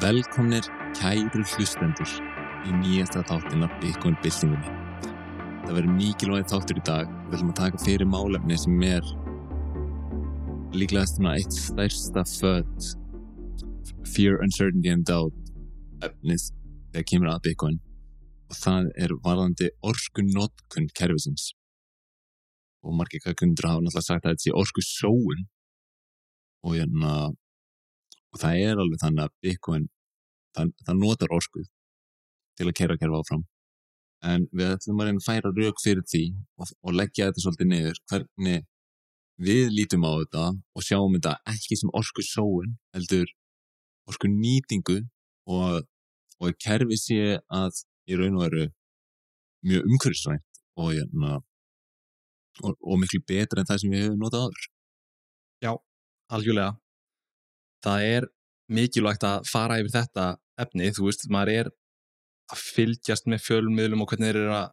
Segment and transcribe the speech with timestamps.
[0.00, 0.64] Velkomnir
[0.96, 2.12] kæru hlustendur
[2.64, 4.70] í nýjasta þáttin af Bitcoin byltingunni.
[5.66, 7.10] Það verður mikilvæg þáttur í dag.
[7.26, 9.10] Við ætlum að taka fyrir málefni sem er
[10.72, 12.88] líklega svona eitt stærsta född
[14.08, 15.52] Fear, Uncertainty and Doubt
[16.08, 16.46] efnið
[16.94, 17.78] þegar kemur að Bitcoin
[18.48, 21.50] og það er varðandi orku notkun kerfisins
[22.80, 25.44] og margir kakkundur hafa náttúrulega sagt að þetta sé orku sóun
[26.64, 27.14] og, hérna,
[28.30, 29.86] og það er alveg þannig að Bitcoin
[30.56, 31.64] það, það notar orku
[32.58, 33.46] til að kera kerfa áfram
[34.30, 36.24] en við ætlum að reyna að færa rauk fyrir því
[36.60, 38.66] og, og leggja þetta svolítið niður hvernig
[39.40, 43.30] við lítum á þetta og sjáum þetta ekki sem orku sóun heldur
[44.10, 44.98] orku nýtingu
[45.50, 45.86] og,
[46.40, 48.66] og kerfi sé að í raun og veru
[49.66, 51.40] mjög umhverfisvænt og, hérna,
[52.64, 54.68] og miklu betra en það sem við hefum notað aður.
[55.64, 55.72] Já,
[56.36, 56.72] algjörlega.
[57.84, 58.28] Það er
[58.70, 60.26] mikilvægt að fara yfir þetta
[60.60, 61.70] efni, þú veist, maður er
[62.50, 64.68] að fylgjast með fjölmiðlum og hvernig þeir eru að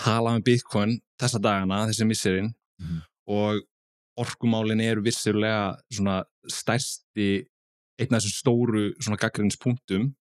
[0.00, 3.00] tala um Bitcoin þessa dagana, þessi misserinn mm -hmm.
[3.36, 3.62] og
[4.20, 7.46] orkumálinn eru vissulega svona stærsti
[7.98, 10.14] einn af þessum stóru svona gaggrinspunktum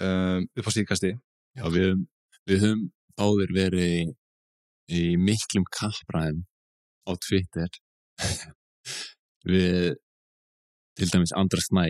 [0.00, 1.12] um, upp á síðkasti
[1.56, 2.04] Já, við,
[2.48, 2.82] við höfum
[3.16, 4.00] báðir verið í,
[4.92, 6.44] í miklum kappræðum
[7.08, 7.70] á Twitter
[9.52, 9.96] við
[10.96, 11.86] til dæmis Andra Snæ.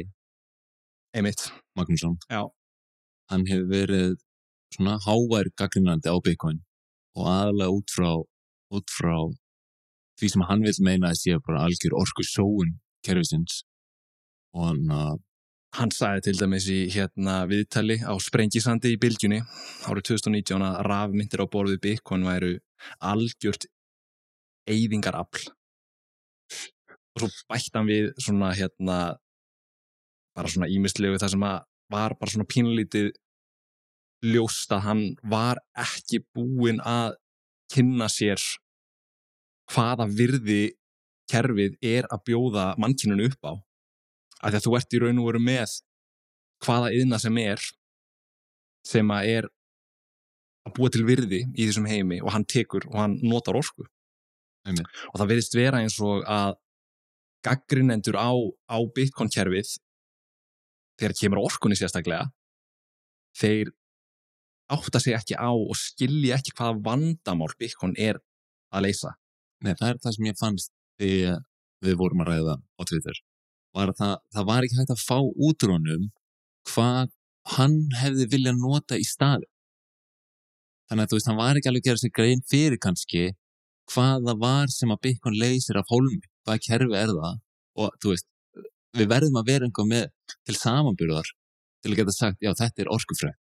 [1.17, 1.51] Einmitt.
[1.79, 2.19] Magnússon.
[2.31, 2.51] Já.
[3.31, 4.17] hann hefur verið
[4.75, 6.61] svona hávær gaggrinandi á Bitcoin
[7.19, 8.11] og aðalega út frá,
[8.77, 9.17] út frá
[10.21, 12.77] því sem hann vil meina að sé bara algjör orku sóun
[13.07, 13.65] kerfisins.
[14.55, 15.23] Og hann að
[15.77, 19.42] Hann sagði til dæmis í hérna viðtali á Sprengisandi í Bilgjunni
[19.85, 22.53] árið 2019 að rafmyndir á borðið Bitcoin væru
[23.05, 23.67] algjört
[24.70, 25.51] eyðingarafl
[27.17, 28.99] og svo bætt hann við svona hérna
[30.37, 31.63] bara svona ímistlegu það sem að
[31.93, 33.13] var bara svona pínlítið
[34.27, 37.17] ljóst að hann var ekki búinn að
[37.73, 38.43] kynna sér
[39.73, 40.77] hvaða virði
[41.31, 43.53] kerfið er að bjóða mannkyninu upp á
[44.45, 45.77] að því að þú ert í raun og veru með
[46.65, 47.63] hvaða yðna sem er
[48.87, 49.48] sem að er
[50.67, 53.87] að búa til virði í þessum heimi og hann tekur og hann notar orku
[54.67, 54.87] Amen.
[55.13, 56.57] og það verðist vera eins og að
[57.46, 58.30] gaggrinendur á,
[58.68, 59.77] á Bitcoin-kerfið
[61.01, 62.30] þegar kemur orkunni sérstaklega
[63.36, 63.73] þeir
[64.73, 68.18] átta sig ekki á og skilji ekki hvaða vandamál Bitcoin er
[68.74, 69.14] að leysa.
[69.62, 71.42] Nei, það er það sem ég fannst þegar
[71.85, 73.20] við vorum að ræða á Twitter.
[73.77, 75.18] Var að það, það var ekki hægt að fá
[75.48, 76.08] útrónum
[76.73, 77.12] hvað
[77.56, 79.46] hann hefði viljað nota í staði.
[80.90, 83.27] Þannig að þú veist, hann var ekki alveg að gera sér grein fyrir kannski
[83.92, 87.40] hvað það var sem að Bitcoin leysir af holmi, hvaða kerfi er það
[87.83, 88.29] og þú veist,
[88.96, 90.07] við verðum að vera einhver með
[90.46, 91.33] til samanbyrðar
[91.83, 93.34] til að geta sagt, já, þetta er orskufræð.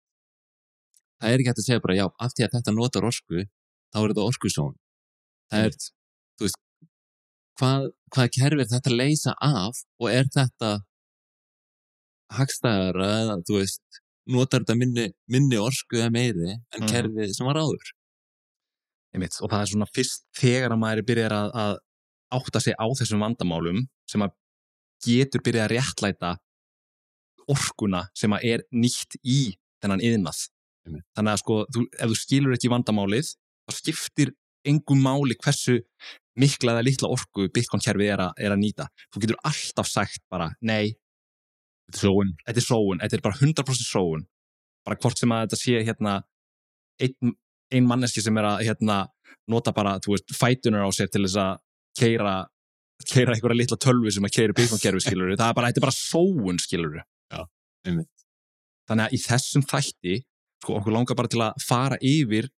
[1.16, 3.46] Það er ekki hægt að segja bara, já, af því að þetta notar orsku,
[3.94, 4.74] þá er þetta orskusón.
[5.50, 5.78] Það er,
[6.36, 6.60] þú veist,
[7.60, 10.72] hvað, hvað kerfi er þetta að leysa af og er þetta
[12.36, 14.00] hagstæðara eða þú veist
[14.34, 16.88] notar þetta minni, minni orsku eða meiri en mm.
[16.90, 17.92] kerfi sem var áður
[19.14, 21.76] Einmitt, og það er svona fyrst þegar að maður byrjar að, að
[22.34, 24.34] átta sig á þessum vandamálum sem að
[25.06, 26.32] getur byrjað að réttlæta
[27.52, 30.46] orkuna sem að er nýtt í þennan yðnað
[31.14, 33.32] þannig að sko, þú, ef þú skilur ekki vandamálið
[33.66, 34.32] þá skiptir
[34.66, 35.80] engum máli hversu
[36.36, 38.88] mikla eða litla orku Bitcoin-kerfi er, er að nýta.
[39.14, 40.94] Þú getur alltaf sagt bara, nei,
[41.88, 44.26] þetta er sóun, þetta er er bara 100% sóun.
[44.86, 46.16] Bara hvort sem að þetta sé hérna
[47.02, 47.36] einn
[47.74, 48.96] ein manneski sem er að hérna
[49.50, 51.56] nota bara, þú veist, fætunar á sér til þess að
[51.98, 52.34] keira,
[53.06, 55.96] keira einhverja litla tölvi sem að keira Bitcoin-kerfi, skilur það er bara, þetta er bara
[55.96, 57.00] sóun, skilur.
[57.86, 60.20] Þannig að í þessum þætti,
[60.62, 62.50] sko, okkur langar bara til að fara yfir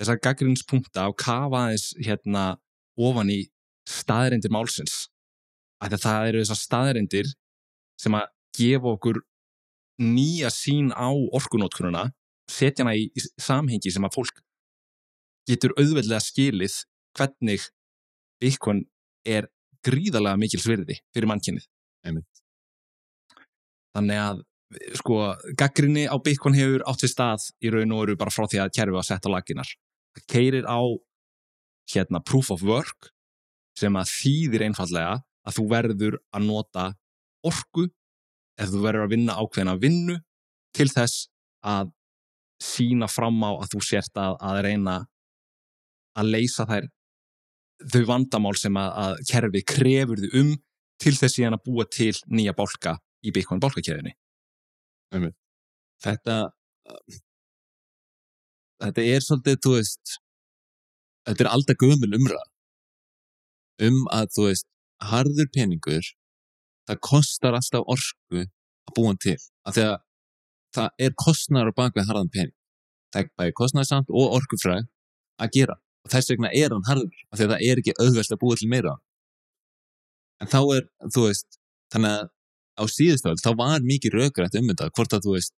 [0.00, 2.46] þessar gaggrinspunkta og kafa aðeins hérna
[2.96, 3.42] ofan í
[3.88, 5.06] staðrindir málsins.
[5.84, 7.32] Að það eru þessar staðrindir
[8.00, 9.20] sem að gefa okkur
[10.00, 12.10] nýja sín á orkunótkununa
[12.50, 14.42] setja hana í, í samhengi sem að fólk
[15.48, 16.76] getur auðveldlega skilið
[17.16, 17.68] hvernig
[18.42, 18.84] Bitcoin
[19.26, 19.48] er
[19.86, 21.66] gríðarlega mikil svirði fyrir mannkynnið
[23.96, 24.42] þannig að
[24.98, 25.18] sko,
[25.58, 28.72] gaggrinni á Bitcoin hefur átt sér stað í raun og veru bara frá því að
[28.78, 29.72] kerfi að setja laginar
[30.16, 30.80] það keirir á
[31.92, 33.12] hérna proof of work
[33.78, 36.86] sem að þýðir einfallega að þú verður að nota
[37.46, 37.86] orgu
[38.56, 40.16] eða þú verður að vinna ákveðina vinnu
[40.76, 41.28] til þess
[41.66, 41.92] að
[42.62, 44.96] sína fram á að þú sért að, að reyna
[46.16, 46.88] að leysa þær
[47.92, 50.52] þau vandamál sem að, að kerfi krefur þau um
[51.02, 52.96] til þess að búa til nýja bálka
[53.26, 54.14] í Bitcoin bálkakeðinni.
[56.04, 56.36] þetta
[58.82, 60.16] þetta er svolítið, þú veist
[61.26, 62.46] þetta er alltaf gömul umræð
[63.86, 64.68] um að, þú veist
[65.04, 66.12] harður peningur
[66.88, 69.38] það kostar alltaf orku að búa hann til,
[69.68, 69.96] því að
[70.76, 72.54] það er kostnar á bakvið harðan pening.
[73.14, 74.88] Það er kostnarsamt og orkufræð
[75.40, 75.76] að gera,
[76.06, 78.58] og þess vegna er hann harður, af því að það er ekki auðvelt að búa
[78.60, 78.96] til meira
[80.42, 81.58] en þá er, þú veist
[81.94, 82.28] þannig að
[82.76, 85.54] á síðustöld þá var mikið raugrætt um þetta, hvort að þú veist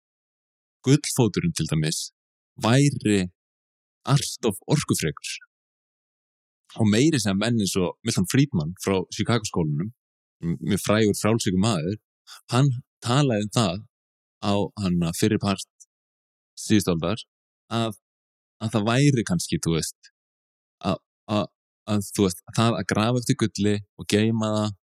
[0.87, 2.01] gullfóturinn til dæmis
[2.63, 3.19] væri
[4.09, 5.37] alltof orkufregur
[6.79, 9.91] og meiri sem menn eins og Milton Friedman frá Chicago skólunum
[10.41, 11.97] með frægur frálsökum maður
[12.53, 12.71] hann
[13.03, 13.81] talaði um það
[14.39, 14.53] á
[14.83, 15.67] hann fyrirpart
[16.59, 17.19] síðustöldar
[17.73, 17.97] að,
[18.63, 20.13] að það væri kannski, þú veist
[20.85, 20.99] að,
[21.31, 21.47] að,
[21.93, 24.77] að þú veist, það að grafa eftir gulli og geima það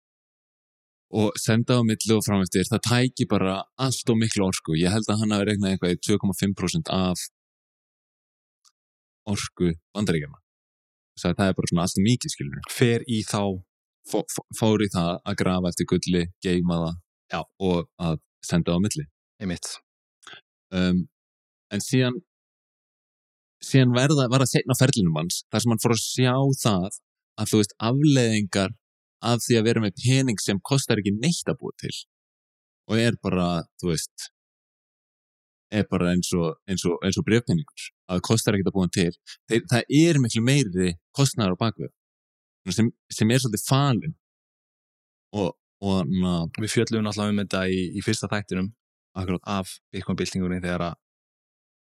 [1.13, 4.73] og senda á millu og frameftir, það tæki bara allt og miklu orku.
[4.79, 7.25] Ég held að hann hafi regnað eitthvað í 2,5% af
[9.29, 10.39] orku bandaríkjama.
[11.21, 12.65] Það er bara svona allt mikið, skiljur.
[12.73, 13.61] Fer í þá?
[14.09, 14.23] Fó,
[14.57, 16.95] fór í það að grafa eftir gulli, geima það
[17.35, 17.41] Já.
[17.69, 19.05] og að senda á milli.
[19.39, 19.69] Einmitt.
[20.73, 21.05] Um,
[21.69, 22.17] en síðan
[23.63, 26.99] síðan verða, var það setna ferlinum hans, þar sem hann fór að sjá það
[27.39, 28.75] að þú veist afleðingar
[29.23, 31.93] af því að vera með pening sem kostar ekki neitt að búa til.
[32.91, 33.47] Og er bara,
[33.79, 34.29] þú veist
[35.73, 39.09] er bara eins og, og, og brefpenningur að það kostar ekki að búa til.
[39.49, 41.93] Þeir, það er miklu meiri kostnæðar á bakveg
[42.71, 44.15] sem, sem er svolítið falin
[45.35, 48.69] og, og na, við fjöllum alltaf um þetta í, í fyrsta þættinum
[49.19, 49.43] akkurat.
[49.59, 50.99] af Bitcoin-byltingunni þegar að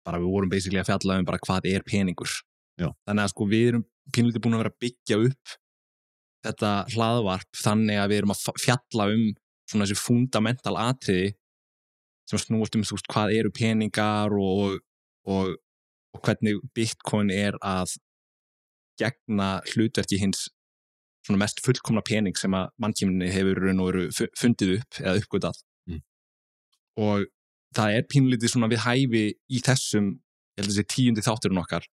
[0.07, 2.33] bara við vorum basically að fjalla um bara hvað er peningur
[2.81, 2.89] Já.
[3.07, 5.57] þannig að sko við erum pínlítið búin að vera að byggja upp
[6.47, 9.25] þetta hlaðvarp þannig að við erum að fjalla um
[9.71, 11.35] svona þessi fundamental atriði
[12.31, 14.79] sem snúast um þú veist hvað eru peningar og,
[15.27, 15.53] og,
[16.15, 17.97] og hvernig bitcoin er að
[19.01, 20.49] gegna hlutverki hins
[21.27, 23.61] svona mest fullkomna pening sem að mannkjöminni hefur
[24.39, 25.61] fundið upp eða uppgötað
[25.91, 26.01] mm.
[27.05, 27.29] og
[27.77, 30.13] það er pínlítið svona við hæfi í þessum,
[30.57, 31.87] ég held að þessi tíundi þátturinn okkar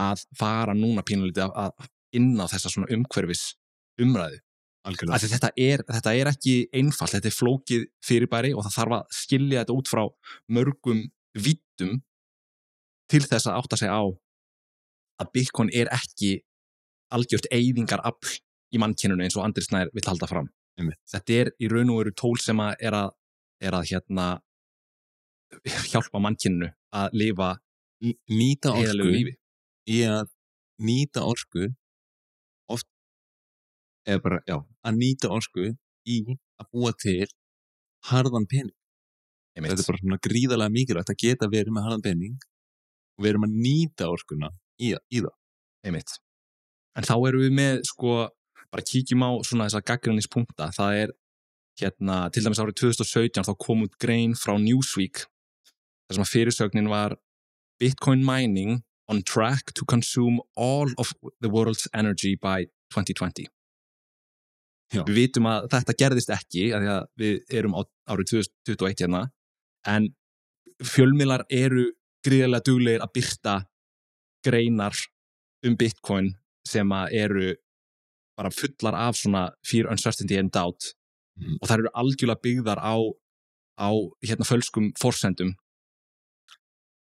[0.00, 3.54] að fara núna pínlítið að, að inn á þessa svona umhverfis
[4.00, 4.40] umræðu.
[4.80, 9.62] Þetta er, þetta er ekki einfalt, þetta er flókið fyrirbæri og það þarf að skilja
[9.62, 10.02] þetta út frá
[10.56, 11.02] mörgum
[11.36, 11.98] vittum
[13.10, 14.02] til þess að átta sig á
[15.20, 16.38] að Bitcoin er ekki
[17.12, 18.38] algjört eyðingar afl
[18.72, 20.48] í mannkynunu eins og Andris Snær vill halda fram.
[20.78, 21.00] Einmitt.
[21.10, 23.10] þetta er í raun og veru tól sem að er að,
[23.60, 24.26] er að hérna,
[25.92, 27.50] hjálpa mannkynunu að lifa
[28.30, 29.10] nýta orku
[29.90, 30.30] í að
[30.80, 31.68] nýta orku
[34.08, 34.56] eða bara, já,
[34.86, 35.66] að nýta orku
[36.08, 36.18] í
[36.60, 37.28] að búa til
[38.10, 38.76] harðan pening.
[39.60, 42.36] Þetta er bara svona gríðarlega mikilvægt að geta verið með harðan pening
[43.18, 44.48] og við erum að nýta orkuna
[44.80, 45.34] í, í það.
[45.84, 46.18] Einmitt.
[46.96, 48.14] en þá erum við með sko,
[48.72, 51.12] bara kíkjum á svona þessa gaggrinnispunkta, það er
[51.80, 55.24] hérna, til dæmis árið 2017 þá kom út grein frá Newsweek
[56.10, 57.14] þar sem að fyrirsögnin var
[57.80, 63.46] Bitcoin mining on track to consume all of the world's energy by 2020
[64.90, 65.04] Já.
[65.06, 68.32] Við vitum að þetta gerðist ekki að að við erum á árið
[68.66, 69.22] 2021 hérna
[69.86, 70.08] en
[70.82, 71.92] fjölmilar eru
[72.26, 73.54] gríðilega duglegir að byrta
[74.44, 74.98] greinar
[75.66, 76.32] um bitcoin
[76.66, 77.54] sem eru
[78.34, 80.94] bara fullar af svona fear, uncertainty and doubt
[81.38, 81.60] mm.
[81.60, 82.96] og það eru algjörlega byggðar á,
[83.78, 83.90] á
[84.26, 85.54] hérna fölskum forsendum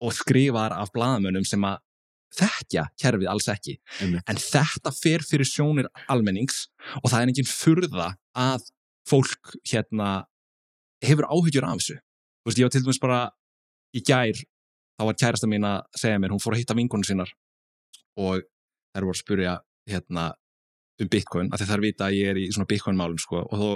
[0.04, 1.80] og skrifaðar af bladamönnum sem að
[2.38, 4.26] þekkja kerfið alls ekki Einmitt.
[4.28, 6.68] en þetta fer fyrir sjónir almennings
[7.02, 8.68] og það er enginn furða að
[9.08, 10.28] fólk hérna
[11.04, 13.22] hefur áhyggjur af þessu þú veist ég var til dæmis bara
[13.96, 14.44] í gær
[14.98, 17.32] þá var kærasta mín að segja mér hún fór að hitta vingunum sínar
[18.18, 18.44] og
[18.92, 19.56] þær voru að spurja
[19.88, 20.28] hérna
[20.98, 23.60] um bitcoin, af því þær vita að ég er í svona bitcoin málum sko og,
[23.62, 23.70] þó,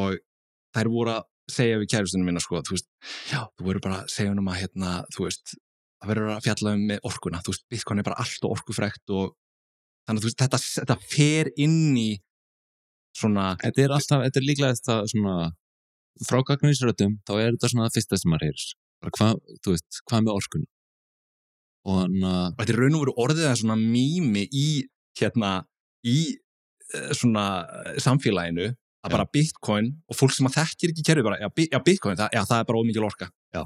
[0.00, 0.20] og
[0.76, 2.88] þær voru að segja við kærastunum mína sko, þú veist,
[3.30, 6.72] já, þú voru bara að segja um að hérna, þú veist það verður að fjalla
[6.76, 9.36] um með orkuna þú veist, Bitcoin er bara allt og orkufrækt og
[10.06, 12.08] þannig að veist, þetta, þetta fer inn í
[13.16, 15.36] svona Þetta er alltaf, þetta er líklega þetta svona
[16.26, 18.66] frá gagnunisröðum, þá er þetta svona það fyrsta sem maður heyrir
[19.16, 20.68] hvað, þú veist, hvað með orkuna?
[21.86, 24.66] Og þannig að Þetta er raun og veru orðið að svona mými í
[25.20, 25.50] hérna,
[26.06, 28.72] í eh, svona eh, samfélaginu
[29.06, 32.42] að bara Bitcoin og fólk sem að þekkir ekki kerfi bara, já, Bitcoin, það, já,
[32.50, 33.62] það er bara ómikið orka Já.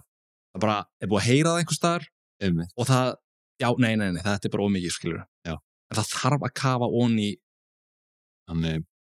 [0.52, 2.06] það bara er búið að heyra það einhver staðar
[2.40, 2.72] Einmitt.
[2.76, 3.10] og það,
[3.62, 5.54] já, nei, nei, nei, þetta er bara ómikið, skilur Já.
[5.56, 7.30] en það þarf að kafa onni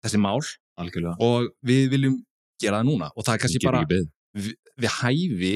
[0.02, 0.40] þessi mál
[0.82, 2.18] algjörlega og við viljum
[2.62, 5.54] gera það núna og það er kannski bara, við, við hæfi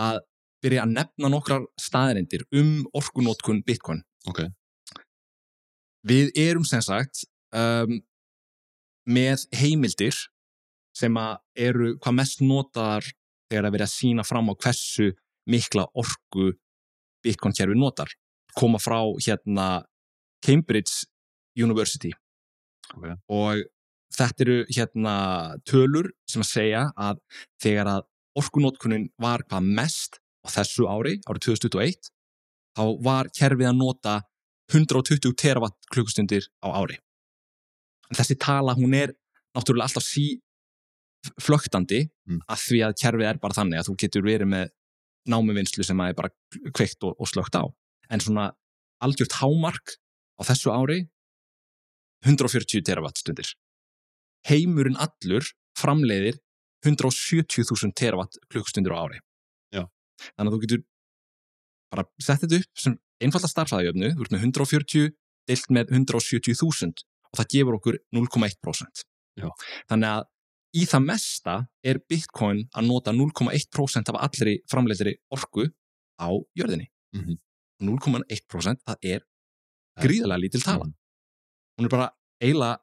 [0.00, 0.20] að
[0.64, 4.00] byrja að nefna nokkrar staðarindir um orkunótkun Bitcoin.
[4.30, 4.46] Ok.
[6.08, 7.98] Við erum sem sagt um,
[9.06, 10.16] með heimildir
[10.96, 11.16] sem
[11.56, 13.06] eru hvað mest notaðar
[13.50, 15.10] þegar að vera að sína fram á hversu
[15.50, 16.52] mikla orku
[17.24, 18.10] Bitcoin kerfi notar.
[18.54, 19.84] Koma frá hérna
[20.44, 21.06] Cambridge
[21.56, 22.12] University
[22.94, 23.06] Ok.
[23.32, 23.64] og
[24.14, 25.14] þetta eru hérna
[25.66, 27.22] tölur sem að segja að
[27.62, 28.04] þegar að
[28.38, 32.10] orkunótkunin var hvað mest á þessu ári, árið 2021
[32.76, 34.14] þá var kerfið að nota
[34.72, 36.98] 120 terawatt klukkustundir á ári.
[38.12, 39.14] Þessi tala hún er
[39.56, 40.40] náttúrulega alltaf sí
[41.40, 42.40] flögtandi Mm.
[42.48, 44.70] að því að kerfið er bara þannig að þú getur verið með
[45.28, 46.30] námuvinnslu sem að er bara
[46.72, 47.64] kveikt og, og slögt á.
[48.08, 48.46] En svona
[49.04, 49.96] algjört hámark
[50.40, 50.98] á þessu ári
[52.24, 53.50] 140 terawatt stundir.
[54.48, 55.44] Heimurinn allur
[55.76, 56.40] framleiðir
[56.84, 59.20] 170.000 terawatt klukkustundir á ári.
[59.72, 59.84] Já.
[60.36, 60.84] Þannig að þú getur
[61.92, 65.12] bara sett þetta upp sem einfalda starfsæðjöfnu, þú ert með 140
[65.48, 69.04] deilt með 170.000 og það gefur okkur 0,1%.
[69.40, 69.48] Já.
[69.90, 70.28] Þannig að
[70.74, 71.54] í það mesta
[71.86, 75.68] er Bitcoin að nota 0,1% af allri framleiðri orku
[76.18, 76.90] á jörðinni.
[77.14, 77.40] Mhm.
[77.82, 79.24] 0,1% það er
[80.00, 80.86] gríðarlega lítil tala.
[81.78, 82.10] Hún er bara
[82.40, 82.78] eiginlega,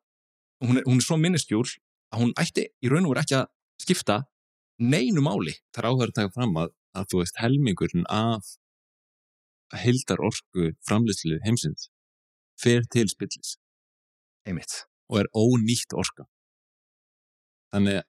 [0.64, 1.68] hún er, hún er svo minnistjúl
[2.12, 3.48] að hún ætti í raun og veru ekki að
[3.80, 4.18] skipta
[4.80, 5.56] neinu máli.
[5.72, 8.58] Það er áhverð að taka fram að, að þú veist helmingurinn af
[9.80, 11.90] heildar orku framlýslu heimsins
[12.60, 13.56] fer til spillis
[14.48, 14.86] Einmitt.
[15.12, 16.24] og er ónýtt orka.
[17.74, 18.02] Þannig,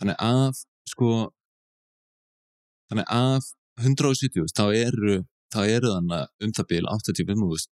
[0.00, 1.08] þannig að sko
[2.90, 3.48] þannig að
[3.82, 5.16] 170 þá eru
[5.52, 7.68] þá eru þannig um það bil 85.000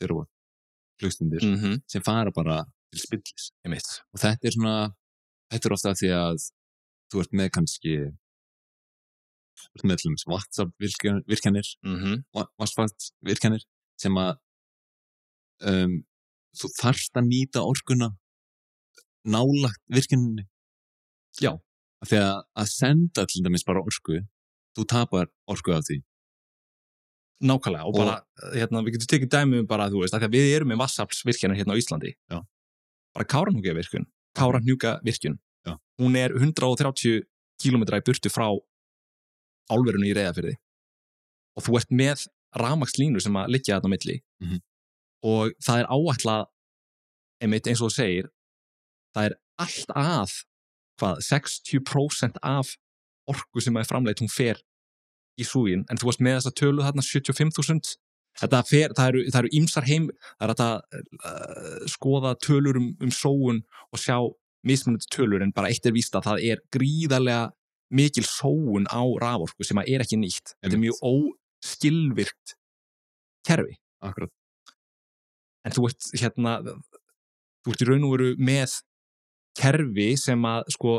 [0.00, 0.26] þeirra
[1.02, 1.80] hlustundir Mm -hmm.
[1.88, 3.88] sem fara bara til spillis Einmitt.
[4.14, 4.94] og þetta er svona
[5.52, 6.36] þetta er ofta því að
[7.12, 7.94] þú ert með kannski
[9.58, 10.70] þú ert með til dæmis WhatsApp
[11.28, 12.16] virkjanir Mm -hmm.
[12.58, 13.62] WhatsApp virkjanir
[14.00, 14.38] sem að
[15.62, 16.04] um,
[16.56, 18.10] þú þarft að nýta orkuna
[19.28, 20.46] nálagt virkjaninni
[21.42, 21.52] Já.
[22.06, 24.20] því að að senda til dæmis bara orku
[24.78, 26.02] þú tapar orku af því
[27.38, 28.14] Nákvæmlega og Og- bara,
[28.52, 30.78] hérna, við getum tekið dæmi um bara, þú veist, að því að við erum með
[30.82, 32.10] vassaflsvirkjanir hérna á Íslandi.
[32.32, 32.40] Já.
[33.14, 35.38] Bara Káranhjúka virkun, Káranhjúka virkun.
[35.64, 35.78] Já.
[36.00, 37.22] Hún er 130
[37.62, 38.50] kílómetra í burtu frá
[39.70, 40.56] álverinu í reyðafyrði.
[41.56, 42.26] Og þú ert með
[42.58, 44.18] rafmagnslínu sem að liggja þarna milli.
[44.42, 44.58] Mhm.
[45.26, 46.48] Og það er áætlað,
[47.42, 48.30] einmitt eins og þú segir,
[49.16, 50.34] það er allt að,
[51.00, 52.74] hvað, 60% af
[53.28, 54.60] orku sem er framleitt, hún fer
[55.38, 57.96] í súgin, en þú varst með þessa tölu þarna 75.000
[58.38, 60.74] þetta fer, það eru, það eru ímsar heim það er að
[61.30, 64.18] uh, skoða tölur um, um sóun og sjá
[64.66, 67.48] mismunandi tölur en bara eitt er víst að það er gríðarlega
[67.94, 70.54] mikil sóun á raforku sem að er ekki nýtt.
[70.60, 72.56] Þetta er mjög óskilvirkt
[73.48, 73.78] kerfi.
[74.04, 74.32] Akkurat
[75.66, 78.76] en þú ert hérna þú ert í raun og veru með
[79.58, 80.98] kerfi sem að sko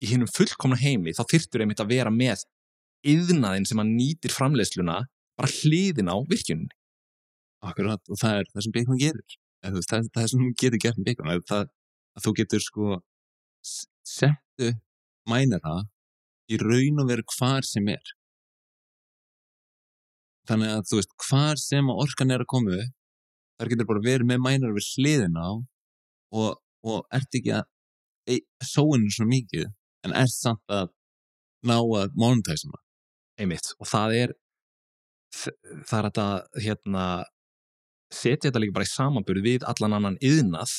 [0.00, 2.44] í hinnum fullkomna heimi þá þyrftur einmitt að vera með
[3.08, 5.00] yðnaðin sem að nýtir framleiðsluna
[5.40, 6.68] bara hliðin á virkjunin
[7.60, 9.36] Akkurat, og það er það sem Bitcoin gerir.
[9.60, 11.18] Þú veist, það, það er sem hún getur gert með.
[11.20, 11.66] Að, það,
[12.16, 12.86] að þú getur sko
[13.60, 14.70] settu
[15.28, 15.74] mænara
[16.50, 18.14] í raun og veru hvar sem er.
[20.48, 22.80] Þannig að þú veist, hvar sem orkan er að koma
[23.60, 27.66] þar getur bara verið með mænara við hliðina á og, og ert ekki að
[28.64, 29.66] sóinu svona mikið,
[30.06, 30.92] en ert samt að
[31.66, 32.84] ná að monetæsum það.
[33.40, 34.32] einmitt og það er
[35.88, 36.26] það er þetta
[36.64, 37.04] hérna
[38.10, 40.72] setja þetta líka bara í samanburð við allan annan yðnað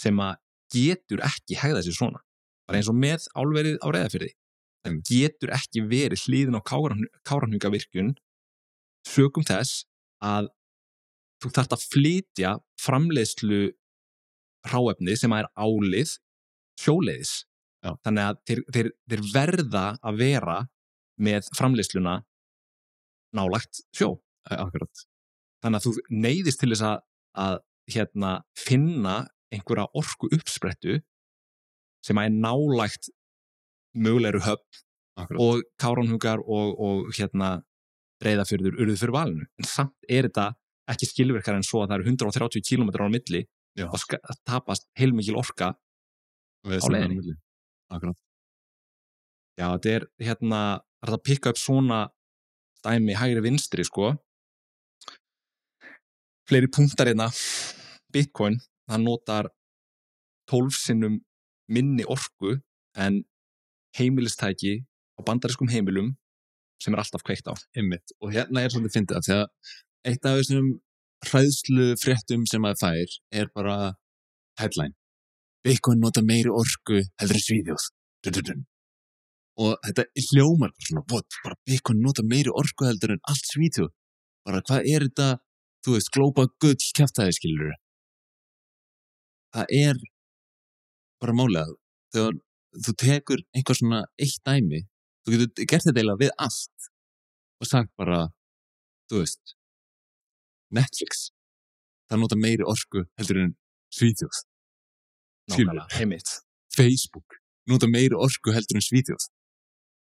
[0.00, 0.38] sem að
[0.72, 2.22] getur ekki hegða sér svona.
[2.66, 4.30] Bara eins og með álverið á reyðafyrði
[4.82, 6.62] það getur ekki verið hliðin á
[7.28, 8.14] káranhugavirkjun
[9.06, 9.84] sögum þess
[10.22, 10.50] að
[11.42, 13.62] þú þarft að flytja framleiðslu
[14.68, 16.16] hráefni sem er álið
[16.80, 17.32] sjóleiðis
[17.82, 17.96] Já.
[18.06, 20.58] þannig að þeir, þeir, þeir verða að vera
[21.22, 22.20] með framleiðsluna
[23.36, 24.14] nálagt sjó
[24.50, 25.04] Akkurat.
[25.62, 27.02] þannig að þú neyðist til þess að,
[27.38, 27.58] að
[27.92, 29.16] hérna, finna
[29.52, 31.00] einhverja orku uppsprettu
[32.06, 33.10] sem er nálægt
[33.98, 34.82] mögulegur höfn
[35.18, 35.42] Akkurat.
[35.42, 37.60] og káránhugar og, og hérna
[38.22, 40.52] reyðafyrður urðu fyrir valinu en samt er þetta
[40.90, 43.44] ekki skilvirkar en svo að það eru 130 km á milli
[43.78, 43.86] Já.
[43.88, 47.36] og að tapast heilmikil orka á milli.
[47.92, 48.18] Akkurat.
[49.58, 50.60] já, þetta er hérna
[51.04, 52.06] er að pikka upp svona
[52.82, 54.14] dæmi hægri vinstri sko
[56.48, 57.28] fleiri punktar hérna
[58.12, 58.58] Bitcoin,
[58.90, 59.48] það notar
[60.50, 61.20] 12 sinnum
[61.72, 62.58] minni orku
[62.98, 63.22] en
[63.96, 64.82] heimilistæki
[65.16, 66.12] á bandariskum heimilum
[66.82, 68.12] sem er alltaf kveikt á Einmitt.
[68.20, 69.46] Og hérna er svolítið fyndið af því að
[70.08, 70.72] eitt af þessum
[71.28, 73.76] hræðslu fréttum sem maður fær er bara
[74.60, 74.96] headline.
[75.62, 77.88] Bitcoin nota meiri orku heldur en svíðjóð.
[78.24, 78.64] Dun, dun, dun.
[79.62, 83.92] Og þetta hljómar svona, what, bara Bitcoin nota meiri orku heldur en allt svíðjóð.
[84.42, 85.28] Bara hvað er þetta,
[85.86, 87.76] þú veist, glópa gull kæftæði skilur
[89.52, 89.98] Það er
[91.20, 91.68] bara málega
[92.14, 92.38] þegar
[92.86, 94.80] þú tekur einhver svona eitt dæmi
[95.22, 96.88] þú getur gert þetta eiginlega við allt
[97.62, 98.22] og sagt bara
[99.10, 99.54] þú veist
[100.76, 101.28] Netflix
[102.10, 103.52] það nota meiri orku heldur en
[103.92, 104.38] Svíþjóð.
[105.52, 106.30] Nákvæmlega, heimitt
[106.72, 107.38] Facebook
[107.68, 109.28] nota meiri orku heldur en Svíþjóð.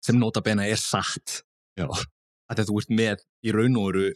[0.05, 1.41] Sem nota bena er satt.
[1.77, 1.87] Já.
[2.51, 4.07] að þú ert með í raun og veru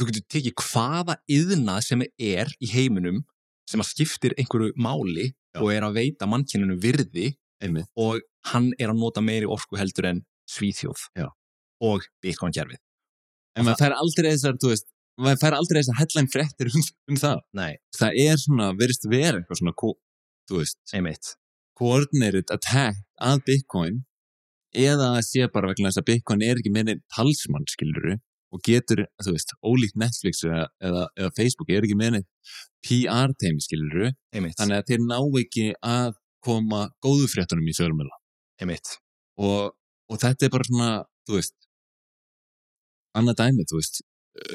[0.00, 3.22] þú getur tekið hvaða yðna sem er í heiminum
[3.68, 5.60] sem að skiptir einhverju máli Já.
[5.60, 7.90] og er að veita mannkyninu virði einmitt.
[7.96, 11.28] og hann er að nota meiri orku heldur en svíþjóð Já.
[11.84, 12.80] og bitcoin gerfið
[13.54, 14.88] en maður fær aldrei þessar, þú veist
[15.20, 17.40] maður fær aldrei þessar headline fréttir um, um það.
[17.56, 19.76] Nei, það er svona, verist vera eitthvað svona
[20.50, 21.34] þú veist, einmitt.
[21.78, 24.02] Coordinated attack að Bitcoin
[24.74, 28.16] eða að sé bara vegna þess að Bitcoin er ekki með neitt talsmann skiluru
[28.54, 32.28] og getur, þú veist, ólíkt Netflix eða, eða, eða Facebook er ekki með neitt
[32.86, 38.18] PR teimi skiluru einmitt, þannig að þeir ná ekki að koma góðu fréttunum í fjölmjöla
[39.40, 39.74] og,
[40.10, 40.90] og þetta er bara svona,
[41.26, 41.56] þú veist
[43.18, 44.02] annað dæmi, þú veist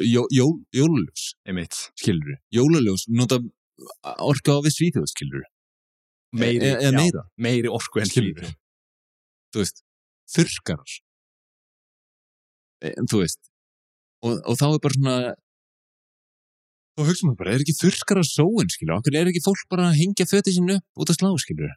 [0.03, 1.75] jó, jó, jóluljós einmitt.
[1.99, 3.39] skiluru, jóluljós nota
[4.19, 5.45] orka á við svíþjóð skiluru
[6.35, 7.23] meiri, eða já, meira.
[7.37, 8.43] meiri orku en Skilurðu?
[8.43, 8.57] svíþjóð.
[9.49, 9.79] Þú veist,
[10.35, 10.97] þurrkarar.
[12.89, 13.39] En þú veist
[14.23, 15.15] og, og þá er bara svona
[16.99, 19.99] þá hugsa maður bara, er ekki þurrkarar sóin, skilur, okkur er ekki fólk bara að
[20.01, 21.75] hengja fötið sín upp út að slá, skilur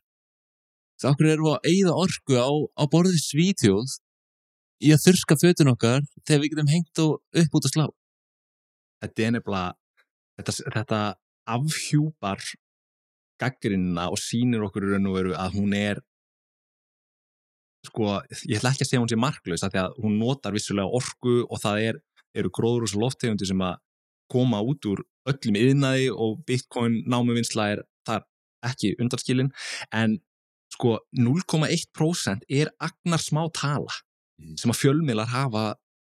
[1.02, 3.94] þá okkur erum við að eigða orku á, á borðið svítjóð
[4.82, 7.86] í að þurrka fötin okkar þegar við getum hengt og upp út að slá
[9.02, 9.74] þetta er nefnilega
[10.38, 11.00] þetta, þetta
[11.56, 12.44] afhjúpar
[13.42, 16.02] gaggrinna og sýnir okkur raun og veru að hún er
[17.86, 20.98] sko, ég ætla ekki að segja hún sé marklaus af því að hún notar vissulega
[20.98, 22.02] orku og það er,
[22.38, 23.80] eru gróður og svo lofttegundi sem að
[24.32, 28.24] koma út úr öllum yðnaði og bitcoin námuvinnsla er þar
[28.66, 29.50] ekki undarskilin
[29.94, 30.20] en
[30.72, 33.92] sko 0,1% er agnar smá tala.
[34.60, 35.64] Sem að fjölmiðlar hafa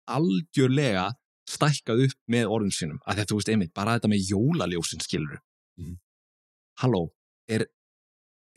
[0.08, 1.08] algjörlega
[1.48, 2.98] stækkað upp með orðum sínum.
[3.08, 5.38] Að þetta, þú veist, einmitt, bara þetta með jólaljósin skilur
[5.78, 5.94] Mhm.
[6.82, 7.04] Halló,
[7.48, 7.66] er,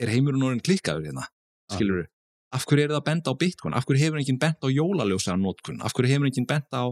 [0.01, 1.27] er heimurinn orðin klikkaður hérna,
[1.69, 2.07] skilur
[2.51, 5.35] af hverju er það að benda á bitcoin, af hverju hefur enginn bent á jólaljósa
[5.39, 6.83] notkun, af hverju hefur enginn bent á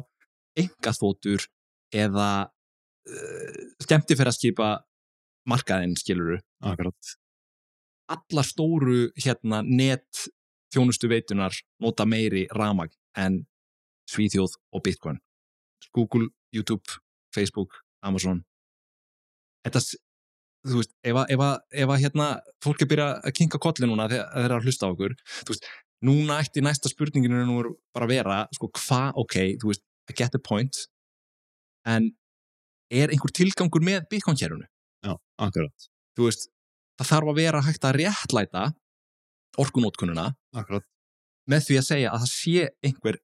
[0.56, 1.48] engaþótur
[1.92, 2.28] eða
[3.10, 4.70] uh, skemmti fyrir að skipa
[5.50, 7.16] markaðinn, skilur Akkurat.
[8.14, 10.28] alla stóru hérna net
[10.74, 13.44] þjónustu veitunar nota meiri ramag en
[14.10, 15.20] Svíþjóð og Bitcoin
[15.96, 17.00] Google, YouTube,
[17.34, 18.44] Facebook Amazon
[19.66, 19.82] þetta,
[20.68, 22.30] þú veist, ef að, ef að, ef að hérna,
[22.64, 25.54] fólk er byrja að kinka kolli núna þegar þeir eru að hlusta á okkur þú
[25.54, 25.70] veist,
[26.06, 30.16] núna ætti næsta spurninginu nú er bara að vera, sko, hvað, ok þú veist, I
[30.18, 30.86] get the point
[31.88, 32.12] en
[32.90, 34.66] er einhver tilgangur með Bitcoin-kjærunu?
[35.06, 35.90] Já, akkurat.
[36.18, 36.50] Þú veist,
[37.00, 38.64] það þarf að vera hægt að réttlæta
[39.58, 40.86] orkunótkununa Akkurat.
[41.50, 43.20] með því að segja að það sé einhver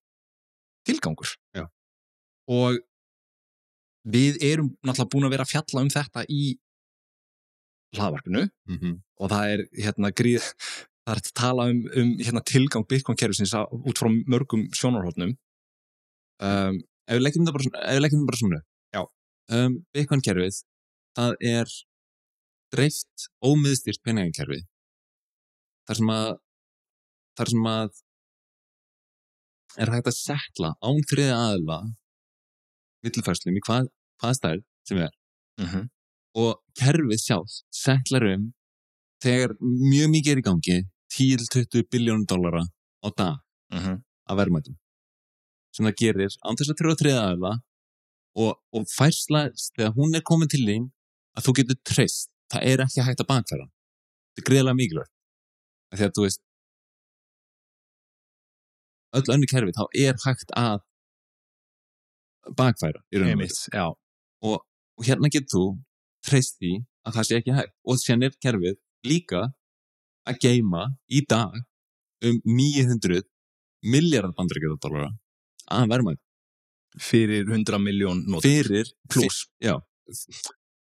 [0.85, 1.65] tilgangur Já.
[2.49, 2.79] og
[4.05, 6.43] við erum náttúrulega búin að vera að fjalla um þetta í
[7.95, 9.01] hlaðvarpinu Mm -hmm.
[9.19, 10.43] og það er hérna gríð
[11.05, 15.38] það er að tala um, um hérna, tilgang Bitcoin-kerfisins út frá mörgum sjónarhóttnum
[16.41, 18.59] um, Ef við leggjum það bara svona, ef við leggjum það bara svona.
[18.95, 19.01] Já.
[19.55, 20.55] Um, Bitcoin-kerfið,
[21.17, 21.73] það er
[22.73, 24.63] dreift ómiðstýrt peningakerfi.
[25.86, 26.30] Þar sem að,
[27.38, 28.02] þar sem að
[29.82, 31.80] er hægt að setla án þriða aðila
[33.06, 33.89] millifærslum í hvað,
[34.21, 35.13] hvað stærð sem er.
[35.62, 35.89] mm -hmm.
[36.36, 38.54] Og kerfið sjálf setlar um
[39.24, 40.78] þegar mjög mikið er í gangi
[41.15, 42.63] 10-20 biljónum dollara
[43.06, 43.36] á dag
[44.28, 44.76] af verðmætum.
[45.71, 47.54] Sem það gerir án þess að trjóða þriða aðila
[48.36, 50.91] og, og færsla þegar hún er komin til þín
[51.38, 52.30] að þú getur treyst.
[52.52, 53.67] Það er ekki hægt að bakfæra.
[54.36, 55.14] Þetta er greiðlega mikilvægt
[55.93, 56.41] Að þú veist
[59.15, 60.80] öll önnu kerfi þá er hægt að
[62.58, 63.93] bakfæra í raun og veru.
[64.45, 64.58] Og,
[65.06, 65.63] hérna getur þú
[66.26, 66.74] treyst því
[67.06, 67.74] að það sé ekki hægt.
[67.86, 69.41] Og sér er kerfið líka
[70.26, 71.56] að geima í dag
[72.26, 73.24] um 900
[73.86, 75.12] miljardar bandaríkjadólara
[75.76, 76.21] að verðmætt
[77.02, 79.76] fyrir 100 miljón fyrir pluss já,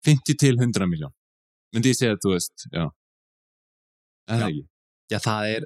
[0.05, 1.13] 50 til 100 miljón.
[1.73, 2.85] Myndi ég segja að þú veist já,
[4.29, 4.78] Já.
[5.09, 5.65] Já, það er,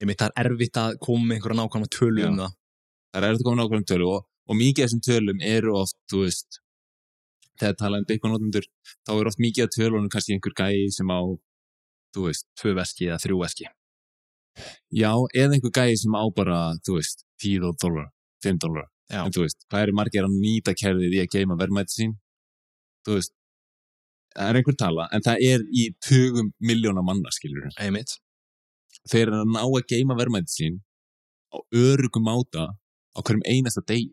[0.00, 2.56] ég mitt það er erfitt að koma með einhverja nákvæmna tölu um það.
[3.10, 6.22] Það er eftir komin ákveðum tölu og, og mikið af þessum tölum eru oft, þú
[6.24, 6.60] veist
[7.60, 8.68] þegar talað um byggunótendur
[9.06, 11.20] þá er oft mikið af tölunum kannski einhver gæi sem á,
[12.14, 13.68] þú veist tvö veski eða þrjú veski.
[14.94, 18.08] Já, eða einhver gæi sem á bara, þú veist 10 dólar,
[18.44, 21.96] 5 dólar en þú veist, hvað eru margir að nýta kerfið í að geima verðmæti
[21.96, 22.16] sín?
[23.06, 23.34] Þú veist
[24.36, 28.14] það er einhver tala, en það er í tugum miljóna manna, skilur einmitt,
[29.08, 30.80] þeir eru að ná að geima verðmæti sín
[31.50, 32.66] á örugum máta
[33.16, 34.12] á hverjum einasta degi.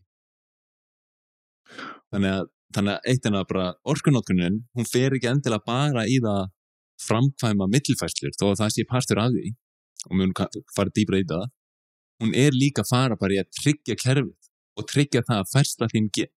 [2.13, 2.45] Þannig að,
[2.75, 6.47] þannig að eitt en að bara orkunótkunin, hún fer ekki endilega bara í það
[7.03, 9.51] framkvæma millifæslur, þó að það sé partur af því
[10.07, 10.33] og mun
[10.75, 11.45] fara dýbra í það.
[12.23, 15.89] Hún er líka að fara bara í að tryggja kerfið og tryggja það að færsla
[15.91, 16.31] þín get,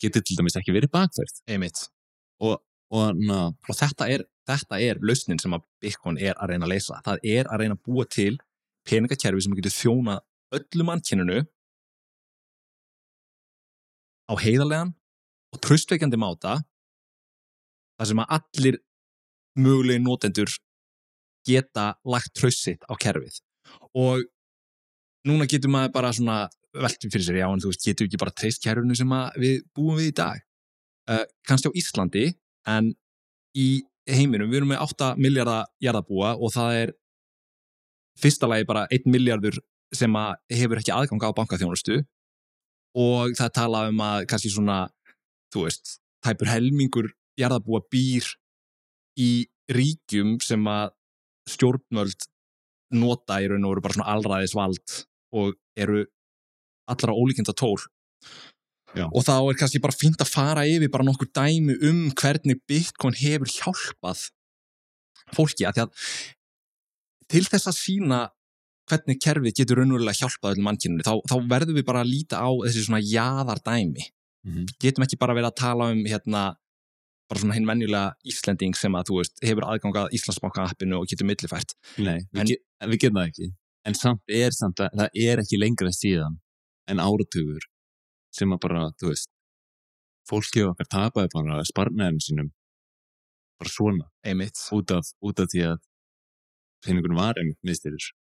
[0.00, 1.42] getur til dæmis ekki verið bakfært
[2.44, 2.60] og,
[2.92, 6.74] og na, og þetta er, þetta er lausnin sem að Bitcoin er að reyna að
[6.74, 7.00] leysa.
[7.06, 8.32] Það er að reyna að búa til
[8.86, 10.20] peningakerfi sem getur þjóna
[10.56, 11.42] öllu mannkyninu
[14.26, 14.92] á heiðarlegan
[15.54, 16.60] og tröstveikjandi máta
[17.96, 18.78] þar sem að allir
[19.56, 20.52] mögulegi notendur
[21.46, 23.40] geta lagt tröst sitt á kerfið.
[23.96, 24.26] Og
[25.26, 26.38] núna getur maður bara svona
[26.76, 29.96] veltum fyrir sér, já en þú veist, getur ekki bara treyst kerfinu sem við búum
[29.98, 30.42] við í dag?
[31.06, 32.26] Uh, kannski á Íslandi
[32.68, 32.90] en
[33.56, 36.92] í heiminum, við erum með 8 miljardar jarðabúa og það er
[38.20, 39.58] fyrsta lagi bara 1 miljardur
[39.94, 40.14] sem
[40.52, 42.00] hefur ekki aðgang á bankaþjónustu.
[42.96, 44.86] Og það tala um að kannski svona,
[45.52, 48.28] þú veist tæpur helmingur jarðabúa býr
[49.20, 50.94] í ríkjum sem að
[51.50, 52.26] stjórnvöld
[52.96, 54.96] nota í raun og veru bara svona alræðisvald
[55.36, 56.04] og eru
[56.90, 57.80] allra ólíkinda tól
[58.96, 59.04] Já.
[59.12, 63.14] og þá er kannski bara fínt að fara yfir bara nokkur dæmi um hvernig Bitcoin
[63.18, 64.22] hefur hjálpað
[65.36, 65.92] fólki að því að
[67.32, 68.20] til þess að sína
[68.86, 72.48] hvernig kerfið getur raunverulega hjálpað öllum mannkyninu, þá, þá verðum við bara að líta á
[72.66, 74.06] þessi svona jaðar dæmi
[74.46, 74.66] Mhm.
[74.78, 76.42] getum ekki bara verið að tala um hérna
[77.28, 81.26] bara svona hinn venjulega Íslending sem að þú veist, hefur aðgangað Íslandsbanka appinu og getur
[81.26, 83.48] millifært Nei, við, En- við getum það ekki.
[83.84, 86.38] En samt er samt að það er ekki lengra síðan
[86.86, 87.58] en áratugur
[88.36, 89.30] sem að bara, þú veist,
[90.28, 92.52] fólki okkar tapaði bara sparnæðum sínum.
[93.60, 94.08] Bara svona.
[94.76, 95.78] Út af, út af því að
[96.84, 98.12] peningunum var einmitt mistyrir.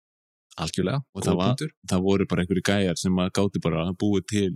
[0.55, 1.03] algjörlega.
[1.15, 1.73] Og það var-.
[1.91, 4.53] Það voru bara einhverju gæjar sem að gáti bara búið til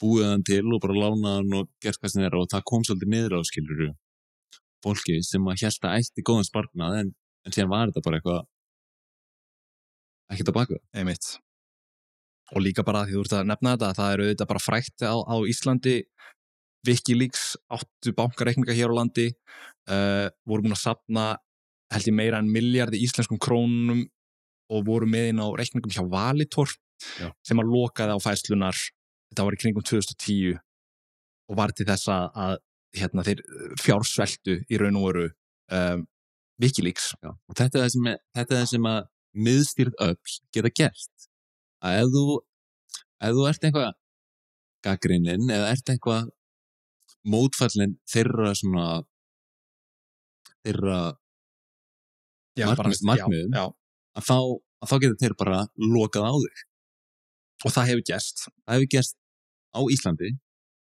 [0.00, 2.36] búið hann til og bara lána hann og gert hvað sem er.
[2.36, 3.90] Og það kom svolítið niður á skiluru
[4.84, 7.10] fólki sem að held að ætti góðan sparnað en,
[7.46, 8.42] en síðan var þetta bara eitthvað
[10.32, 11.30] ekkert að baka einmitt
[12.54, 15.14] og líka bara því þú ert að nefna þetta það eru auðvitað bara frækt á,
[15.18, 15.96] á Íslandi
[16.86, 19.30] Wikileaks áttu bankareikninga hér á landi
[19.90, 21.26] uh, voru búin að sapna
[21.94, 24.04] held ég meira en miljardi íslenskum krónum
[24.72, 26.70] og voru með inn á reikningum hjá Valitor
[27.20, 27.30] Já.
[27.46, 28.78] sem að lokaði á fæslunar
[29.30, 30.56] þetta var í kringum 2010
[31.46, 32.58] og var til þess að,
[32.96, 33.42] hérna, þeir
[33.82, 35.26] fjársveltu í raun og veru
[35.74, 36.06] um,
[36.62, 37.30] Wikileaks Já.
[37.34, 39.00] og þetta er það sem, er, þetta er það sem að
[39.46, 41.28] miðstýrð öll geta gert
[41.84, 42.24] að ef þú
[43.26, 43.92] ef þú ert eitthvað
[44.86, 46.32] gaggrinnin eða ert eitthvað
[47.26, 48.86] mótfallin þeirra svona
[50.64, 51.00] þeirra
[53.52, 53.64] já.
[54.16, 54.38] að þá,
[54.82, 56.62] að þá getur þeir bara lokað á þig.
[57.64, 58.44] Og það hefur gerst.
[58.64, 59.16] Það hefur gerst
[59.76, 60.30] á Íslandi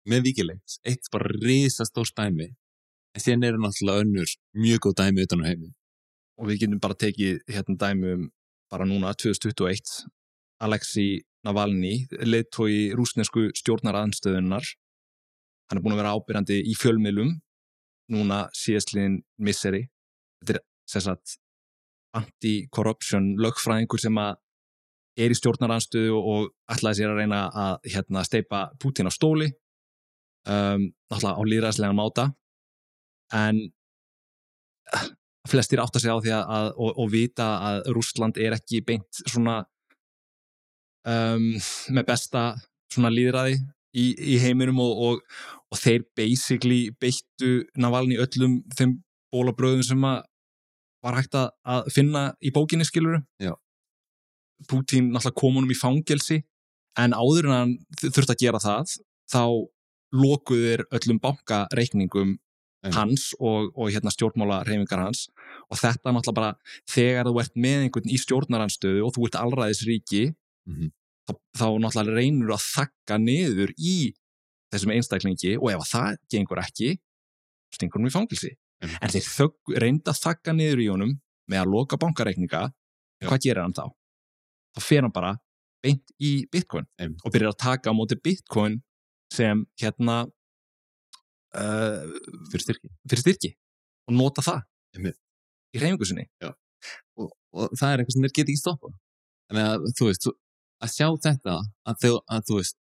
[0.09, 5.43] með Wikileaks, eitt bara risastór dæmi en síðan eru náttúrulega önnur mjög góð dæmi utan
[5.43, 5.69] á heimi.
[6.39, 8.25] Og við getum bara tekið hérna dæmi um
[8.71, 10.07] bara núna 2021
[10.65, 14.65] Alexi Navalny leittói rúsnesku stjórnaraðanstöðunar
[15.69, 17.35] hann er búin að vera ábyrjandi í fjölmiðlum
[18.09, 19.83] núna síðastliðin misseri.
[20.41, 21.37] Þetta er sem sagt
[22.17, 24.39] anti-corruption lögfræðingur sem að
[25.19, 29.49] er í stjórnaraðanstöðu og ætlaði sér að reyna að hérna, steipa Putin á stóli
[30.49, 32.25] um, náttúrulega á líðræðslega máta.
[33.35, 33.61] En
[35.49, 39.21] flestir átta sig á því að, að og, og vita að Rússland er ekki beint
[39.21, 39.61] svona
[41.07, 41.51] um,
[41.95, 42.43] með besta
[42.91, 43.59] svona líðræði
[43.93, 48.99] í, í heiminum og, og, og þeir basically beittu Navalny öllum þeim
[49.33, 50.23] bólabröðum sem að
[51.05, 53.53] var hægt að, að finna í bókinni skiluru Já.
[54.67, 56.41] Putin náttúrulega kom honum í fangelsi
[56.99, 58.97] en áður en hann þurfti að gera það
[59.31, 59.43] þá
[60.19, 62.35] lokuður öllum bankareikningum
[62.95, 65.27] hans og, og hérna stjórnmála reyfingar hans.
[65.69, 66.51] Og þetta náttúrulega bara
[66.89, 69.39] þegar þú ert með einhvern í stjórnaranstöðu og þú ert
[70.67, 70.91] allræðisríki Mhm.
[71.29, 74.13] þá, þá náttúrulega reynur að þakka niður í
[74.73, 76.89] þessum einstaklingi og ef að það gengur ekki
[77.73, 79.01] stingur hann í fangilsi Einmitt.
[79.01, 81.13] en þeir reynda að þakka niður í honum
[81.49, 82.71] með að loka bankareikninga
[83.23, 83.85] hvað gerir hann þá?
[84.75, 85.37] þá fer hann bara
[85.83, 87.21] beint í bitcoin Einmitt.
[87.25, 88.81] og byrjar að taka á móti bitcoin
[89.31, 90.25] sem hérna
[91.55, 92.03] uh,
[92.51, 93.51] fyrir styrki fyrir styrki
[94.09, 94.63] og nota það
[95.75, 98.89] í reyfingu sinni og, og það er eitthvað sem þeir geta ekki stoppa
[99.49, 100.29] þannig að þú veist
[100.83, 102.77] að sjá þetta að, þau, að þú veist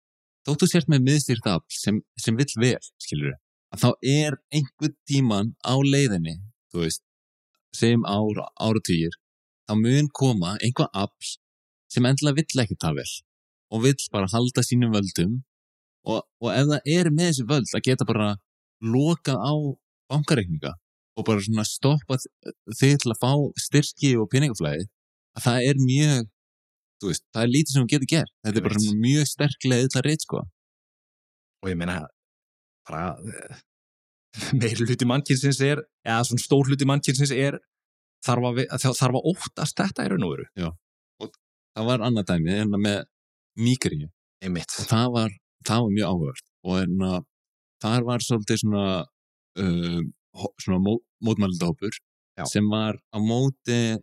[0.47, 3.37] þóttu sért með miðstýrt afl sem, sem vill vel skilur
[3.73, 6.37] að þá er einhvern tíman á leiðinni
[6.73, 7.03] þú veist
[7.73, 9.15] segjum ár, áratugir
[9.69, 11.33] þá mun koma einhvað afl
[11.93, 13.11] sem endilega vill ekki það vel
[13.73, 15.41] og vill bara halda sínum völdum
[16.03, 18.29] og, og ef það er með þessi völd að geta bara
[18.83, 19.53] lokað á
[20.11, 20.73] bankareikninga
[21.17, 22.17] og bara svona stoppa
[22.73, 23.31] þig til að fá
[23.65, 24.87] styrki og peningaflæði
[25.37, 26.29] að það er mjög
[27.11, 28.33] veist, það er lítið sem þú getur gert.
[28.45, 28.85] Þetta er bara veit.
[28.87, 30.41] svona mjög sterklega illa reitt sko.
[31.63, 31.99] Og ég meina
[32.89, 33.61] bara eh,
[34.59, 37.59] meiri hluti mannkynsins er eða svona stór hluti mannkynsins er
[38.23, 40.43] þarf að, að þarf að óttast þetta í raun og
[41.73, 43.01] það var annað dæmi en með
[43.63, 44.09] Nígeríu
[44.43, 44.73] einmitt.
[44.81, 45.33] Og það var,
[45.67, 46.47] það var mjög áhugavert.
[46.63, 47.19] Og en að
[47.83, 48.85] þar var svolítið svona
[50.33, 51.93] hó- svona mó, mótmælindahópur
[52.37, 52.45] Já.
[52.49, 53.99] sem var á móti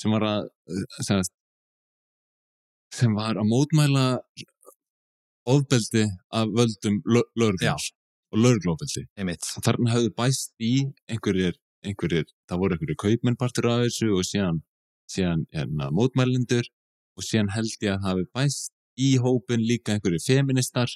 [0.00, 0.84] sem var að uh,
[2.94, 4.06] sem, var að mótmæla
[5.48, 7.92] ofbeldi af völdum lögreglans
[8.32, 10.72] og og þarna hafðu bæst í
[11.08, 14.62] einhverjir, einhverjir það voru einhverjir kaupmennpartur af þessu og síðan,
[15.08, 16.68] síðan hérna, mótmælendur
[17.16, 20.92] og síðan held ég að það hafi bæst í hópin líka einhverjir feministar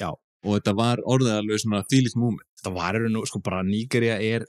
[0.00, 0.10] Já.
[0.10, 4.18] og þetta var orðið alveg svona þýlist múmi þetta var raun og sko bara Nígeria
[4.20, 4.44] er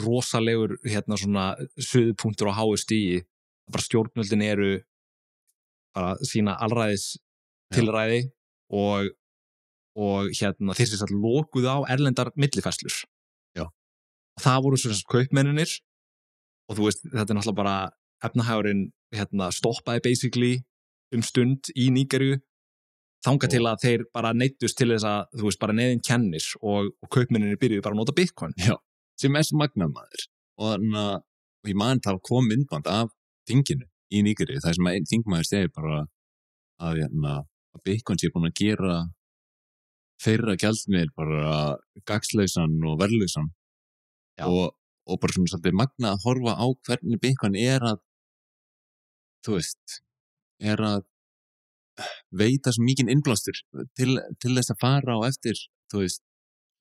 [0.00, 3.22] rosalegur hérna svona söðupunktur á háu stíi
[3.72, 4.72] bara stjórnvöldin eru
[5.96, 7.16] bara sína allræðis
[7.74, 8.22] tilræði
[8.72, 9.12] og
[9.92, 12.94] og hérna þeir sem lokuðu á erlendar millifæslur
[13.52, 13.66] Já.
[14.40, 15.74] það voru svona kaupmenninir
[16.70, 17.76] og þú veist þetta er náttúrulega bara
[18.24, 20.54] efnahægurinn hérna stoppaði basically
[21.12, 22.38] um stund í Nígerju
[23.22, 26.90] þanga til að þeir bara neittust til þess að þú veist bara neðin kennis og,
[27.02, 28.54] og kaupmenninir byrjuðu bara að nota bitcoin.
[29.20, 30.24] Sem er svo magnað maður.
[30.58, 33.12] Og þannig að ég man það kom myndband af
[33.50, 35.98] þinginu í Nígeri það sem einn þingmaður segir bara
[36.82, 37.34] að, hérna,
[37.72, 38.96] að Bitcoin sé búin að gera
[40.22, 41.56] þeirra gjaldmiðl bara
[42.08, 43.50] gagslausan og verðlausan.
[44.46, 44.72] Og,
[45.06, 48.02] og bara svona svolítið magnað að horfa á hvernig Bitcoin er að
[49.46, 49.98] þú veist
[50.62, 51.02] er að
[52.32, 53.58] veita svo mikinn innblástur
[53.98, 55.58] til, til þess að fara á eftir
[55.92, 56.22] þú veist,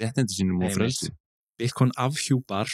[0.01, 1.11] réttindi sínum og frelsi.
[1.59, 2.71] Bitcoin afhjúpar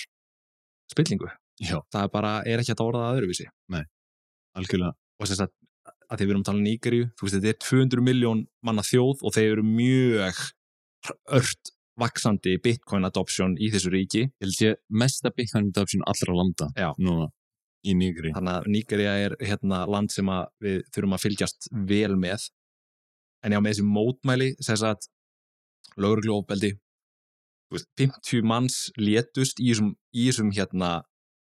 [0.91, 1.31] spillingu.
[1.57, 3.47] Já, það er bara, er ekki að orða það öðruvísi
[4.57, 4.93] algjörlega.
[5.17, 5.53] Og þess að,
[6.11, 9.23] að við erum að tala um Nígerju þú veist, þetta er 200 miljón manna þjóð
[9.23, 10.43] og þeir eru mjög
[11.37, 14.27] ört vaksandi bitcoin adoption í þessu ríki.
[14.27, 16.91] Ég held sé mesta Bitcoin adoption allra landa Já.
[17.01, 17.31] núna
[17.87, 22.17] í Nýgri þannig að Nígerja er hérna land sem að við þurfum að fylgjast vel
[22.19, 22.49] með.
[23.45, 25.07] En já, með þessi mótmæli þess að
[27.71, 30.91] veist, 50 manns létust í þessum hérna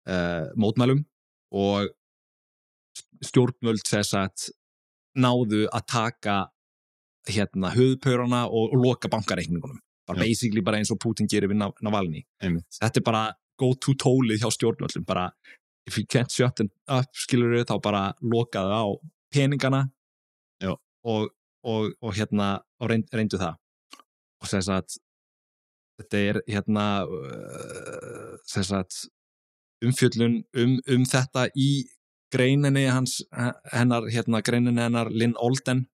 [0.08, 1.04] uh, mótmælum
[1.52, 1.90] og
[3.24, 4.48] stjórnvöld þess að
[5.22, 6.36] náðu að taka
[7.28, 9.78] hérna höfðpöruna og, og loka bankareikningunum.
[10.08, 10.24] Bara Já.
[10.26, 12.24] basically bara eins og Putin gerir við Nav- Navalny.
[12.42, 12.66] Einmitt.
[12.80, 13.24] þetta er bara
[13.60, 15.04] go to tólið hjá stjórnvöldum.
[15.06, 15.28] Bara
[15.86, 18.84] if you can't shut them up skilur þá bara lokaðu á
[19.32, 19.84] peningana
[21.04, 21.30] og,
[21.66, 23.56] og, og hérna og reynd, reyndu það.
[24.42, 24.98] Og þess að
[26.02, 29.00] þetta er hérna uh, þess að
[29.86, 31.84] umfjöllun um, um þetta í
[32.32, 33.20] greininni hans
[33.72, 35.86] hennar, hérna greininni hennar Lynn Olden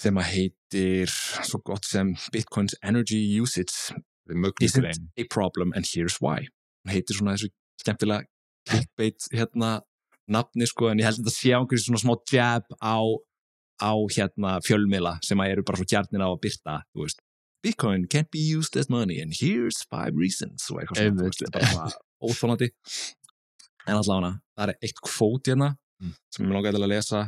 [0.00, 1.12] sem að heitir
[1.44, 3.92] svo gott sem Bitcoin's Energy Usage.
[4.62, 6.46] Isn't a problem and here's why.
[6.84, 7.50] Hún heitir svona þessu
[7.82, 8.24] skemmtilega
[8.68, 9.80] clickbait hérna
[10.30, 12.98] nafni sko en ég held að þetta sé á einhverju svona smá jab á,
[13.82, 17.24] á hérna fjölmiðla sem að eru bara svo kjarnir á að byrta þú veist.
[17.60, 22.70] Bitcoin can't be used as money and here's five reasons og eitthvað svona óþólandi
[23.90, 26.14] en allavega það er eitt kvót hérna Mm.
[26.32, 27.18] sem ég langaði til að lesa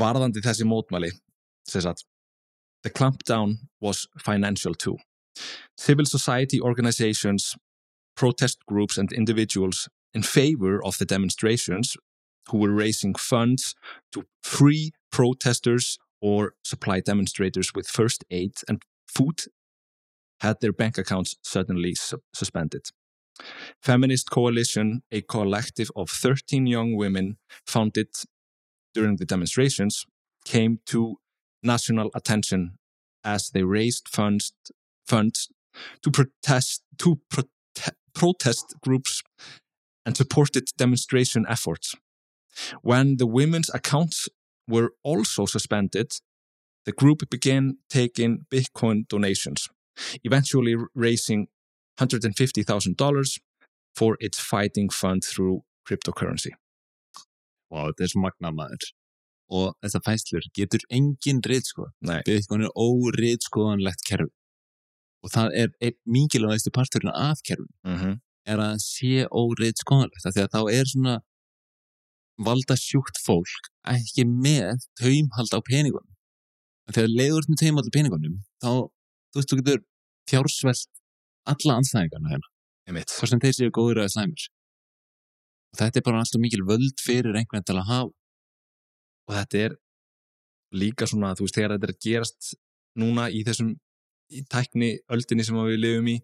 [0.00, 1.10] varðandi þessi mótmæli
[1.68, 2.04] sem sagt
[2.84, 4.96] The clampdown was financial too.
[5.76, 7.56] Civil society organizations,
[8.16, 11.96] protest groups, and individuals in favor of the demonstrations
[12.50, 13.74] who were raising funds
[14.12, 19.40] to free protesters or supply demonstrators with first aid and food
[20.40, 22.86] had their bank accounts suddenly su- suspended.
[23.80, 28.08] Feminist Coalition, a collective of 13 young women founded
[28.94, 30.04] during the demonstrations,
[30.44, 31.16] came to
[31.62, 32.78] national attention
[33.24, 34.52] as they raised funds
[35.06, 35.48] funds
[36.02, 39.22] to protest to prote- protest groups
[40.04, 41.94] and supported demonstration efforts.
[42.82, 44.28] When the women's accounts
[44.66, 46.12] were also suspended,
[46.84, 49.68] the group began taking Bitcoin donations,
[50.24, 51.48] eventually raising
[52.00, 53.38] $150,000
[53.98, 56.52] for its fighting fund through cryptocurrency.
[57.70, 58.84] og þetta er svo magna maður
[59.58, 62.20] og þessar fæslur getur engin reytskoða Nei.
[62.24, 64.32] Bitcoin er óreytskoðanlegt kerfi
[65.24, 68.14] og það er einn mikilvægstu parturinn af kerfin Mm -hmm.
[68.46, 69.26] er að sé
[70.36, 71.16] því að þá er svona
[72.38, 76.14] valda sjúkt fólk ekki með taumhald á peningunum
[76.86, 78.70] en þegar leiður með taumhald á peningunum þá,
[79.30, 79.80] þú veist, þú getur
[80.30, 80.90] fjársvelt
[81.52, 82.48] alla anstæðingarna hérna.
[83.18, 84.46] Hvort sem þeir séu góður eða slæmir.
[85.74, 88.12] Og þetta er bara alltaf mikil völd fyrir einhvern til að hafa.
[89.28, 89.76] Og þetta er
[90.78, 92.50] líka svona, þú veist, þegar þetta er að gerast
[92.98, 93.74] núna í þessum
[94.28, 96.16] í tækni öldinni sem við lifum í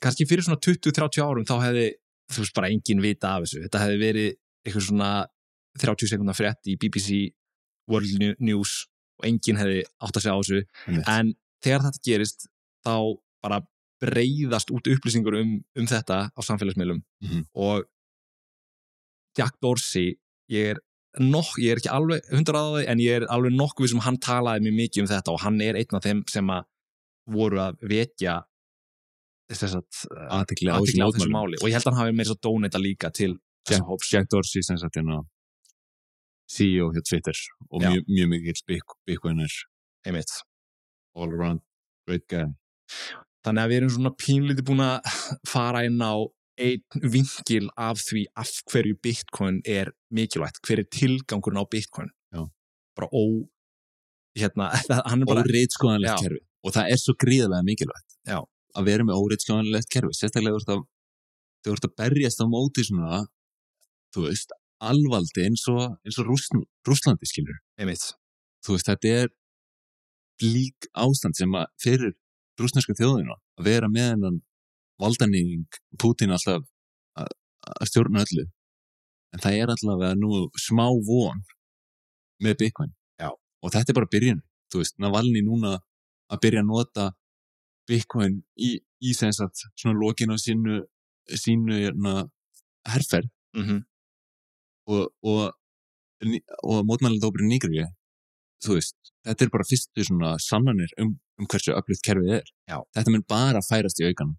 [0.00, 1.86] kannski fyrir svona 20-30 árum þá hefði,
[2.32, 3.62] þú veist, bara engin vita af þessu.
[3.66, 4.28] Þetta hefði verið
[4.64, 5.10] eitthvað svona
[5.82, 7.18] 30 sekundar frétt í BBC
[7.90, 8.72] World New- News
[9.20, 10.62] og enginn hefði átt að segja á þessu.
[11.16, 12.46] En þegar þetta gerist
[12.84, 12.94] þá
[13.44, 13.60] bara
[14.04, 17.02] breyðast út upplýsingur um, um þetta á samfélagsmiðlum.
[17.24, 17.44] Mhm.
[17.54, 17.88] og
[19.34, 20.14] Jack Dorsey
[20.52, 20.80] ég er,
[21.18, 24.18] nokk, ég er ekki alveg hundrað á því en ég er alveg nokkuð sem hann
[24.22, 26.66] talaði mjög mikið um þetta og hann er einn af þeim sem að
[27.34, 28.36] voru að vekja
[29.50, 30.06] þess að
[30.38, 31.58] aðtekli á þessu máli.
[31.60, 33.36] Og ég held að hann hafi meira svo dónita líka til
[33.68, 35.22] Jack, Jack Dorsey sem sagt hérna
[36.50, 37.38] CEO hjá Twitter
[37.70, 39.54] og mjög, mjög mikil Bitcoiner
[40.04, 40.32] einmitt.
[41.14, 41.62] All around
[42.06, 42.52] great guy
[43.44, 45.10] Þannig að við erum svona pínlítið búin að
[45.52, 46.14] fara inn á
[46.64, 52.12] einn vinkil af því af hverju Bitcoin er mikilvægt, hver er tilgangurinn á Bitcoin.
[52.30, 52.44] Já.
[52.94, 53.24] Bara ó,
[54.38, 54.70] hérna,
[55.10, 56.18] hann er bara, óreitskoðanlegt Já.
[56.28, 58.40] kerfi og það er svo gríðarlega mikilvægt Já.
[58.74, 60.84] að vera með óreitskoðanlegt kerfi sérstaklega þú ert að
[61.64, 63.22] þú ert að berjast á móti svona
[64.14, 64.54] þú veist,
[64.84, 69.32] alvaldi eins og, eins og Rússn, Rússlandi skilur þú veist, þetta er
[70.42, 72.14] lík ástand sem að fyrir
[72.60, 74.40] rúsnesku þjóðina að vera með hennan
[75.02, 76.66] valdanýðing Putin alltaf
[77.18, 77.32] að
[77.64, 78.44] að stjórna öllu.
[79.32, 81.40] En það er allavega nú smá von
[82.44, 82.92] með Bitcoin.
[83.18, 83.30] Já.
[83.32, 85.78] og þetta er bara byrjun þú veist, Navalny núna
[86.32, 87.06] að byrja að nota
[87.88, 90.82] Bitcoin í, í sem sagt svona lokin á sínu
[91.24, 92.28] sínu hérna,
[92.88, 93.30] herferð.
[93.56, 93.84] Mm
[94.84, 95.54] og, og,
[96.68, 97.86] og mótmælindópurinn nýgrið
[98.60, 102.78] þú veist, þetta er bara fyrstu svona sannanir um, um hversu öflugt kerfið er Já.
[102.96, 104.36] þetta mun bara færast í aukan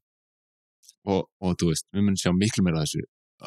[1.05, 3.03] og, og þú veist, við munum sjá miklu meira þessu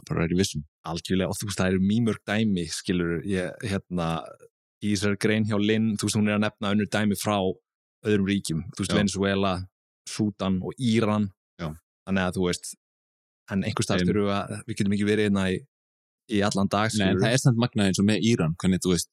[0.08, 4.08] bara er í vissum algjörlega, og þú veist, það eru mýmörg dæmi, skilur, ég, hérna,
[4.84, 7.36] í þessari grein hjá Linn, þú veist, hún er að nefna önnur dæmi frá
[8.06, 8.94] öðrum ríkjum, þú veist.
[8.94, 9.54] Venezuela,
[10.08, 11.28] Súdan og Íran.
[11.60, 11.72] Já.
[12.08, 12.70] Þannig að, þú veist,
[13.52, 13.88] en einhver Em.
[13.88, 15.58] starf eru að, við getum ekki verið hérna í,
[16.36, 19.10] í allan dag, Nei, það er samt magnað eins og með Íran hvernig, þú veist,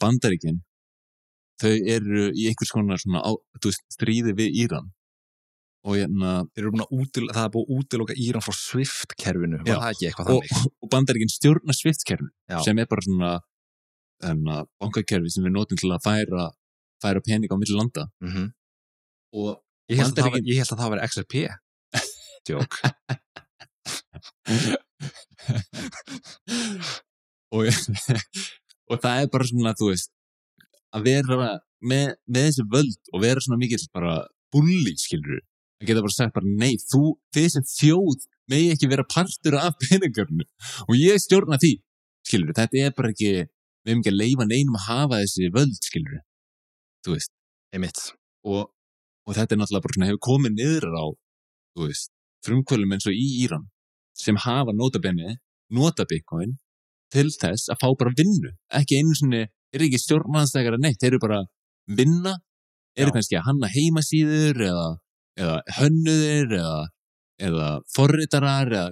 [0.00, 0.62] bandaríkin
[1.62, 3.30] þau eru í einhvers konar svona, á,
[3.70, 4.88] veist, stríði við Íran
[5.84, 8.54] og hérna útil, það er búin að útiloka Íran frá
[10.08, 10.72] eitthvað og, þannig?
[10.82, 12.30] og bandaríkin stjórna sviftkerfinu
[12.64, 13.32] sem er bara svona
[14.24, 16.46] hérna, bankakerfi sem við notum til að færa
[17.04, 18.32] færa pening á milli landa Mm
[19.34, 19.60] og
[19.92, 21.34] Ég held var- ég held að það var XRP.
[22.48, 22.72] Jók.
[27.52, 27.68] og,
[28.90, 30.10] og það er bara svona, þú veist
[30.94, 31.50] að vera
[31.84, 34.20] með, með þessi völd og vera svona mikill bara
[34.54, 35.42] bulli, skilur
[35.82, 40.46] að geta bara sagt bara, nei, þú, sem þjóð megi ekki vera partur af peningarnu
[40.86, 41.76] og ég stjórna því.
[42.24, 45.76] Skilur, þetta er bara ekki við hefum ekki að leifa neinum að hafa þessi völd,
[45.84, 46.22] skilur
[47.04, 47.32] þú veist.
[47.74, 48.00] Einmitt.
[48.46, 48.70] og,
[49.26, 51.06] og þetta er náttúrulega bara svona hefur komið niður á
[51.74, 52.10] þú veist,
[52.46, 53.66] frumkvölum eins og í Íran
[54.14, 55.36] sem hafa notabenni
[55.74, 56.54] nota bitcoin
[57.12, 58.52] til þess að fá bara vinnu.
[58.74, 59.42] Ekki einu sinni,
[59.74, 61.40] er ekki stjórnmannstækara neitt, þeir eru bara
[61.90, 62.36] vinna
[62.96, 63.14] eru Já.
[63.18, 64.88] kannski að hanna heimasíður eða,
[65.40, 66.76] eða hönnuðir eða,
[67.48, 68.90] eða forritarar eða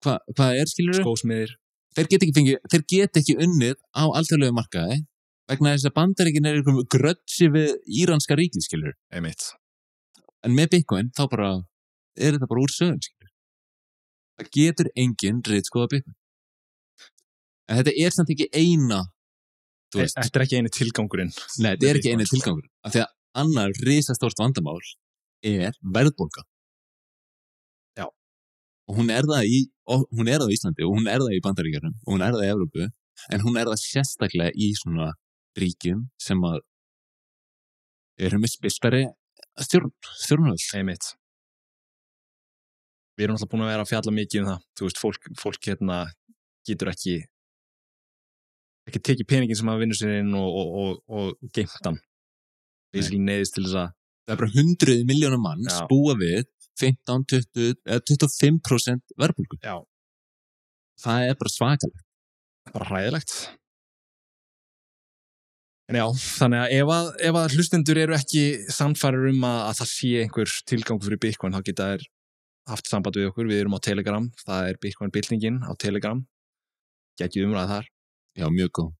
[0.00, 1.54] hvað hva er skilur Skósmiðir.
[1.96, 5.00] þeir get ekki fengið, þeir get ekki unnið á alþjóðlegu markaði
[5.50, 9.50] vegna þess að bandaríkin er einhverjum grötsi við íranska ríkið, skilur Einmitt.
[10.46, 11.50] en með Bitcoin þá bara
[12.16, 13.32] er þetta bara úr sögum, skilur
[14.38, 16.16] það getur enginn reytskoða Bitcoin
[17.68, 19.02] en þetta er samt ekki eina
[19.90, 21.32] Þetta er ekki eini tilgangurinn.
[21.58, 22.36] nei, þetta er ekki Bitcoin, eina sko.
[22.36, 23.10] tilgangur af því að
[23.42, 24.80] annar risastórt vandamál
[25.46, 26.44] er verðbólga
[27.98, 28.06] Já.
[28.06, 29.60] og hún er það í
[29.90, 32.46] hún er það í Íslandi og hún er það í Bandaríkjarum og hún er það
[32.46, 32.88] í Evrópu
[33.34, 35.10] en hún er það sérstaklega í svona
[35.58, 36.60] ríkjum sem að
[38.20, 39.02] eru með spiltari
[39.60, 39.90] stjórn,
[40.22, 41.14] stjórnvöld Einmitt.
[43.18, 44.60] Við erum alltaf búin að vera að fjalla mikið um það.
[44.78, 45.96] Þú veist, fólk, fólk hérna
[46.68, 47.16] getur ekki
[48.90, 52.00] ekki tekið peningin sem að vinna sér inn og, og, og, og geimt hann.
[52.94, 53.92] Neyðist til þess að
[54.26, 55.86] það er bara hundruð miljónum manns Já.
[55.90, 56.44] búa við
[56.80, 59.58] 15, 20 eða 25% verðbólgu.
[59.62, 59.76] Já,
[61.02, 62.06] það er bara svakalegt.
[62.70, 63.34] Bara hræðilegt.
[65.90, 66.04] En já,
[66.38, 70.10] þannig að ef að, ef að hlustendur eru ekki samfærir um að, að það sé
[70.22, 72.04] einhver tilgang fyrir Bitcoin þá geta þær
[72.70, 74.28] haft samband við okkur, við erum á Telegram.
[74.44, 76.22] Það er Bitcoin byltingin á Telegram.
[77.20, 77.90] Ekki umræða þar
[78.38, 78.90] já, mjög góð.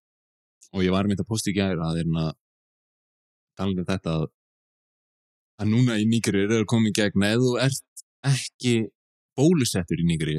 [0.71, 2.25] Og ég var með að posta í gæri að þeirna
[3.59, 4.27] talað um þetta að,
[5.61, 8.75] að núna í Nýgri eru komið gegn að þú ert ekki
[9.39, 10.37] bólusettur í Nýgri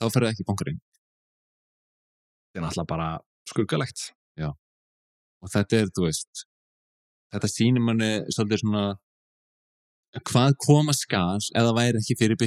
[0.00, 0.80] þá ferðu ekki bankarinn
[2.46, 3.08] þetta er náttúrulega bara
[3.50, 4.10] skuggalegt
[5.44, 6.46] og þetta er, þú veist
[7.34, 8.84] þetta sýnir manni svolítið svona
[10.26, 12.38] hvað koma skars eða væri ekki fyrir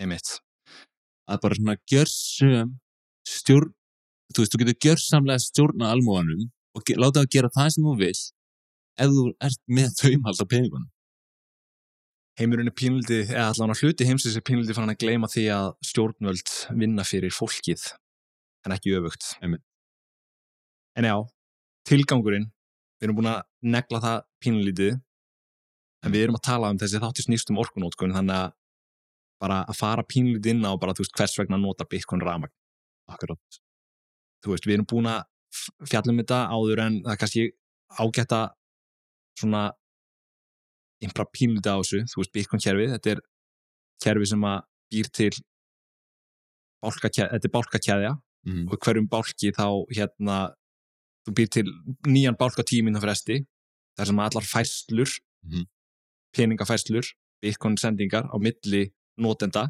[0.00, 0.38] einmitt,
[1.28, 2.76] að bara svona gjörsum
[3.28, 3.74] stjórn
[4.34, 8.20] þú veist, þú getur gjörsamlega stjórna almúanum og láta það gera það sem þú vill
[8.98, 10.90] ef þú ert með þaumhald á peningunum.
[12.38, 15.72] Heimurinn er pínlítið, eða allan að hluti heimsins er pínlítið fann að gleyma því að
[15.88, 17.88] stjórnvöld vinna fyrir fólkið
[18.66, 19.32] en ekki öfugt.
[19.42, 19.64] Einmitt.
[20.98, 21.16] en já,
[21.86, 22.48] tilgangurinn
[22.98, 24.94] við erum búin að negla það pínlítið
[26.04, 28.56] en við erum að tala um þessi þátti snýst um orkunótkun þannig að
[29.42, 32.50] bara að fara pínlítið inn á bara þú veist hvers vegna nota Bitcoin ramag
[33.10, 33.60] akkurat
[34.44, 35.22] þú veist, við erum búin að
[35.54, 37.44] f- fjalla um þetta áður en það er kannski
[37.98, 38.46] ágætt að
[39.40, 39.62] svona
[41.06, 43.20] impra pínlítið á þessu, þú veist, Bitcoin kerfið þetta er
[44.02, 44.58] kerfi sem að
[44.92, 45.30] býr til
[46.82, 48.12] bálkakeð, þetta er bálkakæðja
[48.46, 48.64] mm.
[48.70, 49.64] og hverjum bálki þá
[49.94, 50.38] hérna
[51.26, 51.64] þú býr til
[52.08, 53.40] nýjan bálka tíminn á fresti
[53.98, 55.16] þar sem allar fæslur
[55.48, 55.68] Mhm.
[56.34, 57.06] peningafæslur
[57.40, 58.88] Bitcoin sendingar á milli
[59.22, 59.68] notenda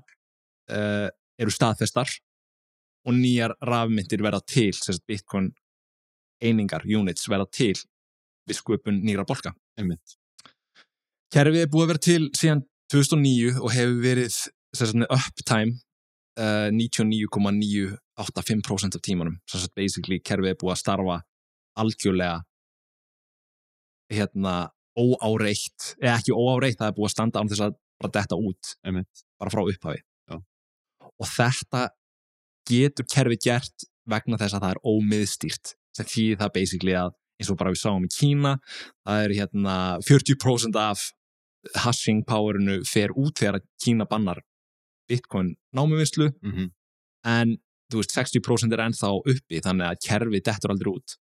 [0.72, 1.08] uh,
[1.38, 2.08] eru staðfestar
[3.08, 5.48] og nýjar rafmyndir verða til sagt Bitcoin
[6.44, 7.76] einingar, units verða til
[8.48, 10.18] við sköpun nýra bálka einmitt
[11.32, 14.34] Kerfið er búið að vera til síðan 2009 og hefur verið
[14.96, 15.72] með uptime
[16.40, 19.36] uh, 99,985% af tímanum.
[19.48, 21.16] Sagt, basically, kerfið er búið að starfa
[21.78, 22.38] algjörlega
[24.12, 24.54] hérna
[24.98, 28.62] óáreitt, eða ekki óáreitt, það er búið að standa án þess að bara detta út,
[28.86, 30.00] einmitt bara frá upphafi.
[30.30, 30.36] Já.
[31.12, 31.80] Og þetta
[32.68, 37.52] getur kerfið gert vegna þess að það er ómiðstýrt, sem því það basically að eins
[37.52, 38.56] og bara við sáum í Kína,
[39.06, 41.04] það er hérna 40% af
[41.84, 44.42] hashing powerinu fer út þegar Kína bannar
[45.08, 46.70] Bitcoin námuvinslu mm -hmm.
[47.24, 47.56] en
[47.92, 51.16] þú veist 60% er ennþá uppi þannig að kerfi dettur aldrei út.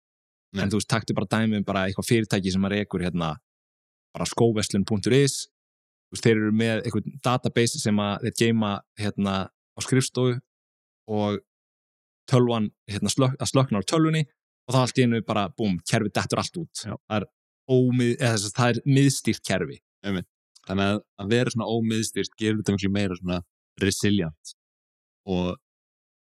[0.53, 0.63] Nei.
[0.63, 3.35] en þú veist taktu bara dæmi um bara eitthvað fyrirtæki sem að reykur hérna
[4.15, 5.47] bara skóveslun.is
[6.15, 10.37] þeir eru með eitthvað database sem að þeir geima hérna á skrifstofu
[11.07, 11.39] og
[12.27, 14.25] tölvan hérna slök, að slökna á tölvunni
[14.67, 16.81] og þá allt í einu bara búm, kerfi dettur allt út.
[16.83, 17.27] Það er,
[17.71, 19.79] ómið, eða, það er miðstýrt kerfi.
[20.03, 23.39] Þannig að, að vera svona ómiðstýrt gerir þetta miklu meira svona
[23.79, 24.53] resilient.
[25.27, 25.55] Og,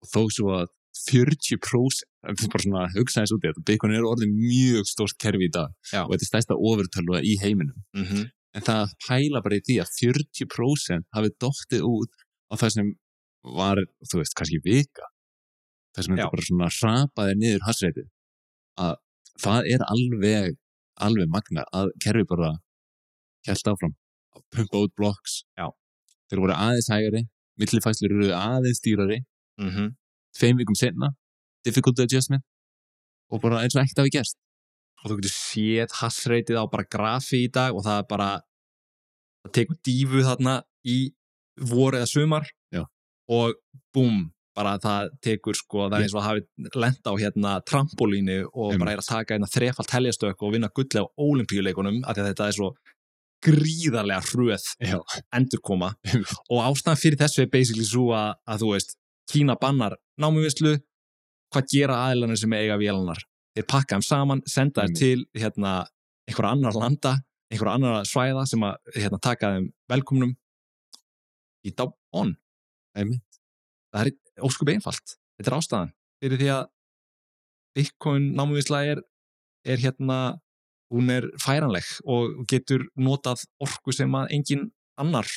[0.02, 3.64] og þó svo að 40% þetta er bara svona að hugsa þess út í þetta
[3.68, 6.02] Bitcoin er orðið mjög stórt kerfi í dag Já.
[6.04, 7.76] og þetta er stærsta ofurtölva í heiminum.
[7.96, 8.28] Mm -hmm.
[8.56, 12.94] en það pæla bara í því að 40% hafi dottið út á það sem
[13.56, 13.80] var,
[14.10, 15.06] þú veist, kannski vika
[15.96, 16.26] sem Já.
[16.26, 18.08] þetta bara svona hrapaði niður hasreitið
[18.84, 18.96] að
[19.40, 20.56] það er alveg
[21.06, 22.50] alveg magna að kerfi bara
[23.48, 23.94] held áfram
[24.36, 25.70] að pumpa út blocks Já.
[26.28, 27.22] þeir voru aðeins hægari
[27.60, 29.22] millifæslur eru aðeins dýrari
[29.56, 29.88] Mm -hmm.
[30.36, 31.08] tveim vikum senna
[31.64, 32.44] difficulty adjustment
[33.32, 34.36] og bara eins og ekkert hafi gerst
[35.00, 38.28] og þú getur séð hassreitið á bara grafi í dag og það er bara
[39.42, 40.98] það tekur dífu þarna í
[41.56, 42.44] voru eða sumar.
[43.32, 43.54] Og
[43.94, 48.38] búm, bara það tekur sko, það er eins og að hafi lent á hérna trampolínu
[48.46, 48.82] og Einmitt.
[48.82, 52.30] bara er að taka hérna þrefald teljastök og vinna gulli á olimpíuleikunum af því að
[52.30, 52.70] þetta er svo
[53.44, 54.64] gríðarlega hröð
[55.36, 55.90] endurkoma
[56.48, 58.96] og ástæðan fyrir þessu er basically svo að, að þú veist,
[59.26, 60.76] Kína bannar námuvislu,
[61.50, 63.18] hvað gera aðilanir sem eiga vélanar?
[63.56, 65.00] Þeir pakka þeim saman, senda þeim Einmitt.
[65.00, 65.72] til hérna,
[66.28, 67.14] einhverja annar landa,
[67.50, 70.34] einhverja annar svæða sem að hérna, taka þeim velkomnum
[71.66, 72.36] í dá on.
[72.96, 73.40] Einmitt.
[73.94, 75.16] Það er óskup einfalt.
[75.36, 75.92] Þetta er ástæðan.
[76.22, 76.64] Fyrir því að
[77.76, 79.02] Bitcoin námuvisla er,
[79.68, 80.18] er hérna,
[80.92, 85.28] hún er færanleg og getur notað orku sem að engin annar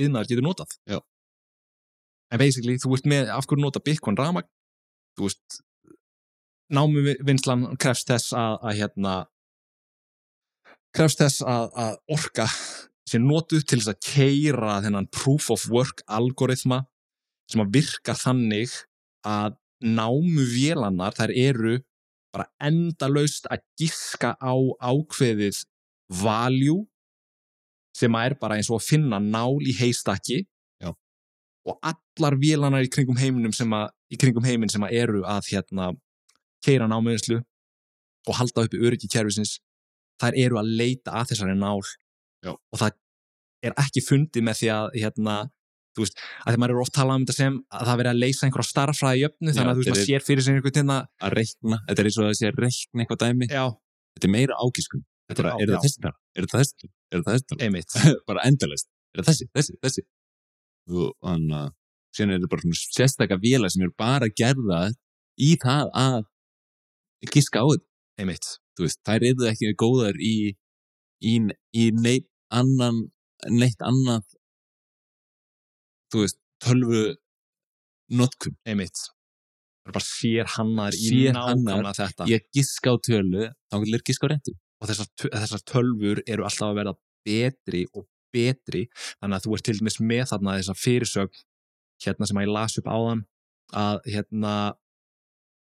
[0.00, 0.72] yðnar getur notað.
[0.88, 1.00] Já.
[2.30, 4.48] En basically, þú ert með, af hverju nota Bitcoin ramagn?
[5.18, 5.60] Þú veist,
[6.70, 9.14] námuvinslan krefst þess að, að hérna,
[10.96, 12.46] krefst þess að, að orka
[13.10, 16.84] sem notuð til þess að keira þennan proof of work algoritma
[17.50, 18.74] sem að virkar þannig
[19.26, 21.78] að námuvélannar, þær eru
[22.30, 25.64] bara endalaust að giska á ákveðið
[26.20, 26.84] value
[27.96, 30.44] sem að er bara eins og að finna nál í heistakki
[30.78, 30.92] Já.
[31.66, 35.50] og allar vélanar í kringum heiminum sem að, í kringum heiminn sem að eru að
[35.50, 35.90] hérna
[36.64, 37.40] keira námiðinslu
[38.28, 39.58] og halda uppi öryggi kerfisins
[40.20, 41.80] þær eru að leita að þessari nál
[42.44, 42.54] Já.
[42.54, 42.99] og það
[43.66, 45.34] er ekki fundið með því að hérna,
[45.96, 48.20] þú veist, að því maður er oft talað um þetta sem að það veri að
[48.22, 51.34] leysa einhverja starffræði jöfnu þannig að þú veist, maður sér fyrir sig einhvern tíma að
[51.40, 53.64] reikna, þetta er eins og að sé að reikna eitthvað dæmi, já,
[54.16, 55.04] þetta er meira ágiskun.
[55.30, 56.00] Þetta er á- er það þessi
[56.40, 60.06] er það þessi er það þessi bara endalist, er það þessi, þessi, þessi?
[60.90, 61.68] Þannig að
[62.16, 64.94] síðan er þetta bara svona sérstakka vélar sem eru bara gerðar
[65.38, 66.16] í það að
[67.34, 67.86] giska á þetta,
[68.20, 70.34] einmitt, þú veist, þær eru ekki góðar í
[71.20, 71.34] í,
[71.76, 73.04] í neitt annan
[73.48, 74.24] neitt annað
[76.12, 77.02] þú veist, tölvu
[78.10, 78.98] notkun, einmitt.
[79.86, 82.26] Er bara sér hannar í nákvæmlega þetta.
[82.28, 84.56] ég giska á tölu þá ég giska á réttu.
[84.80, 86.94] Og þessar, þessar tölfur eru alltaf að verða
[87.26, 88.86] betri og betri
[89.20, 91.40] þannig að þú ert til dæmis með þarna þessa fyrirsögn
[92.04, 93.24] hérna sem að ég las upp áðan
[93.76, 94.52] að hérna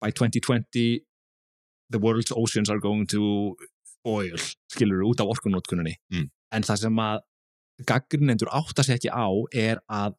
[0.02, 1.00] by 2020
[1.90, 3.56] the world's oceans are going to
[4.06, 4.36] oil
[4.70, 6.28] skilur út af orkunótkunni Mm.
[6.52, 7.20] en það sem að
[7.86, 10.16] gaggrinendur átta sig ekki á er að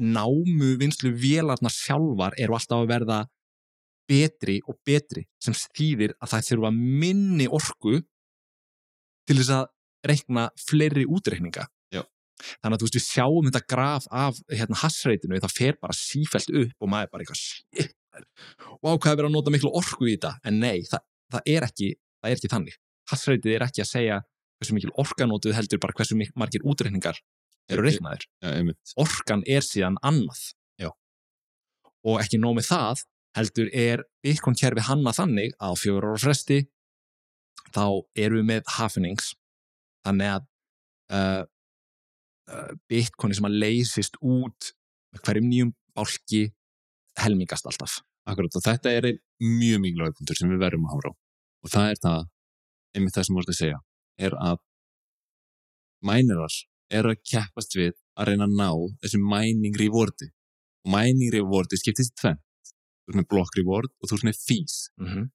[0.00, 3.18] námu vinslu vélarnar sjálfar eru alltaf að verða
[4.10, 8.00] betri og betri sem þýðir að það þurfa minni orku
[9.24, 9.70] til þess að
[10.04, 11.68] reikna fleiri útreikninga.
[11.94, 12.02] Já.
[12.60, 16.50] þannig að þú veist við sjáum þetta graf af hérna, hassreitinu, það fer bara sífælt
[16.50, 17.94] upp og maður er bara eitthvað shit,
[18.82, 20.32] hvað er verið að nota miklu orku í þetta?
[20.44, 21.90] En nei, það, það, er, ekki,
[22.20, 22.78] það er ekki þannig.
[23.12, 24.18] Hassreitið er ekki að segja
[24.64, 27.20] hversu mikil orka notuð heldur bara hversu margir útreikningar
[27.72, 28.94] eru reiknaðir einmitt.
[29.00, 30.40] orkan er síðan annað
[30.80, 30.90] Já.
[32.04, 33.04] og ekki nóg með það
[33.38, 36.60] heldur er Bitcoin kerfi hanna þannig að á fjögur ára fresti
[37.74, 37.86] þá
[38.16, 39.32] erum við með happenings
[40.06, 40.48] þannig að
[41.16, 41.44] uh,
[42.52, 44.74] uh, Bitcoin sem að leysist út
[45.22, 46.48] hverjum nýjum bálki
[47.20, 51.10] helmingast alltaf Akkurat, og þetta er einn mjög mikilvæg punktur sem við verðum að hára
[51.12, 51.14] á.
[51.64, 52.22] Og það er það,
[52.96, 53.80] einmitt það sem ert að segja,
[54.18, 54.60] er að
[56.04, 56.54] mænirar
[56.92, 58.68] er að keppast við að reyna að ná
[59.02, 60.30] þessu mining rewardi.
[60.84, 62.40] Og mining rewardi skiptist í tvenn.
[63.04, 64.76] Þú ert með block reward og þú ert með fees.
[65.00, 65.30] mm -hmm.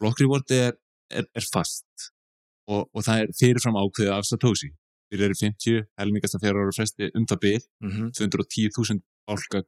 [0.00, 0.72] Block reward er,
[1.10, 2.10] er, er fast
[2.68, 4.70] og, og það er fyrirfram ákveðið af Satoshi.
[5.10, 8.08] Fyrir eru 50, helmingast að fjara ára fresti um það byrð, Mm -hmm.
[8.18, 9.62] 210.000 álka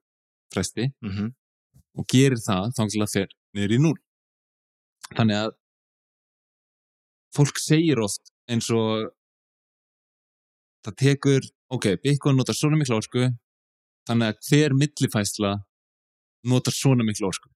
[0.52, 1.28] fresti Mm -hmm.
[1.98, 3.98] og gerir það þá til að fer niður í núl.
[5.16, 5.50] Þannig að
[7.36, 9.10] fólk segir oft eins og
[10.86, 13.26] það tekur, ok, Bitcoin notar svona mikla orku,
[14.06, 15.56] þannig að hver millifæsla
[16.46, 17.50] notar svona mikla orku.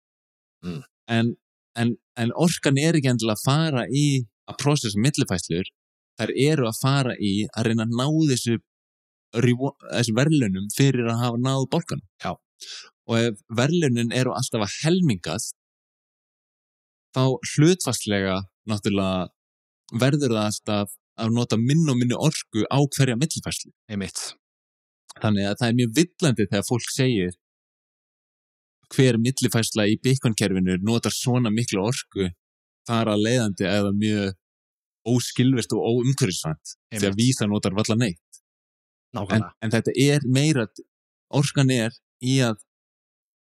[0.67, 0.81] Mm.
[1.15, 1.31] En,
[1.79, 4.07] en, en orkan er ekki endilega að fara í
[4.51, 5.71] að processa millifæslur,
[6.19, 8.59] þær eru að fara í að reyna að ná þessu,
[9.33, 12.03] þessu verðlunum fyrir að hafa náð bólkan.
[12.23, 12.35] Já.
[13.11, 15.55] Og ef verðlunin eru alltaf að helmingast,
[17.15, 17.23] þá
[17.55, 19.31] hlutfastlega náttúrulega
[19.93, 23.73] verður það alltaf að nota minn og minni orku á hverja millifæslu.
[23.91, 24.35] einmitt
[25.21, 27.33] Þannig að það er mjög villandi þegar fólk segir
[28.95, 32.31] hver millifæsla í Bitcoin-kerfinu notar svona miklu orku
[32.89, 34.37] þar að leiðandi eða mjög
[35.11, 37.17] óskilvist og að Einmitt.
[37.19, 38.41] vísa notar valla neitt.
[39.11, 40.67] En, nákvæmlega en þetta er meira,
[41.31, 42.61] orkan er í að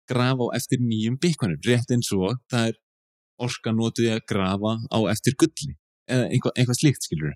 [0.09, 2.79] grafa á eftir nýjum Bitcoinum, rétt eins og það er
[3.43, 5.75] orka notuð í að grafa á eftir gulli
[6.09, 7.33] eitthvað, eitthvað slíkt skilur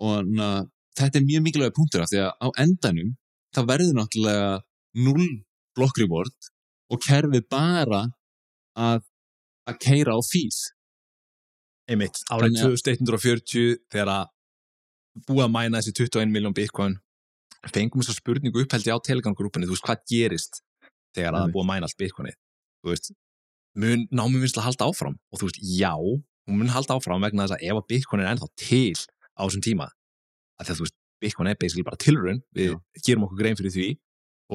[0.00, 0.48] og na,
[0.98, 3.12] þetta er mjög mikilvæg punktur af því að á endanum
[3.56, 4.48] það verður náttúrulega
[5.04, 5.28] null
[5.76, 6.50] block reward
[6.92, 8.02] og kerfið bara
[8.78, 9.02] að
[9.68, 10.62] að keira á fís
[11.88, 14.26] einmitt, árið Þannig að- 2140 þegar að
[15.28, 16.96] búið að mæna þessi 21 miljón bitcoin
[17.74, 20.60] fengum þess að spurningu upphældi á Telegram-grúpunni, þú veist hvað gerist
[21.16, 22.36] þegar að það búið að mæna allt bitcoinið?
[22.84, 23.08] Þú veist,
[23.82, 25.16] mun námið vinsla halda áfram?
[25.32, 25.92] Og þú veist, já,
[26.48, 28.96] hún mun halda áfram vegna þess að ef að bitcoin er ennþá til
[29.38, 29.88] á þessum tíma,
[30.58, 33.88] að því að bitcoin er basically bara tilraun, við gerum okkur grein fyrir því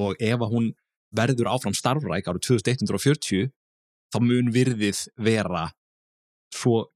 [0.04, 0.70] og ef að hún
[1.14, 3.50] verður áfram starfræk árið 2140
[4.14, 5.68] þá mun virðið vera
[6.54, 6.88] svo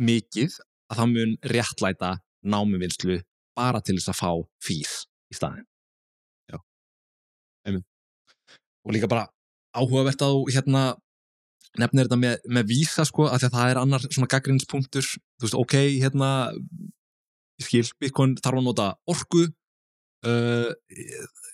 [0.00, 0.58] mikið
[0.92, 3.20] að það mun réttlæta námuvinnslu
[3.56, 4.30] bara til þess að fá
[4.64, 4.92] fís
[5.32, 5.66] í staðin.
[6.52, 6.58] Já.
[7.68, 7.86] Einmitt.
[8.84, 9.28] Og líka bara
[9.76, 10.84] áhugavert að þú hérna
[11.80, 15.06] nefnir þetta með, með vísa sko, að það er annar svona gaggrinspunktur,
[15.40, 16.30] þú veist, ok, hérna
[17.62, 20.70] ég skil, Bitcoin þarf að nota orku uh,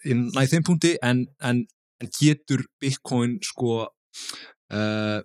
[0.08, 1.62] í næði þeim punkti en, en,
[2.02, 5.20] en getur Bitcoin sko uh,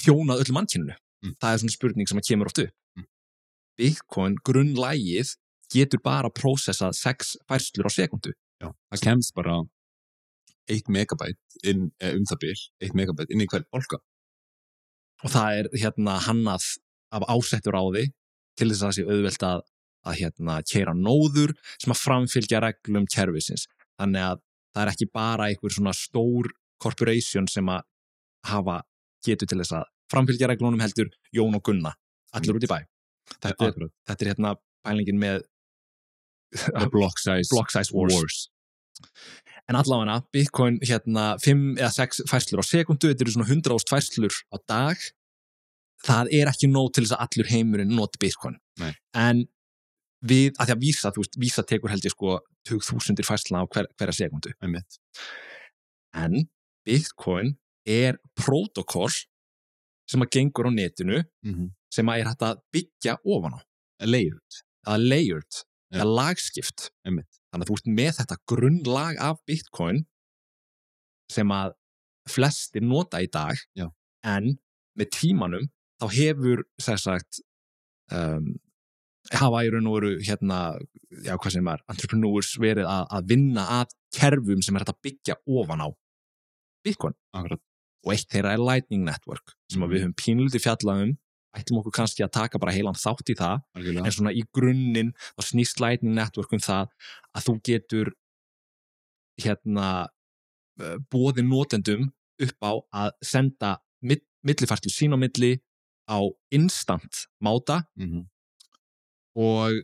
[0.00, 1.34] þjónað öllum mannkyninu Mm.
[1.36, 3.04] það er svona spurning sem að kemur oft upp Mm.
[3.76, 5.34] Bitcoin, grunnlægið
[5.68, 9.58] getur bara prósessað sex færslur á sekundu Já, það kemst bara
[10.70, 14.00] 1 megabæt inn, eh, um það bil, 1 megabæt inn í hver bolka.
[15.24, 16.64] og það er hérna hannað
[17.12, 18.04] af ásettur á því
[18.56, 19.60] til þess að það sé auðvelt að,
[20.08, 23.66] að hérna keira nóður sem að framfylgja reglum kerfisins
[24.00, 24.40] þannig að
[24.72, 26.48] það er ekki bara einhver svona stór
[26.80, 27.84] corporation sem að
[28.48, 28.78] hafa
[29.26, 31.92] getur til þess að framfylgja reglunum heldur Jón og Gunna
[32.32, 32.78] allir út í bæ
[33.36, 34.54] þetta er, þetta er hérna
[34.86, 35.44] pælingin með
[36.90, 38.48] block size, block size wars.
[39.70, 43.92] En allavega, Bitcoin hérna 5 eða 6 færslur á sekundu, þetta eru svona 100 ást
[43.92, 45.04] færslur á dag.
[46.02, 48.56] Það er ekki nóg til þess að allur heimurinn noti Bitcoin.
[48.82, 48.90] Nei.
[49.14, 49.44] En
[50.26, 53.66] við, að því að vísa, þú veist, vísa tekur held ég sko 2000 færsluna á
[53.70, 54.52] hver, hverja sekundu.
[54.64, 54.98] Einmitt.
[56.18, 56.48] En
[56.88, 57.54] Bitcoin
[57.86, 59.14] er protokoll
[60.10, 63.60] sem að gengur á netinu Mm sem að er hægt að byggja ofan á.
[64.06, 64.58] Layered.
[64.86, 65.56] Er layered,
[65.90, 65.96] Já.
[65.96, 66.84] það er lagskipt.
[67.04, 67.39] Einmitt.
[67.50, 70.04] Þannig að þú ert með þetta grunnlag af Bitcoin
[71.30, 71.76] sem að
[72.30, 73.88] flestir nota í dag Já.
[74.26, 74.52] en
[74.98, 75.70] með tímanum
[76.00, 77.40] þá hefur sér sagt
[78.14, 78.52] um,
[79.34, 80.60] hafa í raun og veru hérna,
[81.24, 85.02] já hvað sem er entrepreneurs verið að, að vinna að kerfum sem er hægt að
[85.06, 85.88] byggja ofan á
[86.86, 87.62] Bitcoin Akkurat.
[88.06, 91.12] og eitt þeirra er Lightning Network sem við höfum pínluti fjallað um
[91.58, 94.06] ætlum okkur kannski að taka bara heilan þátt í það Algjörlega.
[94.06, 96.92] en svona í grunninn þá snýst Lightning Network um það
[97.34, 98.12] að þú getur
[99.40, 99.88] hérna
[101.10, 102.72] bóði notendum upp á
[103.04, 105.58] að senda mill, millifærslu sín á milli
[106.08, 106.18] á
[106.54, 108.28] instant máta Mm
[109.38, 109.76] og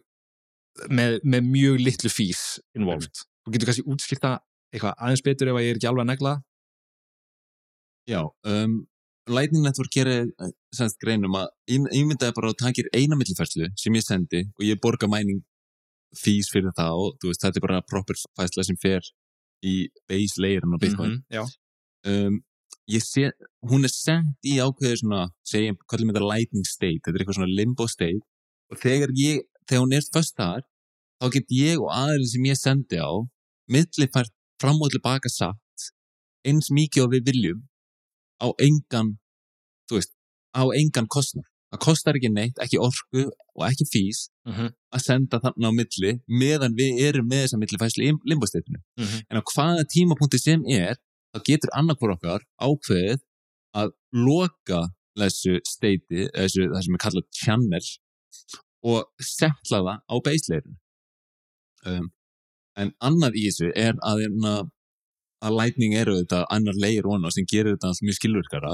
[0.90, 2.42] með, með mjög litlu fís
[2.76, 3.24] involved.
[3.46, 4.32] Þú getur kannski útskipta
[4.74, 6.34] eitthvað aðeins betur ef að ég er ekki alveg að negla?
[8.10, 8.76] Já, um,
[9.26, 13.68] Lightning Network gerir eh, semst greinum að ég ég myndaði bara að takir eina millifærslu
[13.78, 15.42] sem ég sendi og ég borga mæning
[16.16, 19.02] fees fyrir það og veist, þetta er bara proper færsla sem fer
[19.66, 21.16] í base layerin á Bitcoin.
[21.16, 21.42] Mhm, já.
[22.06, 22.38] um,
[22.86, 23.32] ég sé,
[23.66, 27.58] hún er sent í ákveður svona, segjum, kallum þetta lightning state, þetta er eitthvað svona
[27.58, 28.22] limbo state
[28.70, 30.62] og þegar ég, þegar hún er först þar,
[31.18, 33.10] þá get ég og aðeins sem ég sendi á,
[33.66, 35.90] millifært fram og tilbaka satt
[36.46, 37.64] eins mikið og við viljum
[38.42, 39.16] á engan,
[39.88, 40.12] þú veist
[40.56, 43.26] á engan kostnað, það kostar ekki neitt ekki orku
[43.56, 48.04] og ekki fís Mhm, að senda þarna á milli meðan við erum með þessa millifæslu
[48.06, 49.24] í limbosteitinu mhm.
[49.26, 51.00] en á hvaða tímapunkti sem er
[51.34, 53.24] þá getur annarkvor okkar ákveðið
[53.76, 54.84] að loka
[55.18, 57.86] þessu steiti, þessu, það sem er kallað channel
[58.86, 60.78] og setla það á beisleirin
[61.90, 62.06] um,
[62.78, 64.54] en annað í þessu er að, hérna,
[65.44, 68.72] að lightning eru þetta annar leir vona sem gerir þetta allt mjög skilvirkara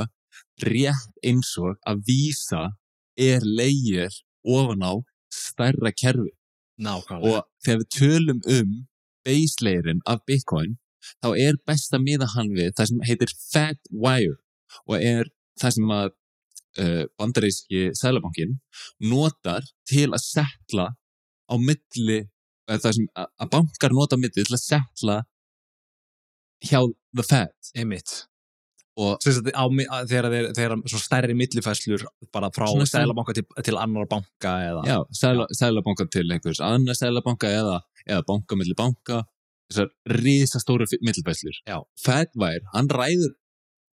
[0.67, 2.63] rétt eins og að vísa
[3.19, 4.93] er leir ofan á
[5.33, 6.33] stærra kerfi
[6.83, 7.29] Nákvæmlega.
[7.29, 8.73] og þegar við tölum um
[9.27, 10.79] base layerin af Bitcoin
[11.23, 14.39] þá er best að miða hann við það sem heitir Fat Wire
[14.87, 16.11] og er það sem að
[16.83, 18.59] uh, bandaríski sælabankin
[19.13, 20.89] notar til að setla
[21.51, 22.23] á milli
[22.71, 25.19] það sem að bankar nota milli til að setla
[26.63, 26.81] hjá
[27.17, 28.27] The Fed Einmitt.
[28.97, 29.65] og á,
[30.05, 35.47] þegar þegar svona stærri millifæslur bara frá stælabanka til, til annar banka eða já, sæla,
[35.57, 39.23] sælabanka til einhvers annars sælabanka eða, eða banka milli banka
[39.73, 39.89] þessar
[40.21, 41.79] risastóru millifæslur Já.
[42.05, 43.33] Fedwire, hann ræður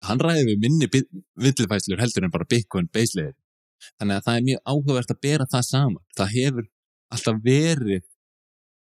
[0.09, 0.89] hann ræður við minni
[1.37, 3.37] millifæslur heldur en bara Bitcoin baselegir
[4.01, 6.69] þannig að það er mjög áhugavert að bera það saman það hefur
[7.13, 8.05] alltaf verið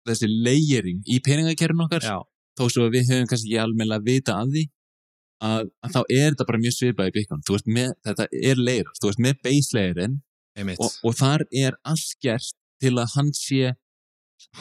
[0.09, 2.19] þessi layering í peningakerfin okkar Já.
[2.61, 4.65] Þó svo að við höfum kannski ekki almennilega vita af því
[5.41, 7.27] að, að þá er þetta bara mjög svipað í
[7.73, 10.17] með, þetta er layer, þú veist með baselegirinn
[10.59, 10.83] Einmitt.
[10.83, 13.75] og, og þar er allt gert til að hann sé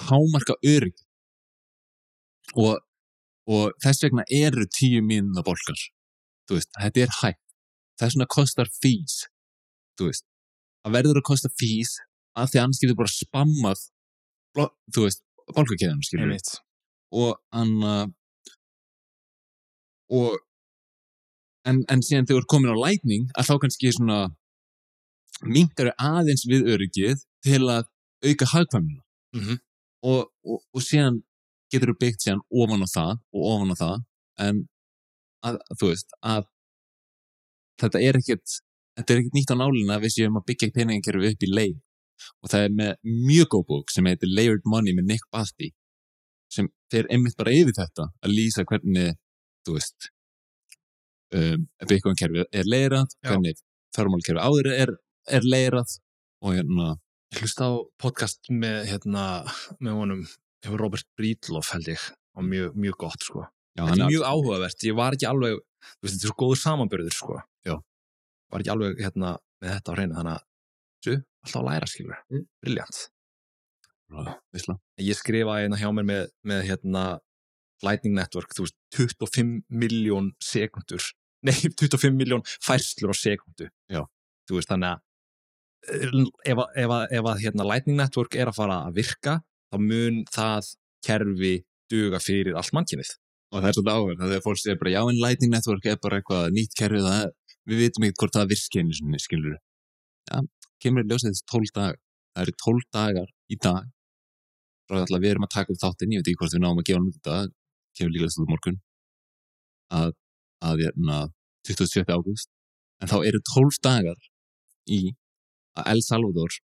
[0.08, 0.96] hámarka örygg
[2.56, 2.80] og,
[3.50, 5.80] og þess vegna eru tíu mínuna bolkar
[6.50, 7.46] þú veist, þetta er hægt.
[8.00, 9.22] Þess vegna kostar fís
[10.00, 10.26] þú veist,
[10.84, 11.98] það verður að kosta fís
[12.40, 13.86] af því að annars getur bara spammað
[14.96, 15.24] þú veist,
[15.56, 16.52] bolkakeðan skilur við.
[17.12, 18.06] Og hann uh,
[20.14, 20.38] og
[21.70, 24.20] en, en síðan þegar þú ert komin á lightning að þá kannski svona
[25.46, 27.86] minkar aðeins við öryggið til að
[28.26, 29.04] auka hagkvæmina
[29.38, 29.60] Mhm.
[30.10, 31.20] og, og, og síðan
[31.70, 33.98] getur þú byggt síðan ofan á það og ofan á það
[34.48, 34.62] en
[35.46, 36.48] að, þú veist að
[37.84, 38.56] þetta er ekkert
[38.98, 41.78] þetta er ekkert nýtt á nálina að við séum að byggja peningakerfi upp í leið
[42.42, 42.92] og það er með
[43.30, 45.70] mjög góð bók sem heitir Layered Money með Nick Bathy
[46.50, 49.14] sem fer einmitt bara yfir þetta að lýsa hvernig
[49.68, 50.10] þú veist
[51.36, 53.62] um, Bitcoin kerfið er leirað, hvernig
[53.96, 54.96] fjármálkerfi áður er,
[55.30, 56.00] er leirað
[56.44, 56.96] og hérna
[57.30, 57.72] Ég hlusta á
[58.02, 59.24] podcast með, hérna,
[59.78, 60.22] með honum,
[60.66, 63.44] hefur Robert Breedlove held ég, og mjög, mjög gott, sko.
[63.78, 66.62] já, Þetta er mjög áhugavert, ég var ekki alveg, þú veist, þetta er svo góður
[66.64, 67.38] samanbörður, sko.
[67.70, 67.76] Já.
[68.50, 72.24] Var ekki alveg, hérna, með þetta á hreinu, þannig að, alltaf að læra, skilur.
[72.34, 72.48] Mm.
[72.66, 73.04] Briljant.
[75.00, 77.04] Ég skrifaði hérna hjá mér með, með, hérna,
[77.86, 81.04] Lightning Network, þú veist, 25 miljón sekundur,
[81.48, 83.70] nei, 25 miljón færslur á sekundu.
[83.88, 84.02] Já.
[84.50, 85.06] Þú veist, þannig að
[86.44, 89.38] ef, að- ef, að- ef að hérna, Lightning Network er að fara að virka
[89.72, 90.74] þá mun það
[91.06, 91.54] kerfi
[91.90, 93.14] duga fyrir allt mannkynnið
[93.54, 95.96] og það er svolítið áhverð, það er fólk segir bara já en Lightning Network er
[96.04, 97.32] bara eitthvað nýtt kerfi það,
[97.70, 100.42] við vitum ekki hvort það virki einu sinni, skilur já,
[100.84, 101.98] kemur í ljósið þessi 12 dagar
[102.36, 103.88] það eru 12 dagar í dag
[104.90, 107.00] að við erum að taka upp þáttinn ég veit ekki hvort við náum að gefa
[107.00, 107.38] hann út þetta
[108.00, 108.80] kemur líka þessu morgun
[110.00, 110.16] að,
[110.66, 111.20] að hérna
[111.70, 112.06] 27.
[112.10, 112.50] ágúst
[113.00, 114.28] en þá eru 12 dagar
[114.90, 115.02] í
[115.78, 116.60] að El Salvador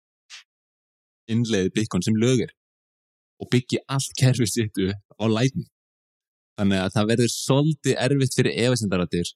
[1.31, 2.53] innleiði Bitcoin sem lögir
[3.41, 5.69] og byggi allt kerfið sitt upp á Lightning
[6.55, 9.31] Þannig að það verður svolítið erfitt fyrir efasendarættir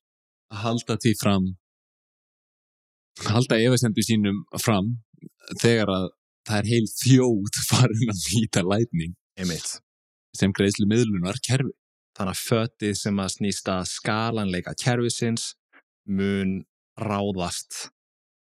[0.49, 1.49] að halda því fram
[3.27, 4.93] halda efasendu sínum fram
[5.59, 6.05] þegar að
[6.49, 9.15] það er heil þjóð farin að nýta lætning
[10.35, 11.73] sem greiðslu miðlunar kerfi.
[12.17, 15.53] Þannig að fötið sem að snýsta skalanleika kerfisins
[16.09, 16.57] mun
[16.99, 17.87] ráðast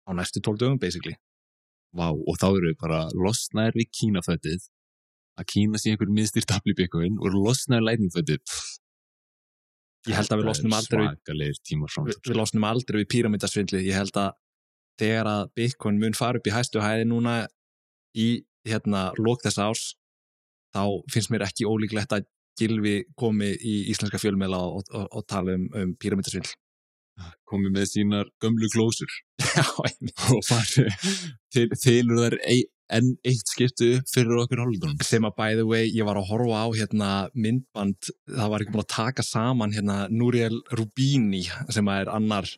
[0.03, 1.15] á næstu 12 dögum basically.
[1.93, 4.67] Vá, og þá eru við bara losnaðir við kínafötið
[5.39, 8.41] að kína sé einhver miðstýrt aflýbyggum og losnaðir lætningfötið.
[10.09, 11.59] Ég held að við losnum aldrei við,
[12.27, 13.85] við losnum aldrei við píramítasvindli.
[13.87, 14.33] Ég held að
[14.99, 17.43] þegar að Bitcoin mun fara upp í hæstu hæði núna
[18.15, 18.29] í
[18.67, 19.83] hérna lók þess árs
[20.73, 22.27] þá finnst mér ekki ólíklegt að
[22.59, 26.53] Gilvi komi í íslenska fjölmiðla og, og, og tala um, um píramítasvindl.
[27.49, 28.69] Komið með sínar gömlu
[29.87, 30.21] einmitt.
[30.29, 31.09] og farið
[31.53, 35.01] til, þylur þær ein, enn eitt skiptu fyrir okkur hálfdunum.
[35.05, 38.75] sem að by the way, ég var að horfa á hérna myndband, það var ekki
[38.75, 42.49] búin að taka saman hérna Núriel Rubini sem að er annar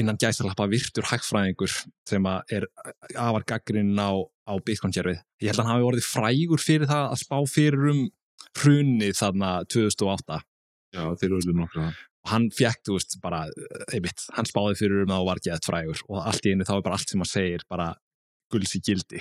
[0.00, 1.72] innan gæsalappa virtur hægfræðingur
[2.08, 2.66] sem er
[3.14, 4.10] afar gaggrinn á,
[4.48, 5.20] á Bitcoin-kjærfið.
[5.42, 8.00] Ég held að hann hafi orðið frægur fyrir það að spá fyrir um
[8.60, 10.40] hrunni þarna 2008
[10.96, 11.98] Já, þeir eru nokkru það.
[12.24, 13.44] og hann fekk, þú veist, bara
[13.94, 16.72] einmitt, hann spáði fyrir um það og var geðt frægur og allt í einu þá
[16.78, 17.90] er bara allt sem hann segir bara
[18.50, 19.20] gulls í gildi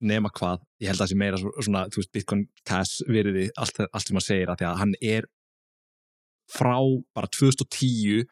[0.00, 3.50] nema hvað, ég held að það sé meira svo- svona, þú veist, Bitcoin Cash veriði
[3.60, 5.28] allt, allt sem hann segir að því að hann er
[6.50, 6.74] frá
[7.14, 8.24] bara 2010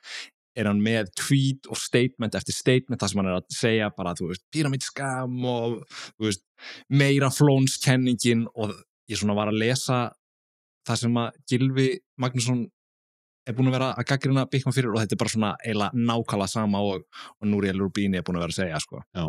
[0.57, 4.15] er hann með tweet og statement eftir statement þar sem hann er að segja bara,
[4.19, 5.77] þú veist, pyramidskam og,
[6.23, 6.45] veist,
[6.89, 8.75] meira flónskenningin og
[9.09, 10.01] ég svona var að lesa
[10.89, 11.89] það sem að Gilvi
[12.21, 12.65] Magnússon
[13.49, 16.53] er búin að vera að gaggrina Bitcoin fyrir og þetta er bara svona eiginlega nákvæmlega
[16.53, 17.05] sama og,
[17.39, 19.01] og Núriel Rubini er búin að vera að segja sko.
[19.17, 19.29] Já.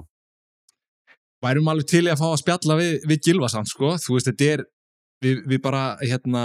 [1.39, 4.49] Værum alveg til að fá að spjalla við, við Gilva samt sko, þú veist þetta
[4.55, 4.65] er
[5.23, 6.43] við, við bara hérna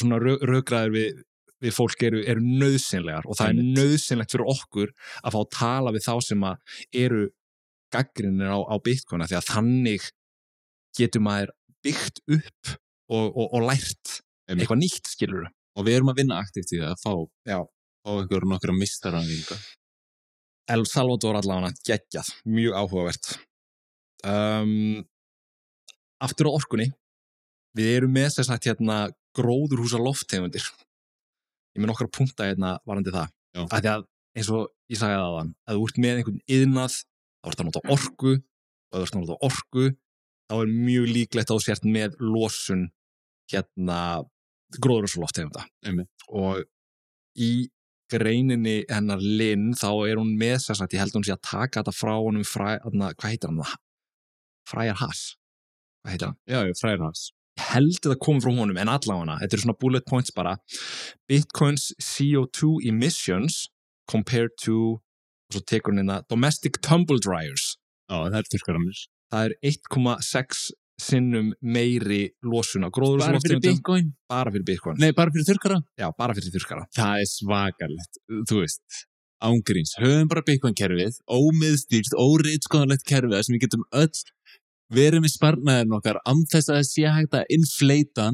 [0.00, 1.20] svona raugraður við,
[1.62, 4.92] við fólk eru, eru nöðsynlegar og það er nöðsynlegt fyrir okkur
[5.22, 7.24] að fá að tala við þá sem að eru
[7.92, 10.10] gaggrinir á, á Bitcoin af því að þannig
[10.96, 12.72] getur maður byggt upp
[13.12, 14.62] og, og, og lært Einmitt.
[14.62, 17.12] eitthvað nýtt skilur Og við erum að vinna aktivt í það að fá,
[18.04, 19.56] fá einhverjum nokkra mistaranginga.
[20.72, 23.30] El Salvador allavega geggjað, mjög áhugavert.
[24.28, 25.00] Um,
[26.22, 26.90] aftur á orkunni
[27.76, 28.98] við erum með þess að hérna
[29.34, 30.66] gróðurhúsa lofttegundir
[31.72, 33.62] ég með nokkra punta hérna varandi það Já.
[33.64, 34.06] að því að
[34.38, 34.62] eins og
[34.92, 38.32] ég sagði það aðan að þú ert með einhvern yðnað þá ert að nota orku
[38.32, 39.86] og ef þú ert að nota orku
[40.52, 42.86] þá er mjög líklegt að þú sért með losun
[43.52, 44.00] hérna
[44.78, 46.26] gróðurhúsa lofttegunda Einmitt.
[46.28, 46.62] og
[47.36, 47.52] í
[48.12, 51.44] greininni hennar Linn þá er hún með þess að ég held að hún sé að
[51.48, 53.78] taka þetta frá honum fræ, hvað heitir hann það?
[54.68, 55.22] Fræjar Haas
[56.02, 56.38] hvað heitir hann?
[56.50, 56.60] Já.
[56.68, 56.76] Ég
[57.60, 60.56] held að það komi frá honum en allavega þetta eru svona bullet points bara
[61.28, 63.68] Bitcoins CO2 emissions
[64.10, 64.98] compared to
[65.52, 67.76] og svo tekur hún hérna domestic tumble dryers
[68.10, 70.64] Já, það er er 1,6
[71.02, 74.12] sinnum meiri losun á Bara fyrir Bitcoin?
[74.28, 75.80] bara fyrir Bitcoin Nei, bara fyrir turkara?
[75.98, 79.06] já, bara fyrir þurrkara Það er svakalegt, þú veist.
[79.42, 84.20] Ángríns, höfum bara Bitcoin-kerfið, ómiðstýrt, óreitskoðanlegt kerfið þar sem við getum öll
[84.92, 88.28] verið með sparnaðin okkar án þess að það sé hægt að inflata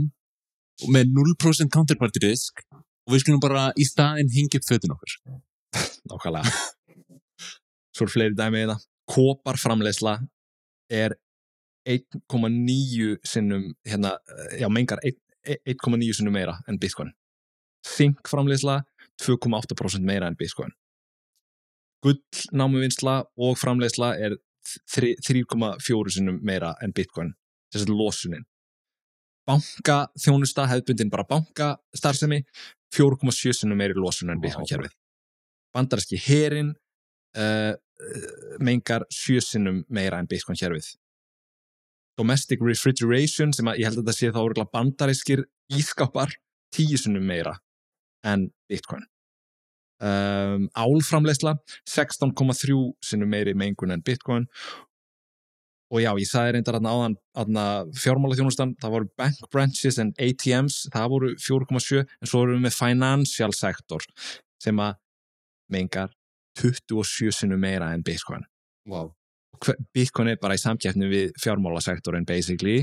[0.94, 5.14] með 0% counterparty risk og við skulum bara í staðinn hengja upp fötin okkur.
[6.10, 6.52] nákvæmlega.
[7.96, 8.84] Svo er fleiri dæmi í það.
[9.08, 10.18] Kopar framleiðsla
[10.92, 11.16] er
[11.88, 14.12] 1,9 sinnum hérna,
[14.60, 17.14] já, mengar 1,9 sinnum meira en Bitcoin.
[17.86, 18.82] Zink framleiðsla
[19.24, 20.74] 2,8% meira en Bitcoin.
[22.04, 24.36] Gullnámuvinnsla og framleiðsla er
[24.90, 27.32] 3,4 sinnum meira en bitcoin
[27.72, 28.46] þess að losunin.
[29.48, 32.42] Banka þjónusta hefðbundin bara banka starfsemi
[32.94, 34.94] 4,7 sinnum meiri losun en bitcoin kerfið.
[35.74, 36.72] bandaræski herin
[37.36, 37.74] uh,
[38.60, 40.94] mengar 7 sinnum meira en bitcoin kerfið.
[42.18, 45.44] Domestic refrigeration sem að ég held að þetta sé þá örugglega bandarískir
[45.78, 46.32] ískapar
[46.74, 47.54] 10 sinnum meira
[48.26, 49.06] en bitcoin
[50.00, 51.56] um, álframleysla
[51.88, 54.46] 16,3 sinnum meiri mengun en bitcoin.
[55.88, 57.64] Og já, ég sagði reyndar aðna áðan aðna
[57.96, 62.66] fjármála þjónustan, það voru bank branches and ATMs, það voru 4,7 en svo erum við
[62.66, 64.04] með financial sector
[64.60, 64.98] sem að
[65.72, 66.12] mengar
[66.60, 68.44] 27 sinnum meira en bitcoin.
[68.88, 69.14] Wow.
[69.94, 72.82] Bitcoin er bara í samkeppni við fjármálasektorin basically,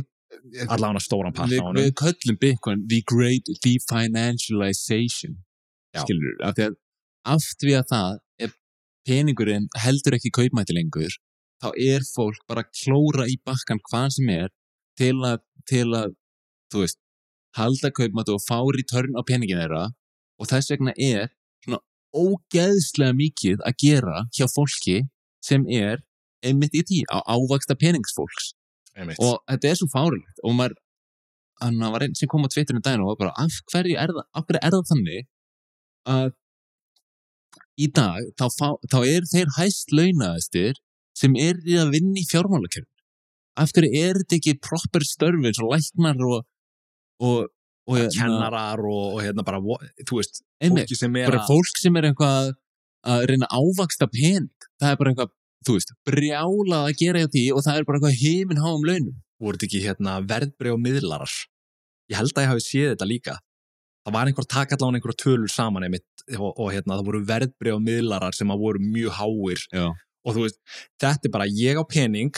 [0.66, 1.78] allavega stóran part á honum.
[1.78, 5.38] við köllum Bitcoin the great definancialization
[5.96, 6.76] skilur, af því að
[7.26, 8.58] af því að það ef
[9.08, 11.18] peningurinn heldur ekki kaupmætti lengur
[11.64, 14.54] þá er fólk bara að klóra í bakkan hvað sem er
[15.00, 16.16] til að, til að
[16.72, 17.00] þú veist,
[17.56, 19.88] halda kaupmætti og fá return á peningin þeirra.
[20.40, 21.32] Og þess vegna er
[21.64, 21.80] svona
[22.16, 24.98] ógeðslega mikið að gera hjá fólki
[25.46, 26.04] sem er
[26.46, 28.54] einmitt í tí á ávaksta peningsfólks.
[28.96, 29.20] Einmitt.
[29.20, 30.78] og þetta er svo fárilegt og maður
[31.60, 34.28] hann var einn sem kom á Twitterinu daginn og var bara af hverju er það,
[34.32, 35.26] af hverju er það þannig
[36.14, 36.30] að
[37.82, 40.82] í dag þá, fá, þá er þeir hæst launaðastir
[41.16, 42.90] sem er í að vinna í fjármálakjörn
[43.62, 46.44] af hverju er þetta ekki proper störfi eins og læknar og
[47.24, 47.48] og,
[47.88, 49.62] og hérna, kennarar og, og hérna bara,
[50.04, 52.54] þú veist, einmitt, fólki sem er bara að fólk sem er eitthvað
[53.06, 54.50] að reyna ávaksta pening.
[54.82, 55.34] Það er bara eitthvað,
[55.68, 59.20] þú veist, brjálað að gera hjá því og það er bara eitthvað heiminn háum launum.
[59.40, 61.36] Voru þetta ekki hérna verðbreyð og miðlarar
[62.12, 63.36] ég held að ég hafi séð þetta líka
[64.06, 66.06] það var einhver taka allavega einhverja tölur saman einmitt,
[66.38, 69.64] og, og hérna það voru verðbreyð og miðlarar sem að voru mjög háir.
[69.74, 69.88] Já.
[70.26, 70.60] og þú veist,
[71.02, 72.34] þetta er bara ég á pening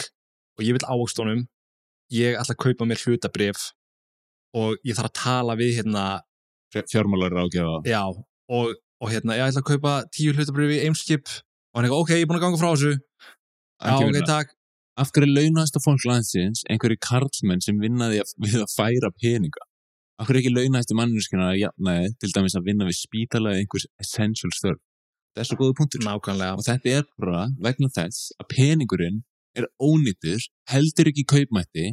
[0.58, 1.44] og ég vil ávöxtunum
[2.12, 3.70] ég ætla að kaupa mér hlutabrif
[4.56, 6.04] og ég þarf að tala við hérna,
[6.72, 7.80] fjármálar ágjöfa
[8.48, 12.14] og, og hérna, ég ætla að kaupa tíu hlutabrif í Eimskip og hann eitthvað, ok,
[12.16, 12.94] ég er búin að ganga frá þessu.
[13.78, 14.54] Já, ok, takk.
[14.98, 19.67] Af hverju launast á fólk landsins einhverju karlmenn sem vinnaði við að færa peninga
[20.18, 23.86] af hverju ekki launast manneskina að jafnaði til dæmis að vinna við spítala eða einhvers
[24.02, 24.80] essential störf?
[25.34, 26.02] Það er svo góða punktur.
[26.02, 29.22] Nákvæmlega, og þetta er bara vegna þess að peningurinn
[29.58, 31.86] er ónýttur heldur ekki kaupmætti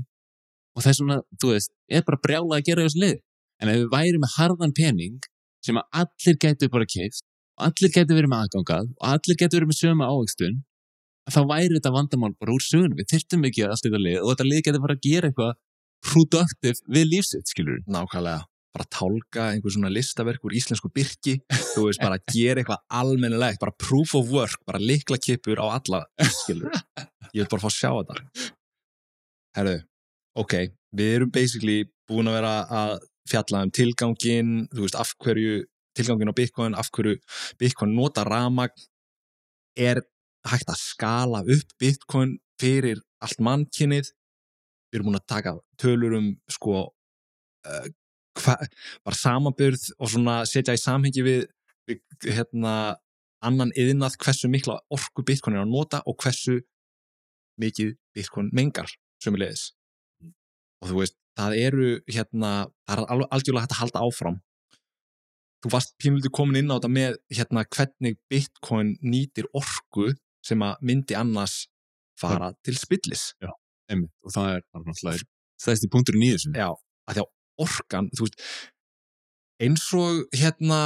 [0.76, 3.18] og þess vegna, þú veist, er bara brjálað að gera þessu lið.
[3.62, 5.20] En ef við væri með harðan pening
[5.66, 7.24] sem að allir gætu bara keift
[7.56, 10.58] og allir gætu verið með aðgangað og allir gætu verið með sömu ávegstun
[11.32, 14.48] þá væri þetta vandamál bara úr sögunum við þyrftum ekki að styrta lið og þetta
[14.50, 15.54] lið getur bara að gera eitthvað
[16.04, 18.44] productive við lífsitt, skilur nákvæmlega.
[18.76, 23.72] Bara tálka einhver svona listaverk úr íslensku byrki þú veist, bara gera eitthvað almennilegt bara
[23.80, 26.04] proof of work, bara likla kippur á alla,
[26.42, 26.76] skilur
[27.36, 28.50] ég vil bara fá að sjá þetta.
[29.56, 29.76] Herru,
[30.40, 30.56] ok,
[30.96, 32.98] við erum basically búin að vera að
[33.30, 35.64] fjalla um tilgangin, þú veist, af hverju
[35.96, 37.16] tilgangin á Bitcoin, af hverju
[37.60, 38.76] Bitcoin nota ramagn
[39.80, 40.04] er
[40.46, 44.12] hægt að skala upp Bitcoin fyrir allt mannkynnið
[44.96, 47.88] við erum búin að taka tölur um sko uh,
[48.40, 48.56] hva,
[49.04, 51.48] bara samanbyrð og svona setja í samhengi við,
[51.90, 52.96] við hérna
[53.46, 56.62] annan yðnað hversu mikla orku Bitcoin er að nota og hversu
[57.62, 58.90] mikið Bitcoin mengar
[59.24, 59.74] sömulegis
[60.82, 62.52] og þú veist, það eru hérna,
[62.88, 64.40] það er algjörlega hægt að halda áfram.
[65.64, 70.12] Þú varst pínlítið komin inn á þetta með hérna hvernig Bitcoin nýtir orku
[70.46, 71.66] sem að myndi annars
[72.20, 73.32] fara til spillis
[73.92, 74.12] Einmitt.
[74.26, 75.28] og það er náttúrulega
[75.62, 76.70] stæðsti punkturinn í þessu Já,
[77.06, 78.42] að því að orkan, veist,
[79.64, 80.80] eins og hérna,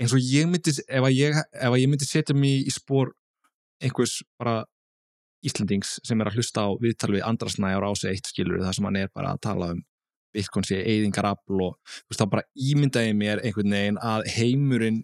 [0.00, 3.12] eins og ég myndi, ef að ég, ef að ég myndi setja mig í spór
[3.82, 4.62] einhvers bara
[5.42, 8.86] Íslandings sem er að hlusta á viðtal við andrasnæjar á sig eitt skilur, það sem
[8.86, 9.80] hann er bara að tala um
[10.32, 15.02] Bitcoin sé eyðingarafl og þú veist, þá bara ímyndaði mér einhvern veginn að heimurinn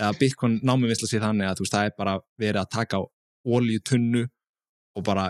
[0.00, 3.02] eða Bitcoin námið sé þannig að þú veist, það er bara verið að taka á
[3.44, 4.24] olíutunnu
[4.98, 5.28] og bara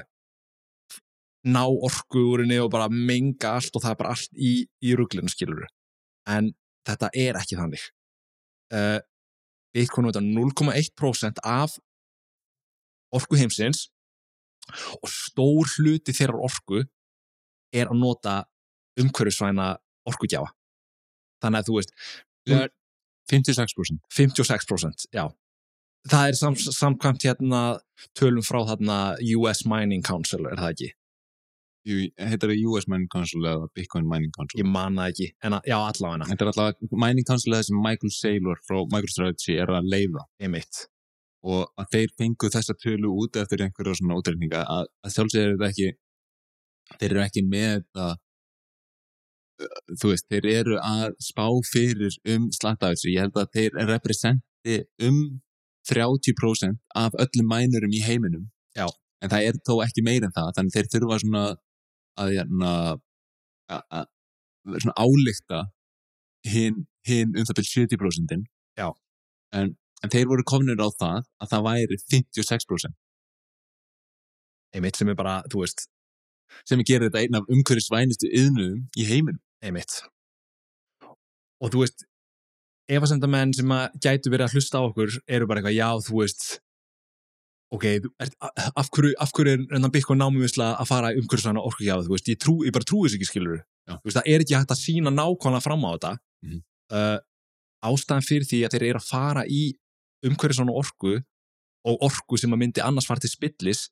[1.44, 4.52] ná orku úr henni og bara menga allt og það er bara allt í,
[4.84, 5.66] í ruglinu skilur
[6.30, 6.52] en
[6.88, 7.82] þetta er ekki þannig.
[8.72, 9.00] Uh,
[9.74, 11.76] Bitcoin er 0,1% af
[13.14, 13.88] orku heimsins
[15.02, 16.84] og stór hluti þeirrar orku
[17.74, 18.36] er að nota
[19.00, 19.74] umhverfisvæna
[20.08, 20.52] orkugjafa.
[21.42, 21.94] Þannig að þú veist
[22.44, 22.72] Það er
[23.32, 25.24] 56% 56% já.
[26.10, 27.62] Það er sam, samkvæmt hérna
[28.16, 28.98] tölum frá þarna
[29.38, 30.90] US Mining Council er það ekki?
[31.84, 34.60] Heitar það US Mining Council eða Bitcoin Mining Council?
[34.62, 36.28] Ég man það ekki, en að, já allavega.
[36.30, 40.24] Þetta er alltaf Mining Council eða sem Michael Saylor frá MicroStrategy er að leiða.
[40.40, 40.86] Einmitt.
[41.44, 45.58] Og að þeir fengu þessa tölu út eftir einhverja svona útreikninga að, að sjálfsögur er
[45.58, 45.90] þetta ekki
[47.00, 48.06] þeir eru ekki með þetta
[50.00, 55.20] þú veist, þeir eru að spá fyrir um slattafissu ég held að þeir representi um
[55.90, 58.48] 30% af öllum mænurum í heiminum.
[58.74, 58.88] Já.
[59.22, 61.42] en það er þó ekki meir en það þannig þeir þurfa svona
[62.20, 63.00] að, hérna, að,
[63.74, 64.10] að,
[64.70, 65.62] að svona álíkta
[66.48, 68.36] hinn hin um það byrjum 70%
[68.80, 68.88] Já.
[69.56, 72.94] en, en þeir voru kominir á það að það væri 56%
[74.74, 75.86] einmitt sem er bara, þú veist,
[76.68, 79.40] sem gerir þetta einn af umhverfisvænustu yðnum í heiminum.
[79.64, 80.02] Einmitt.
[81.62, 82.04] Og þú veist
[82.90, 86.48] efasendamenn sem að gætu verið að hlusta á okkur eru bara eitthvað, já, þú veist
[87.74, 87.84] ok,
[88.22, 88.34] ert,
[88.78, 92.28] af hverju, af hverju er enn Bitcoin námumisla að fara í umhverfisvæna orkugjáðu, þú veist,
[92.30, 93.96] ég, trú, ég bara trúi þess ekki skilur Já.
[93.98, 96.12] þú veist, það er ekki hægt að sína nákvæmlega fram á þetta
[96.44, 96.58] Mhm.
[96.92, 97.18] uh,
[97.84, 99.62] ástæðan fyrir því að þeir eru að fara í
[100.24, 101.14] umhverfisvæna orku
[101.84, 103.88] og orku sem að myndi annars fara til spillis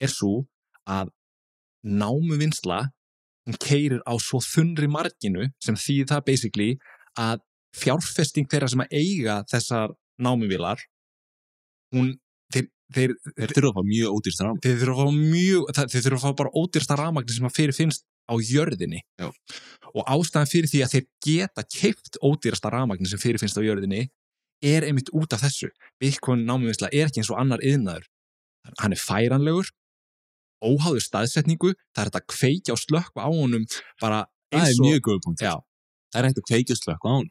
[0.00, 0.44] er svo
[0.86, 1.10] að
[1.86, 2.90] námuvinnsla
[3.48, 6.70] hún keirir á svo þunri marginu sem þýð það basically
[7.18, 7.40] að
[7.76, 10.82] fjárfesting þeirra sem að eiga þessar námuvilar
[11.94, 12.12] hún,
[12.94, 16.04] þeir, þeir, þurfa að fá mjög ódýrst rám þeir þurfa að fá mjög það- þeir
[16.06, 19.00] þurfa að fá bara ódýrsta rafmagni sem að fyrir finnst á jörðinni.
[19.18, 19.28] Já.
[19.94, 24.08] og ástæðan fyrir því að þeir geta keipt ódýrasta rafmagni sem fyrir finnst á jörðinni
[24.62, 25.70] er einmitt út af þessu.
[25.98, 28.06] Bitcoin námuvinsla er ekki eins og annar yðnaður
[28.78, 29.70] hann er færanlegur
[30.60, 33.64] óháður staðsetningu það er þetta að kveikja og slökkva á honum
[34.00, 37.10] bara það eins er og mjög góð punkt það er hægt að kveikja slökk á
[37.16, 37.28] hún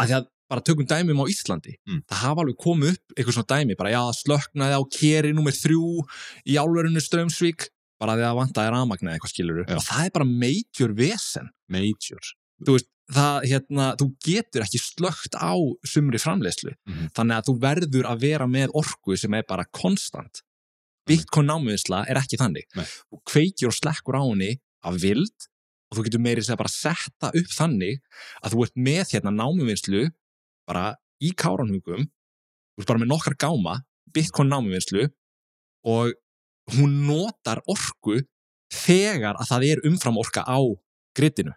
[0.00, 2.02] að því að bara tökum dæmum á Íslandi Mm.
[2.08, 6.04] það hafa alveg komið upp eitthvað svona dæmi bara já, slöknaði á keri nummer þrjú
[6.46, 7.68] í álverinu Strömsvík
[8.00, 9.76] bara því að vantaði rafmagn eða eitthvað skilur Já.
[9.76, 12.22] og það er bara major vesen major
[12.66, 15.54] þú veist, það, hérna, þú getur ekki slögt á
[15.86, 17.10] sumri framleiðslu Mhm.
[17.16, 20.42] þannig að þú verður að vera með orku sem er bara konstant
[21.06, 22.84] Bitcoin námiðisla er ekki þannig Nei.
[22.84, 25.46] þú kveikir og slekkur á henni af vild
[25.92, 28.00] og þú getur meiri segja bara setta upp þannig
[28.42, 30.10] að þú ert með hérna námiðvinslu
[30.68, 30.86] bara
[31.22, 32.06] í káranhugum
[32.86, 33.78] bara með nokkar gáma
[34.12, 35.06] Bitcoin námiðvinslu
[35.86, 36.12] og
[36.76, 38.18] hún notar orku
[38.72, 40.58] þegar að það er umfram orka á
[41.16, 41.54] grittinu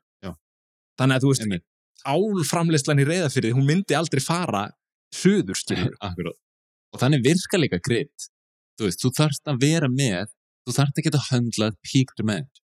[0.99, 1.65] þannig að þú veist Einmitt.
[2.05, 4.67] álframleyslan í reyðafyrði, hún myndi aldrei fara
[5.15, 6.37] söður, skilur Akkurát.
[6.93, 8.29] og þannig virka líka gritt
[8.79, 10.29] þú veist, þú þarft að vera með
[10.67, 12.61] þú þarft að geta höndlað peak demand.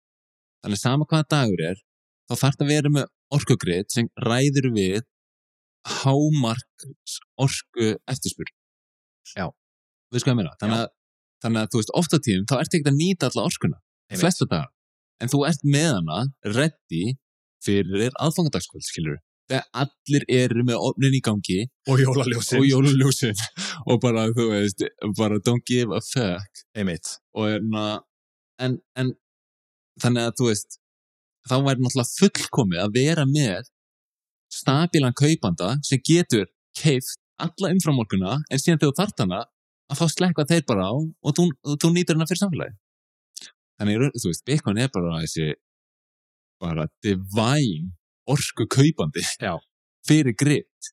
[0.65, 1.81] Þannig sama hvaða dagur er
[2.29, 5.03] þá þarft að vera með orkugritt sem ræður við
[5.85, 8.51] hámarks orku eftirspur
[9.35, 9.49] Já.
[10.13, 10.55] við sko að meina?
[10.61, 10.87] Þannig
[11.45, 14.23] þannig að þú veist, ofta tíðum þá ert ekki að nýta alla orkuna Einmitt.
[14.23, 14.71] flesta dagar
[15.21, 16.21] en þú ert með hana
[16.57, 17.05] ready
[17.65, 19.21] fyrir aðfangadagskvöld skilur
[19.51, 21.59] þegar allir eru með ofnin í gangi
[21.91, 22.59] og jólaljósin.
[22.59, 23.43] og jóluljósin
[23.91, 24.87] og bara, þú veist,
[25.19, 26.63] bara don't give a fuck.
[27.37, 27.85] Og erna,
[28.59, 29.13] en, en
[30.01, 30.79] þannig að þú veist
[31.45, 33.69] þá væri náttúrulega fullkomið að vera með
[34.55, 36.49] stabílan kaupanda sem getur
[36.79, 39.43] keift alla umframorkuna en síðan þegar þú þart hana
[39.91, 41.49] að fá slekka þeir bara á og þú,
[41.83, 42.77] þú nýtur hana fyrir samfélagi
[43.79, 45.55] þannig, þú veist, Bitcoin er bara þessi
[46.63, 47.93] bara divine
[48.31, 49.59] orku kaupandi Já.
[50.07, 50.93] fyrir grið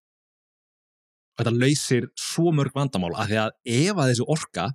[1.40, 4.68] þetta lausir svo mörg vandamál að því að ef að þessi orka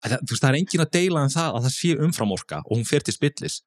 [0.00, 2.36] að það, þú veist, það er engin að deila um það að það sé umfram
[2.36, 3.60] orka og hún fer til spillis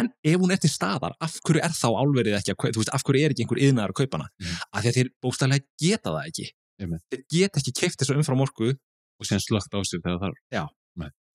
[0.00, 2.74] en ef hún er til staðar af hverju er þá álverið ekki að kaupa?
[2.76, 4.28] Þú veist, af hverju er ekki einhver yðnaðar að kaupa hana?
[4.42, 4.56] Mm.
[4.66, 6.48] af því að þeir bókstæðlega geta það ekki.
[6.76, 7.04] Einmitt.
[7.12, 8.74] þeir geta ekki keift þessu umfram orku.
[9.16, 10.42] Og síðan slögt á sig þegar það þarf.
[10.52, 10.64] Já.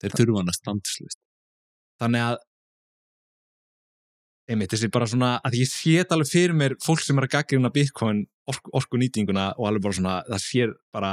[0.02, 1.20] Þeir þurfa hana standslist.
[2.02, 2.38] Þannig að
[4.52, 7.72] einmitt, þessi bara svona að ég sé alveg fyrir mér fólk sem er að gaggrina
[7.74, 11.12] Bitcoin orku, orkunýtinguna og alveg bara svona það sér bara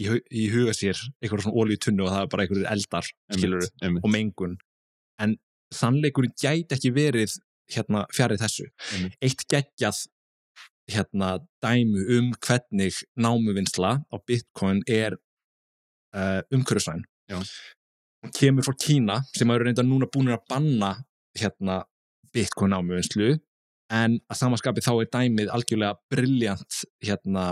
[0.00, 3.68] í, í huga sér einhverjum svona ólíu tunnu og það er bara einhverjum eldar skilur
[3.84, 4.56] einmitt, og mengun.
[5.20, 5.36] En
[5.74, 7.36] sannleikurinn gæti ekki verið
[7.70, 9.18] hérna fjarið þessu Einmitt.
[9.22, 10.00] eitt geggjað
[10.90, 11.28] hérna
[11.62, 15.16] dæmu um hvernig námuvinnsla á Bitcoin er
[16.16, 17.38] uh, umhverfisvæn Já.
[17.38, 20.96] hún kemur frá Kína sem eru reynda núna búin að banna
[21.38, 21.84] hérna
[22.34, 23.36] Bitcoin námuvinnslu
[23.90, 27.46] en að samaskapi þá er dæmið algjörlega brilljant hérna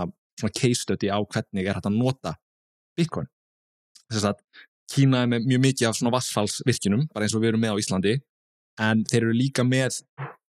[0.55, 2.35] case study á hvernig er hægt að nota
[2.99, 3.27] Bitcoin
[4.09, 4.43] þess að
[4.89, 7.81] Kína er með mjög mikið af svona vassfallsvirkjunum, bara eins og við erum með á
[7.81, 8.15] Íslandi.
[8.81, 10.01] En þeir eru líka með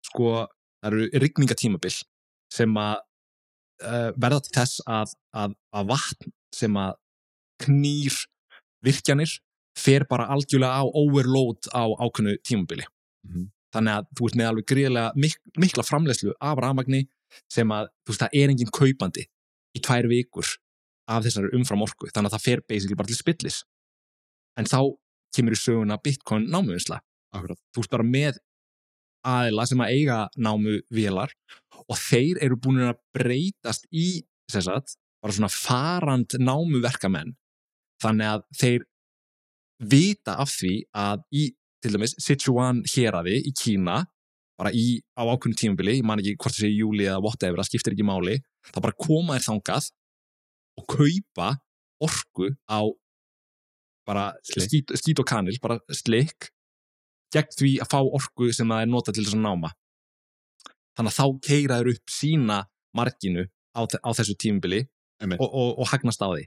[0.06, 0.46] sko,
[0.82, 1.96] það eru rigningatímabil
[2.54, 2.96] sem að
[3.86, 6.98] uh, verða til þess að, að, að vatn sem að
[7.66, 8.18] knýr
[8.86, 9.38] virkjanir
[9.76, 12.88] fer bara algjörlega á overload á ákveðnu tímabili.
[13.26, 13.52] Mhm.
[13.76, 17.02] þannig að þú ert með alveg gríðlega mik mikla framleiðslu af rafmagni
[17.52, 19.26] sem að þú veist það er engin kaupandi
[19.76, 20.52] í tvær vikur
[21.12, 23.58] af þessari umfram orku þannig að það fer basically bara til spillis
[24.60, 24.80] en þá
[25.36, 27.02] kemur í söguna Bitcoin námuvinsla
[27.36, 28.38] þú veist bara með
[29.26, 31.34] aðila sem að eiga námu vélar
[31.86, 37.34] og þeir eru búin að breytast í sagt, bara svona farand námuverkamenn.
[38.04, 38.86] Þannig að þeir
[39.92, 41.46] vita af því að í
[41.84, 44.04] til dæmis Sichuan héraði í Kína
[44.56, 47.68] bara í, á ákveðnu tímabili, ég man ekki hvort það sé júli eða whatever, það
[47.68, 48.38] skiptir ekki máli
[48.72, 49.90] þá bara koma þér þangað
[50.80, 51.50] og kaupa
[52.06, 52.80] orku á
[54.08, 56.50] bara skít, skít og kanil, bara slik
[57.34, 59.72] gegn því að fá orku sem það er notað til þess að náma.
[60.96, 62.60] Þannig að þá keiraður upp sína
[62.96, 64.38] marginu á, á þessu
[65.16, 65.40] Einmitt.
[65.40, 66.46] og, og, og hagnast á því.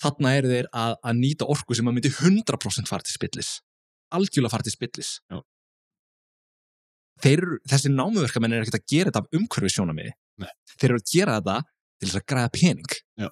[0.00, 3.50] Þarna eru þeir að, að nýta orku sem að myndi 100% fara til spillis.
[4.16, 5.10] Algjörlega fara til spillis.
[7.24, 10.12] Þeir, þessi námuverkamenn er ekkert að gera þetta af umhverfi sjónamiði
[10.76, 11.56] þeir eru að gera þetta
[11.96, 12.96] til þess að græða pening.
[13.16, 13.28] Já.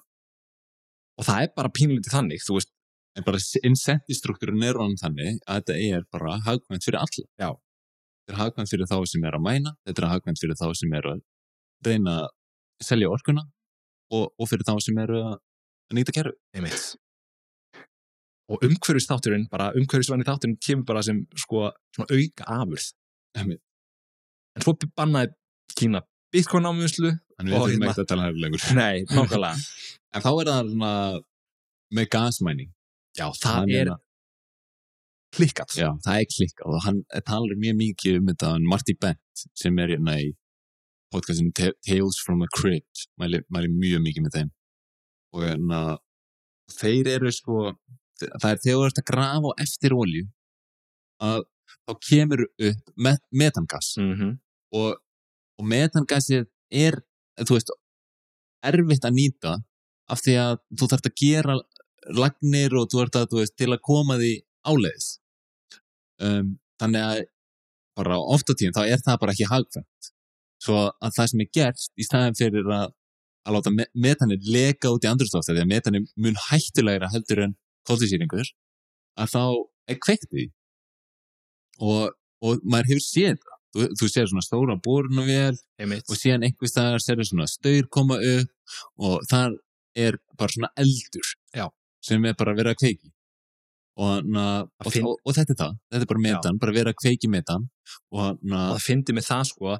[1.15, 2.71] og það er bara pínlítið þannig þú veist,
[3.15, 7.23] En bara incentive-struktúrin er hann þannig að þetta er bara hagkvæmt fyrir alla.
[7.39, 7.49] Já.
[8.25, 10.95] Þetta er hagkvæmt fyrir þá sem er að mæna, þetta er hagkvæmt fyrir þá sem
[10.99, 11.21] er að
[11.85, 12.29] reyna að
[12.83, 13.45] selja orkuna
[14.11, 15.35] og, og fyrir þá sem er að
[15.95, 16.35] nýta kerfi.
[18.51, 21.63] og umhverfisþátturinn, bara umhverfisvæni þátturinn kemur bara sem sko
[21.95, 22.91] svona auka afurð
[23.35, 23.61] Einmitt.
[24.55, 25.33] en svo bannaði
[25.75, 26.01] Kína
[26.31, 26.67] Bitcoin
[27.35, 28.61] Þannig Og við þurfum hérna- ekki að tala hefur lengur.
[28.75, 28.97] nei,
[30.15, 30.69] En þá er það
[31.95, 32.69] með gasmæning.
[33.17, 34.01] Já, það Hann er að-
[35.35, 35.75] klikkað.
[35.75, 39.79] Já, það er klikkað og hann talar mjög mikið um þetta hann Marty Bent sem
[39.83, 40.29] er hérna í
[41.13, 44.49] podcastinu Ta- Tales from the Crypt mæli, mæli mjög mikið með þeim.
[45.35, 45.81] Og hérna
[46.71, 47.73] þeir eru sko
[48.15, 50.23] það er þegar þú ert að grafa á eftir olju
[51.25, 51.43] að
[51.85, 53.95] þá kemur upp met metangas.
[53.99, 54.33] Mm -hmm.
[54.73, 54.95] og,
[55.59, 57.01] og metangasið er,
[57.39, 57.71] þú veist
[58.63, 59.53] erfitt að nýta
[60.09, 61.55] af því að þú þarft að gera
[62.13, 64.33] lagnir og þú ert að, þú veist, til að koma því
[64.65, 65.07] áleiðis.
[66.21, 67.23] Um, þannig að
[67.95, 70.11] bara ofta tíðin þá er það bara ekki hagfæmt
[70.65, 72.93] svo að það sem er gert í staðin fyrir að,
[73.45, 77.57] að láta me metanir leka út í andrústofta því að metanir mun hættulegra heldur en
[77.87, 78.51] kóltísýringur
[79.21, 79.43] að þá
[79.91, 80.45] er kveikt því.
[81.83, 83.51] og, og maður hefur séð það.
[83.75, 86.05] Þú, þú séð svona stóra bórunavél einmitt.
[86.07, 89.57] og síðan einhvers staðar serður svona staur koma upp og þar
[89.99, 91.33] er bara svona eldur.
[91.51, 91.65] Já.
[92.05, 93.11] Sem er bara að vera að kveiki.
[93.95, 94.43] Og, na,
[94.83, 96.99] og, finn- og, og þetta er það þetta er bara metan, bara að vera að
[96.99, 97.67] kveiki metan.
[98.11, 99.75] Og, na, og það fyndi með það sko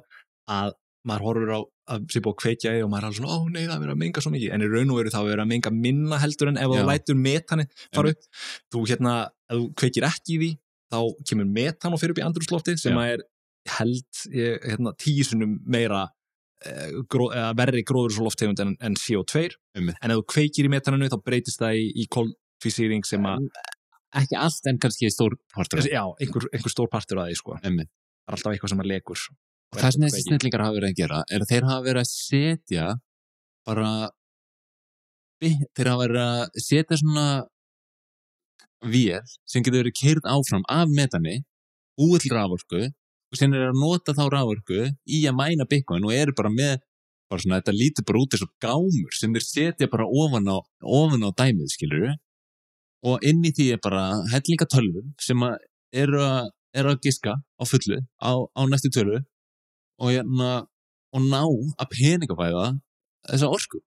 [0.56, 0.74] að
[1.06, 3.40] maður horfur á að sé búið að kveikja í og maður er alveg svona, ó
[3.52, 4.54] nei það er verið að menga svo mikið.
[4.56, 6.80] En í raun og veru þá er verið að menga minna heldur en ef Já.
[6.80, 8.24] þú lætur metani fara upp.
[8.74, 9.12] Þú hérna,
[9.46, 10.50] ef þú kveikir ekki í því
[10.96, 10.98] þá
[11.30, 13.02] kemur metan og fyrir upp í andrúsloftið sem Já.
[13.04, 13.24] að er
[13.76, 16.02] held ég, hérna, tísunum meira
[16.64, 17.28] eh, gró,
[17.58, 19.98] verri gróðursloftegund en, en CO2 Einmitt.
[20.00, 23.48] en ef þú kveikir í metaninu þá breytist það í, í kolfísýring sem að
[24.16, 27.58] ekki allt en kannski stór partur já, einhver, einhver stór partur að því sko.
[27.62, 27.90] Einmitt.
[27.90, 31.00] það er alltaf eitthvað sem að legur og það sem þessi snillingar hafa verið að
[31.00, 32.86] gera er að þeir hafa verið að setja
[33.66, 33.90] bara
[35.42, 37.26] þeir hafa verið að setja svona
[38.86, 41.40] vél sem getur verið keirð áfram af metani
[42.00, 42.86] úr raforku
[43.32, 46.76] og sem er að nota þá raforku í að mæna bitcoin og eru bara með
[47.30, 50.56] bara svona, þetta lítur bara út eins og gámur sem þeir setja bara ofan á,
[50.82, 52.06] ofan á dæmið, skilur
[53.06, 55.58] og inn í því er bara hellinga tölvum sem að
[56.04, 60.66] eru að, eru að giska á fullu á, á næstu tölu og, hérna,
[61.14, 62.66] og ná að peningafæða
[63.30, 63.82] þessa orku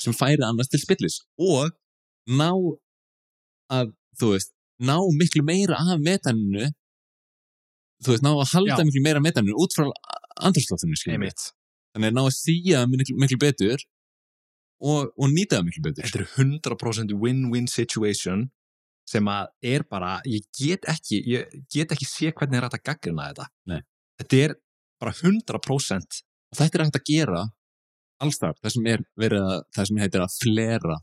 [0.00, 1.72] sem færi annars til spillis og
[2.30, 2.50] ná
[3.70, 6.70] að, þú veist, ná miklu meira af metaninu
[8.04, 8.84] þú veist, ná að halda Já.
[8.88, 9.88] miklu meira metaninu út frá
[10.40, 11.50] andrúrslóttinu einmitt.
[11.94, 13.84] Þannig að ná að síja miklu, miklu betur
[14.80, 16.08] og, og nýta það miklu betur.
[16.08, 18.48] Þetta er 100% win-win situation
[19.10, 22.86] sem að er bara ég get ekki, ég get ekki sé hvernig er hægt að
[22.92, 23.48] gaggrina þetta.
[23.72, 23.80] Nei.
[24.20, 24.56] þetta er
[25.00, 27.44] bara 100% og þetta er hægt að gera
[28.20, 30.96] allstar, það sem er verið að það sem heitir að flera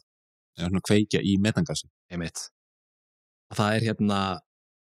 [0.58, 1.90] eða svona kveikja í metangasi.
[2.14, 2.48] Einmitt.
[3.58, 4.20] Það er hérna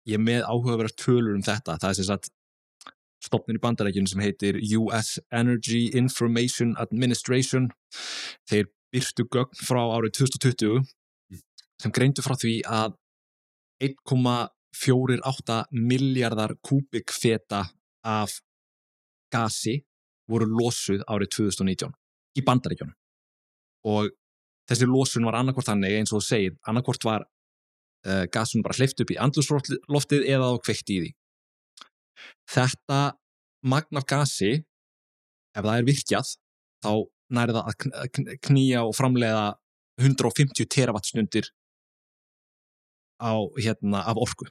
[0.10, 1.77] ég með áhugaverðar tölur um þetta.
[1.82, 2.32] Það er sem sagt
[3.26, 7.69] stopnin í bandarækjunum sem heitir US Energy Information Administration.
[8.49, 10.86] Þeir byrtu gögn frá árið 2020
[11.82, 12.95] sem greindu frá því að
[13.84, 17.65] 1,48 miljardar kúbikfeta
[18.06, 18.38] af
[19.34, 19.82] gasi
[20.32, 21.91] voru losuð árið 2019
[22.40, 22.95] í bandaríkjónum
[23.86, 24.10] og
[24.69, 27.27] þessi losun var annarkvort þannig eins og þú segir, annarkvort var
[28.06, 31.11] uh, gasun bara hleyft upp í andlusloftið eða þá kveikt í því
[32.56, 32.99] þetta
[33.65, 34.52] magn af gasi
[35.56, 36.34] ef það er virkjað
[36.86, 36.91] þá
[37.36, 39.45] næri það að kn- kn- knýja og framleiða
[40.02, 41.48] 150 teravattstundir
[43.23, 43.32] á
[43.64, 44.48] hérna af orku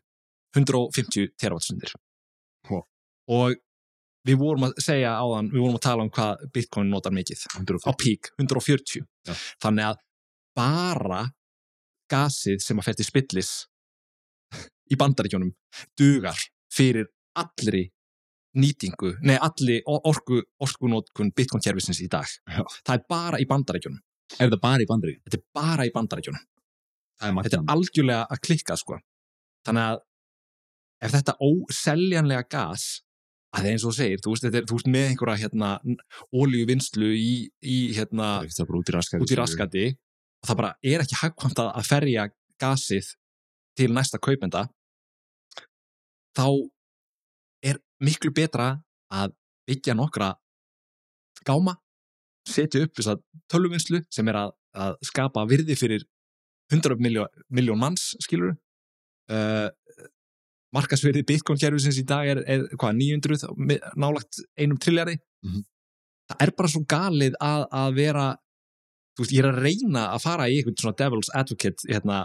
[0.57, 1.93] 150 teravattstundir
[2.71, 2.81] Wow.
[3.29, 3.59] og
[4.25, 7.61] við vorum að segja áðan, við vorum að tala um hvað Bitcoin notar mikið á
[7.61, 7.99] 150.
[8.01, 9.35] pík, 140 Já.
[9.61, 9.99] þannig að
[10.57, 11.19] bara
[12.11, 13.51] gasið sem að fer til spillis
[14.93, 15.53] í bandaríkjónum
[15.99, 16.39] dugar
[16.73, 17.89] fyrir allri
[18.55, 22.63] nýtingu, nei allir orku, orkunótkun Bitcoin kerfisins í dag Já.
[22.87, 24.03] það er bara í bandaríkjónum
[24.41, 25.19] Er það bara í bandarík?
[25.27, 26.45] þetta er bara í bandaríkjónum
[27.21, 28.99] Það er þetta er algjörlega að klikka sko
[29.67, 29.99] þannig að
[31.05, 32.87] ef þetta óseljanlega gas
[33.55, 35.69] að eins og segir, þú veist, þetta er, þú veist með einhverja hérna,
[36.35, 38.79] olíuvinnslu í, í hérna, Það er
[39.23, 39.85] út í raskati.
[40.45, 42.25] Og það bara er ekki hagkvæmt að að ferja
[42.61, 43.07] gasið
[43.79, 44.67] til næsta kaupenda
[46.37, 46.45] þá
[47.65, 48.69] er miklu betra
[49.15, 49.33] að
[49.69, 50.33] byggja nokkra
[51.49, 51.77] gáma
[52.49, 53.23] setja upp þess að
[53.53, 56.05] tölvuvinnslu sem er að, að skapa virði fyrir
[56.73, 58.53] 100 miljón, miljón manns skilur
[59.33, 59.69] uh,
[60.75, 65.61] markasverði Bitcoin kerfisins í dag er, er hvað, 900 mi- nálagt einum trilljarði Mhm.
[66.33, 68.27] það er bara svo galið að, að vera
[69.15, 72.25] þú veist, ég er að reyna að fara í einhvern svona devil's advocate hérna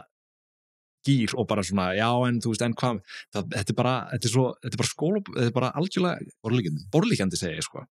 [1.07, 2.97] gýr og bara svona, já en þú veist, en hvað
[3.33, 6.33] það, þetta er bara, þetta er svo, þetta er bara skóla þetta er bara algjörlega
[6.43, 6.83] Borlíkjandi.
[6.91, 7.85] borlíkjandi segja ég sko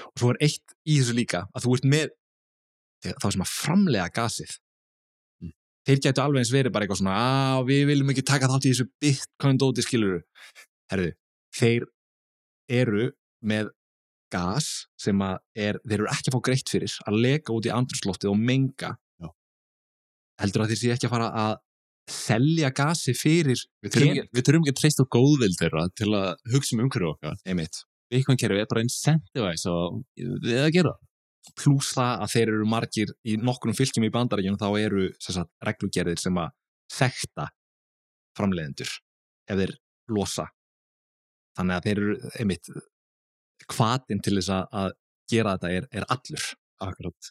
[0.00, 2.10] og svo er eitt í þessu líka að þú ert með
[3.20, 4.58] þá sem að framlega gasið
[5.40, 5.52] Mm.
[5.88, 7.12] þeir gætu alveg eins verið bara eitthvað svona
[7.56, 10.18] að við viljum ekki taka þátt í þessu bitcoin dóti skiluru
[10.92, 11.12] herðu,
[11.56, 11.86] þeir
[12.68, 13.06] eru
[13.40, 13.70] með
[14.32, 14.68] gas
[15.00, 18.30] sem að er, þeir eru ekki að fá greitt fyrir að leka út í andrusloftið
[18.32, 18.94] og menga.
[19.20, 19.28] Já.
[20.40, 21.58] heldur að þeir sé ekki að fara að
[22.10, 26.84] selja gasi fyrir Við þurfum ekki- að treysta á góðvild þeirra til að hugsa um
[26.86, 27.36] umhverju okkar.
[27.46, 27.84] einmitt.
[28.10, 30.94] Bitcoin kerfi er bara incentivize og við að gera
[31.56, 36.18] pluss það að þeir eru margir í nokkrum fylgjum í bandaríkjunum þá eru sagt, reglugerðir
[36.18, 36.50] sem að
[36.90, 37.48] sekta
[38.38, 38.90] framleiðendur
[39.50, 39.72] ef þeir
[40.10, 40.48] losa.
[41.58, 42.68] Þannig að þeir eru einmitt
[43.74, 44.96] hvatin til þess að,
[45.30, 46.46] gera þetta er, er allur.
[46.80, 47.30] Akkurat.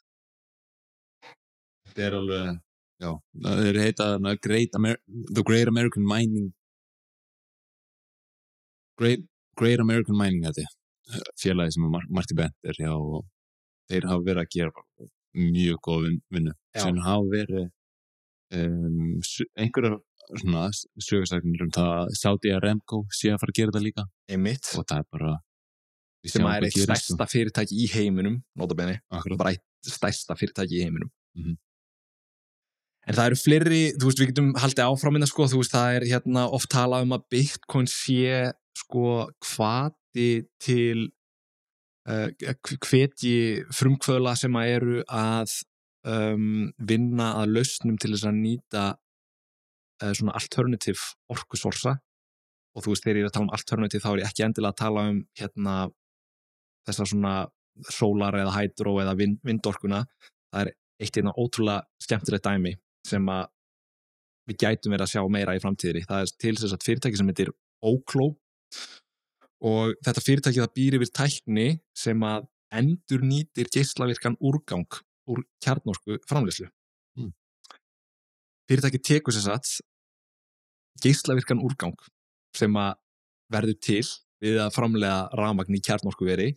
[1.90, 2.60] Þetta er alveg,
[3.02, 3.12] já,
[3.46, 4.76] það er heita þarna Great
[5.36, 6.52] The Great American Mining.
[9.00, 9.26] Great,
[9.58, 13.24] Great American Mining þetta er félagi sem Mar Marti Bent er hjá og
[13.90, 14.86] þeir hafa verið að gera
[15.40, 16.54] mjög góð vin- vinnu.
[16.78, 17.66] Sem hafa verið
[18.60, 19.20] um,
[19.58, 19.98] einhverjar
[20.30, 20.68] svona
[21.02, 24.06] sögursagnir um það að Saudi Aramco sé að fara að gera þetta líka.
[24.30, 24.70] Einmitt.
[24.78, 25.32] Og það er bara
[26.28, 31.12] sem er eitt stærsta fyrirtæki í heiminum notabene, bara eitt stærsta fyrirtæki í heiminum.
[31.38, 31.58] Mhm.
[33.08, 36.04] en það eru fleiri, þú veist við getum haldið áframinna sko, þú veist það er
[36.12, 41.10] hérna oft talað um að Bitcoin sé sko hvati til
[42.10, 42.30] uh,
[42.86, 45.56] hvetji frumkvöla sem að eru að
[46.08, 48.86] um, vinna að lausnum til þess að nýta
[50.04, 51.98] uh, svona alternative orkusorsa.
[52.76, 54.76] Og þú veist þegar ég er að tala um alternative þá er ég ekki endilega
[54.76, 55.76] að tala um hérna
[56.88, 57.34] þessar svona
[57.92, 60.04] sólar eða hydro eða vind, vindorkuna
[60.52, 62.76] það er eitt hérna ótrúlega skemmtilegt dæmi
[63.08, 63.48] sem að
[64.50, 67.30] við gætum verið að sjá meira í framtíðri það er til þess að fyrirtæki sem
[67.32, 67.52] heitir
[67.86, 68.32] Oclo
[69.70, 72.48] og þetta fyrirtæki það býr yfir tækni sem að
[72.80, 75.00] endur nýtir geislavirkan úrgang
[75.30, 76.70] úr kjarnorku framleyslu
[77.18, 77.32] Mm.
[78.70, 79.70] fyrirtæki tekur sér satt
[81.02, 81.98] geislavirkan úrgang
[82.56, 83.00] sem að
[83.52, 84.04] verður til
[84.44, 86.52] við að framlega rafmagn í kjarnorkuveri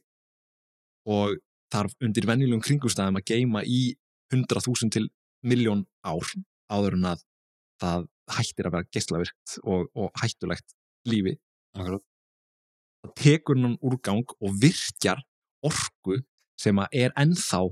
[1.08, 1.38] og
[1.72, 3.94] þarf undir venjulegum kringumstæðum að geima í
[4.32, 5.08] 100.000 til
[5.46, 6.28] miljón ár
[6.72, 7.24] áður en að
[7.82, 8.06] það
[8.36, 10.76] hættir að vera geislavirkt og, og hættulegt
[11.08, 11.36] lífi.
[11.76, 12.04] Akkurat.
[13.02, 15.22] það tekur hann úrgang og virkjar
[15.64, 16.20] orku
[16.60, 17.64] sem að er ennþá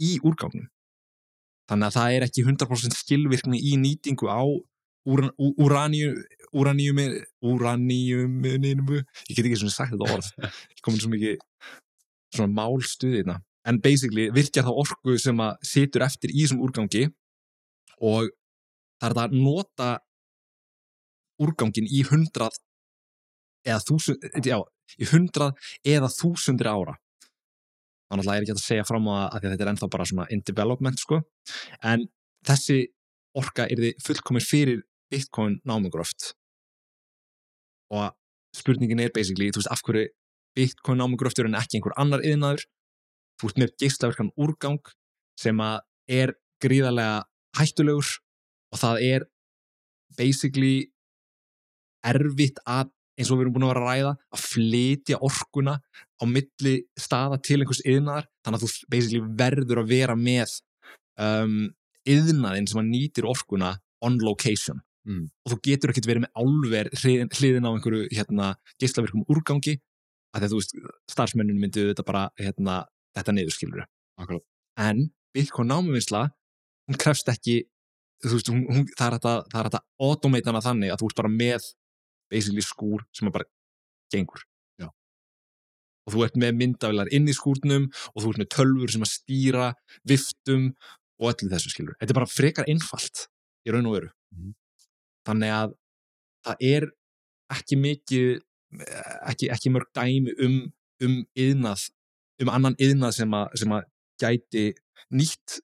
[0.00, 0.68] í úrgangnum.
[1.68, 4.40] Þannig að það er ekki 100% skilvirkni í nýtingu á
[5.08, 6.14] úran, úraníu
[6.56, 7.06] úraníumi
[7.44, 10.30] úraníumuninu ég get ekki svona sagt þetta orð.
[10.72, 11.36] Ég komin svo mikið
[12.34, 13.38] svona málstuðina.
[13.68, 17.08] En basically virkjar þá orku sem að situr eftir í þessum úrgangi
[17.98, 18.30] og
[19.00, 19.90] það er að nota
[21.42, 22.56] úrgangin í hundrað
[23.68, 24.58] eða þúsund, já,
[24.98, 26.96] í hundrað eða þúsundir ára.
[28.08, 30.06] Þannig að ég er ekki að segja fram það að að þetta er ennþá bara
[30.08, 31.18] svona in development sko.
[31.84, 32.06] En
[32.48, 32.78] þessi
[33.36, 34.80] orka er þið fullkomir fyrir
[35.12, 36.32] Bitcoin námugröft
[37.92, 38.12] og
[38.56, 40.08] spurningin er basically, þú veist, af hverju
[40.58, 42.66] Bitcoin námugröftur en ekki einhver annar yðnaður
[43.38, 44.92] þú veist með geislaverkan úrgang
[45.38, 45.80] sem að
[46.10, 47.22] er gríðarlega
[47.58, 48.14] hættulegur
[48.74, 49.26] og það er
[50.18, 50.88] basically
[52.06, 55.74] erfitt að eins og við erum búin að vera að ræða að flytja orkuna
[56.18, 60.54] á milli staða til einhvers yðnaðar þannig að þú basically verður að vera með
[61.18, 61.56] um,
[62.08, 64.82] yðnaðinn sem að nýtir orkuna on location.
[65.08, 65.30] Mm.
[65.46, 68.48] og þú getur ekkert verið með álver hliðin, á einhverju hérna,
[68.82, 69.78] geislavirkum úrgangi
[70.38, 70.74] að að þú veist,
[71.12, 72.78] starfsmenninu myndu þetta bara hérna,
[73.18, 73.84] þetta niðurskilur
[74.18, 74.44] Akkurat.
[74.78, 76.24] en Bitcoin námuvinsla
[76.88, 77.60] hún krefst ekki
[78.24, 81.32] veist, hún, hún, það er þetta það er þetta automatana þannig að þú ert bara
[81.34, 81.68] með
[82.32, 83.46] basically skúr sem bara
[84.12, 84.42] gengur
[84.80, 84.88] Já.
[86.06, 89.12] og þú ert með myndavilar inn í skúrnum og þú ert með tölfur sem að
[89.14, 89.68] stýra
[90.08, 90.70] viftum
[91.18, 93.26] og öllu þessu skilur þetta er bara frekar einfalt
[93.66, 94.50] í raun og veru Mhm.
[95.24, 95.70] þannig að
[96.44, 96.84] það er
[97.54, 98.42] ekki mikið
[99.28, 100.58] ekki, ekki mörg dæmi um
[101.04, 101.88] um yðnað,
[102.42, 103.84] um annan yðnað sem sem að
[104.18, 104.64] gæti
[105.14, 105.60] nýtt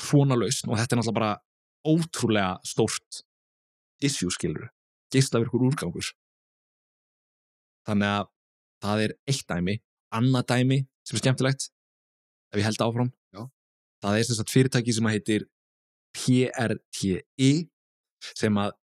[0.00, 0.70] svona lausn.
[0.70, 1.32] Og þetta er náttúrulega bara
[1.86, 3.22] ótrúlega stórt
[4.04, 4.70] issue skilur
[5.12, 6.08] geislavirkur úrgangur.
[7.86, 8.30] Þannig að
[8.82, 9.76] það er eitt dæmi.
[10.16, 11.68] Annað dæmi sem er skemmtilegt
[12.52, 13.12] ef ég held áfram.
[13.34, 13.46] Já.
[14.02, 15.46] það er sem sagt fyrirtæki sem að heitir
[16.16, 17.50] PRTI
[18.36, 18.76] sem að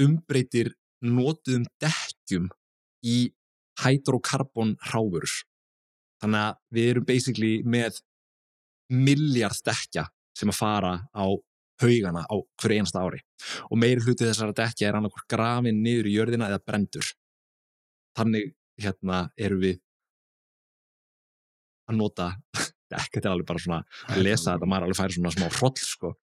[0.00, 0.72] umbreytir
[1.04, 2.48] notuðum dekkjum
[3.04, 3.18] í
[3.82, 5.34] hydrokarbon hráfurur.
[6.22, 8.00] Þannig að við erum basically með
[8.90, 10.08] miljard dekja
[10.38, 11.26] sem að fara á
[11.78, 13.20] haugana á hverju einasta ári.
[13.70, 17.12] Og meiri hluti þessara dekja er annarkur grafin niður í jörðina eða brendur
[18.18, 19.78] þannig hérna erum við
[21.88, 22.30] að nota
[22.92, 25.78] dekk, þetta er alveg bara svona að lesa þetta, maður alveg færi svona smá hroll
[25.82, 26.14] sko.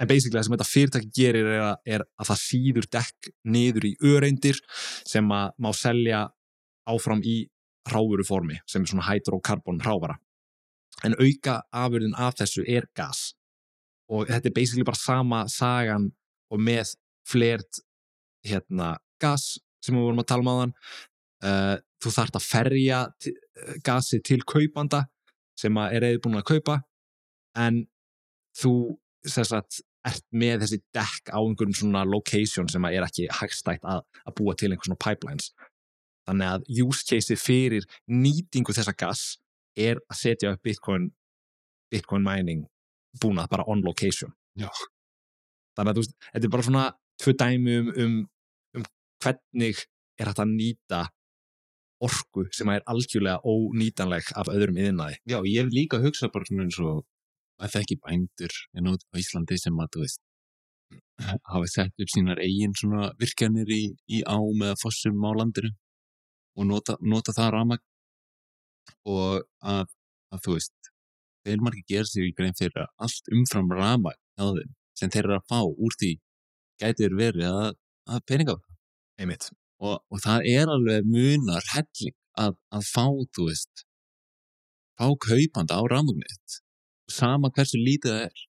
[0.00, 3.88] En basically það sem þetta fyrirtæki gerir er að, er að það síður dekk niður
[3.88, 4.60] í öreindir
[5.06, 6.26] sem að má selja
[6.90, 7.44] áfram í
[7.90, 10.18] ráveru formi sem er svona hydrokarbon rávara
[11.04, 13.32] en auka afurðin af þessu er gas.
[14.12, 16.10] Og þetta er basically bara sama sagan
[16.52, 16.94] og með
[17.28, 17.80] flert
[18.44, 19.54] hérna gas
[19.84, 20.74] sem við vorum að tala um þann
[21.48, 25.06] uh, þú þarft að ferja eh, gasið til kaupanda
[25.58, 26.78] sem að er eða búin að kaupa.
[27.56, 27.84] En
[28.58, 28.74] þú
[29.24, 34.36] sagt, ert með þessi dekk á einhverjum svona location sem er ekki hagstætt að, að
[34.40, 35.52] búa til einhver svona pipelines
[36.28, 39.24] þannig að use caseið fyrir nýtingu þessa gas
[39.76, 41.10] er að setja upp Bitcoin
[41.92, 42.66] Bitcoin mining
[43.22, 44.68] búnað bara on location Já.
[45.78, 46.86] þannig að þú veist, þetta er bara svona
[47.22, 48.16] tvö dæmi um, um,
[48.78, 48.88] um
[49.24, 49.84] hvernig
[50.20, 51.04] er hægt að nýta
[52.04, 55.18] orku sem er algjörlega ónýtanleg af öðrum yðnaði.
[55.30, 57.04] Já, ég hef líka hugsað bara svona eins og
[57.62, 60.22] að það ekki bændur en út á Íslandi sem að, þú veist,
[61.52, 65.70] hafa sett upp sínar eigin svona virkjanir í, í ám eða fossum á landinu
[66.58, 67.82] og nota, nota það ramag
[69.08, 69.86] og að,
[70.34, 70.90] að, þú veist,
[71.46, 73.72] þeir margir gera sér í grein fyrir að allt umfram
[74.58, 76.12] þeim sem þeir eru að fá úr því
[76.82, 77.72] gætir verið að,
[78.10, 78.54] að peninga.
[79.18, 79.48] Einmitt.
[79.78, 83.84] og, og það er alveg munar helling að, að fá, þú veist
[84.98, 86.58] fá kaupanda á rafmagnið
[87.10, 88.44] sama hversu lítið það er.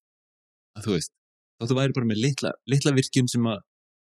[0.75, 1.11] Að þú veist,
[1.59, 3.59] þá þú væri bara með litla, litla virkjun sem að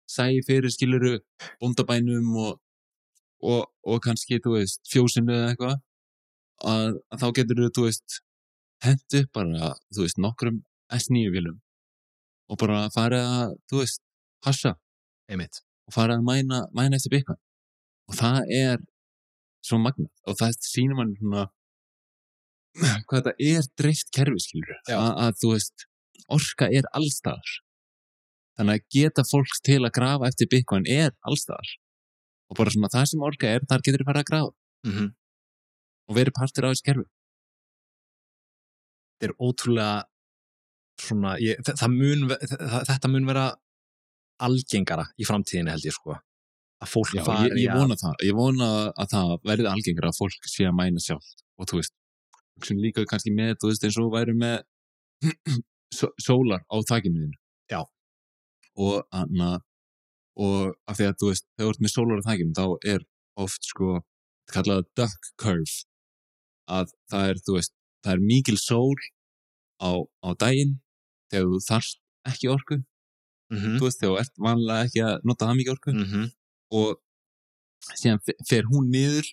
[0.09, 1.13] sæi fyrir skiluru
[1.61, 2.59] bóndabænum og,
[3.45, 5.77] og, og kannski, þú veist, fjósinu eða eitthvað
[6.65, 8.21] að, að þá getur þú, veist
[8.85, 10.61] hentu upp bara, þú veist, nokkrum
[10.95, 11.59] S9 vilum
[12.49, 14.03] og bara fara að, þú veist,
[14.47, 14.77] hassa.
[15.29, 15.61] Einmitt.
[15.89, 17.39] og fara að mæna, mæna eftir Bitcoin.
[18.09, 18.81] Og það er
[19.65, 20.11] svo magnað.
[20.29, 21.47] Og það sýnir mann svona
[23.09, 25.89] hvað þetta er dreift kerfi skilur að, að þú veist
[26.29, 27.57] orka er allstaðar
[28.59, 31.77] þannig að geta fólks til að grafa eftir Bitcoin er allstaðar
[32.49, 34.53] og bara svona það sem orka er þar getur þið fara að grafa.
[34.87, 35.09] Mm -hmm.
[36.09, 37.07] og verið partur á þessu kerfi.
[39.19, 40.05] Þetta er ótrúlega
[41.03, 42.29] svona, ég, það mun,
[42.89, 43.47] þetta mun vera
[44.39, 46.17] algengara í framtíðinni held ég sko.
[46.79, 50.09] Að fólk Já, fari ég, ég að- vona það, ég vona að það verði algengur
[50.09, 51.43] að fólk sé að mæna sjálft.
[51.59, 51.95] Og þú veist,
[52.67, 54.63] sem líka kannski með þú veist eins og væri með
[55.99, 57.39] só- sólar á þakinu þínu
[57.73, 57.81] Já.
[58.79, 59.59] og anna
[60.39, 62.65] og af því að þú veist, þegar þú ert með sólar á þakinu þá
[62.95, 63.07] er
[63.39, 63.89] oft sko
[64.53, 65.75] kallað duck curve.
[66.69, 67.73] Að það er, veist,
[68.05, 68.95] það er mikil sól
[69.83, 69.91] á,
[70.25, 70.77] á daginn
[71.33, 71.99] þegar þú þarft
[72.31, 72.79] ekki orku.
[73.53, 75.95] Mhm, þú veist, þegar þú ert vanlega ekki að nota það mikið orku.
[75.97, 76.25] Mhm,
[76.79, 79.27] og síðan fe- fer hún niður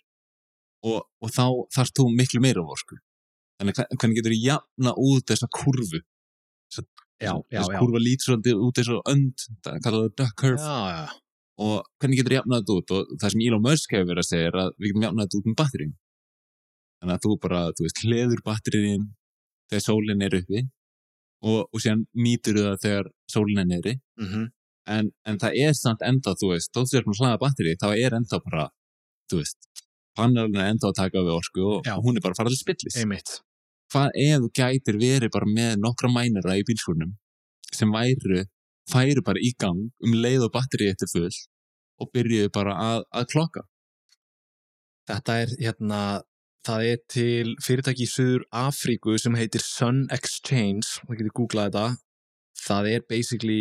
[0.86, 1.46] og, og þá
[1.76, 2.98] þarft þú miklu meira orku
[3.60, 6.02] þannig hve- hvernig getur þú jafna út þessa kurvu?
[6.76, 10.60] Þessa kurva lítur svolítið út og önd það kallar það duck curve.
[10.60, 11.06] Já, já.
[11.66, 12.92] og hvernig getur þú jafnað þetta út?
[12.98, 15.40] Og það sem Elon Musk hefur verið að segja er að við getum jafnað þetta
[15.40, 15.94] út með batterím
[17.00, 19.06] þannig að þú bara, þú veist, hleður batterín
[19.72, 20.62] þegar sólinn er uppi
[21.46, 23.94] og, og síðan nýtur það þegar sólinn er niðri.
[24.20, 24.46] Mhm,
[24.96, 27.88] en, en það er samt enda, þú veist, þótt þú er að hlaða batteri, þá
[27.96, 28.66] er enda bara,
[29.32, 29.60] þú veist,
[30.18, 31.96] panelin er enda að taka við orku og, Já.
[32.02, 32.98] hún er bara að fara til spillis.
[33.02, 33.38] Einmitt.
[33.94, 37.14] Hvað ef gætir verið bara með nokkra mænara í bílskurnum
[37.76, 38.46] sem væru
[38.90, 41.38] færu bara í gang um leið og batterið eftir full
[42.02, 43.64] og byrjuðu bara að, að klokka
[45.06, 46.00] Þetta er hérna,
[46.66, 51.84] það er til fyrirtæki í Suður Afríku sem heitir Sun Exchange, það getur googlað þetta.
[52.66, 53.60] Það er basically,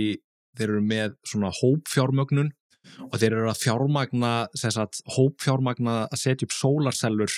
[0.57, 2.49] þeir eru með svona hópfjármögnun
[3.09, 7.33] og þeir eru að fjármagna, sagt, hópfjármagna að setja upp sólarsellur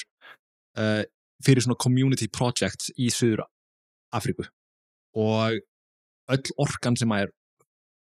[0.81, 1.03] uh,
[1.45, 3.45] fyrir svona community projects í Suður
[4.17, 4.47] Afríku.
[5.17, 5.59] Og
[6.33, 7.35] öll orkan sem að er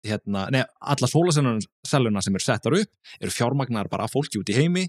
[0.06, 4.58] hérna, neða, alla sólaselluna sem eru settar upp eru fjármagnar bara af fólki út í
[4.58, 4.86] heimi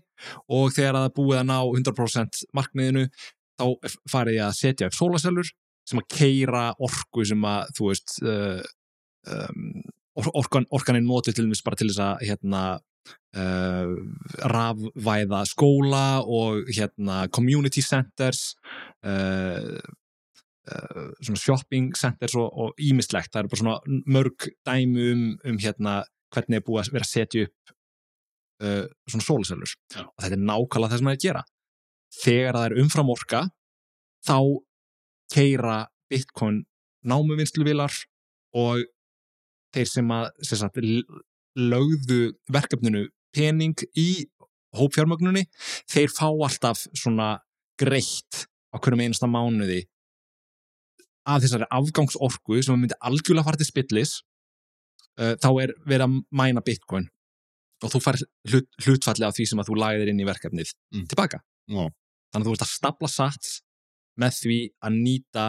[0.52, 3.06] og þegar það búið að ná 100% markmiðinu
[3.56, 5.52] þá farið ég að setja upp sólasellur
[5.88, 8.60] sem að keira orku sem að þú veist uh,
[9.32, 9.80] um,
[10.16, 12.62] orkan, orkan er notið til þess bara til þess að hérna
[13.36, 13.92] uh,
[14.54, 18.54] rafvæða skóla og hérna community centers
[19.04, 19.78] uh,
[20.66, 25.92] Uh, svona shopping centers og ímislegt, það eru bara svona mörg dæmi um, um hérna
[26.34, 27.70] hvernig er búið að vera að setja upp
[28.66, 31.42] uh, svona sólasellur og þetta er nákvæmlega það sem það er að gera.
[32.16, 33.42] Þegar það er umframorka
[34.26, 34.38] þá
[35.36, 35.76] keira
[36.10, 36.58] bitcoin
[37.06, 38.00] námuvinnsluvilar
[38.58, 38.82] og
[39.76, 40.80] þeir sem að sem sagt,
[41.56, 42.20] lögðu
[42.52, 44.26] verkefninu pening í
[44.76, 45.46] hópfjármögnunni
[45.88, 47.36] þeir fá alltaf svona
[47.80, 49.84] greitt á hverjum einasta mánuði
[51.26, 54.18] að þessari afgangsorku sem myndi algjörlega fara til spillis
[55.20, 57.08] uh, þá er verið að mæna bitcoin
[57.84, 58.18] og þú fær
[58.50, 61.06] hlut, hlutfalli af því sem að þú lagðir inn í verkefnið mm.
[61.12, 61.42] tilbaka
[61.72, 61.90] wow.
[62.32, 63.56] þannig að þú ert að stapla sats
[64.20, 65.46] með því að nýta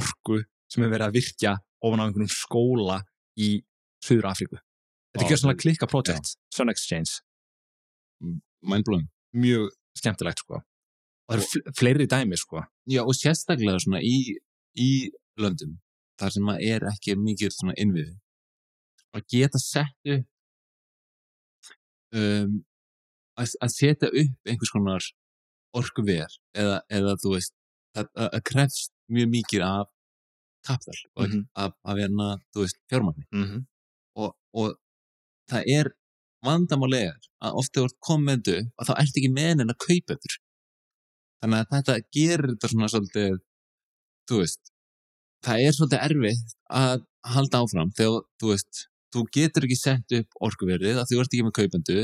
[0.00, 3.00] orku sem er verið að virkja ofan á einhvern skóla
[3.40, 3.52] í
[4.04, 4.60] Suður Afríku
[5.14, 6.34] þetta er svona klikka project.
[6.34, 6.56] Yeah.
[6.56, 7.20] Sun Exchange.
[8.62, 9.08] Mindblowing.
[9.36, 10.60] Mjög skemmtilegt sko.
[11.30, 12.64] Og það eru fleiri dæmi sko.
[12.90, 14.36] Já og sérstaklega svona í
[14.78, 14.90] í
[15.40, 15.78] löndum
[16.20, 18.18] þar sem maður er ekki mikið svona innviði.
[19.16, 20.26] Að geta sett upp
[22.14, 22.60] um,
[23.40, 25.06] að, að setja upp einhvers konar
[25.74, 27.54] orku ver eða, eða þú veist
[27.98, 29.90] að, að krefst mjög mikið af
[30.70, 31.44] kapital og mm -hmm.
[31.64, 33.64] af, af hérna, þú veist, fjármagni mm -hmm.
[34.22, 34.30] og,
[34.60, 34.68] og
[35.50, 35.92] það er
[36.46, 40.34] vandamálegar að ofta voru komendu að þá ert ekki með en að kaupa eftir
[41.40, 43.38] þannig að þetta gerir þetta svona svolítið
[44.28, 44.62] þú veist,
[45.46, 50.42] það er svolítið erfitt að halda áfram þegar, þú veist, þú getur ekki sett upp
[50.48, 51.98] orkuverðið að þú ert ekki með kaupendu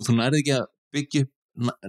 [0.00, 1.36] og þú nærði ekki að byggja upp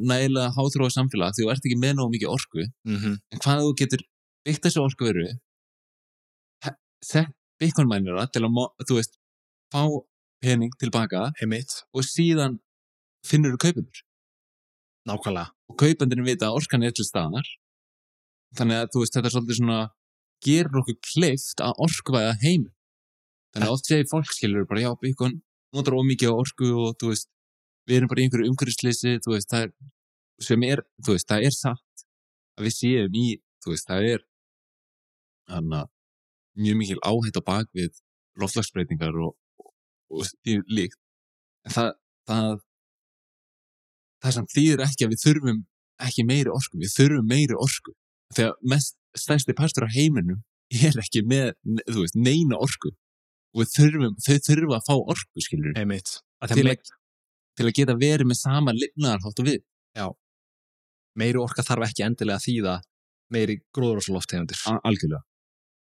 [0.02, 3.16] nægilega háþróa samfélag því þú ert ekki með náðu mikið orku mm -hmm.
[3.32, 4.02] en hvað þú getur
[4.46, 5.28] byggt þessu orkuverðu
[7.06, 9.18] sett byggjumænira til að, þú veist,
[9.74, 9.84] fá
[10.42, 11.84] pening tilbaka Heimitt.
[11.94, 12.60] og síðan
[13.26, 14.08] finnur þú kaupendur
[15.10, 15.50] Nákvæmlega.
[15.70, 17.48] Og kaupendurinn vita að orkan er til staðar
[18.58, 19.80] þannig að þú veist þetta er svolítið svona
[20.46, 22.66] gerur okkur kleift að orkuvæða heim
[23.54, 25.40] þannig að oft segir fólk skilur bara já byggun
[25.76, 27.30] notar ómikið á orku og þú veist
[27.88, 29.72] við erum bara í einhverju umhverjusleysi þú veist það er
[30.48, 32.06] sem er þú veist það er satt
[32.58, 33.28] að við séum í
[33.64, 34.26] þú veist það er
[35.52, 35.86] hana,
[36.60, 38.02] mjög mikil áhætt á bakvið
[38.42, 39.72] lofslagsbreytingar og, og,
[40.12, 41.00] og því líkt.
[41.68, 41.92] En það
[42.30, 42.62] það
[44.22, 45.62] það sem þýðir ekki að við þurfum
[46.02, 47.94] ekki meiri orku, við þurfum meiri orku.
[48.36, 50.42] Þegar mest stærsti partur á heiminum
[50.72, 51.54] er ekki með,
[51.90, 52.94] þú veist, neina orku.
[53.52, 56.92] Og þurfum, þau þurfum að fá orku, skilur til, að,
[57.60, 59.66] til að geta verið með sama lifnaðarhátt og við.
[59.98, 60.08] Já,
[61.20, 62.78] meiri orka þarf ekki endilega að þýða
[63.32, 65.24] meiri gróðuráslofttegundir Algjörlega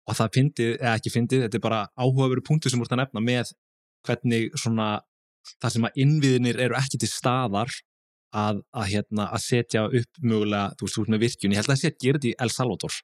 [0.09, 3.23] og það fyndið, eða ekki fyndið, þetta er bara áhugaveru punktu sem voruð að nefna
[3.23, 3.53] með
[4.03, 4.87] hvernig svona
[5.61, 7.71] það sem að innviðinir eru ekki til staðar
[8.33, 11.73] að, að, hérna, að setja upp mögulega, þú veist, veist með virkjun ég held að
[11.73, 12.99] það sé að gera þetta í El Salvador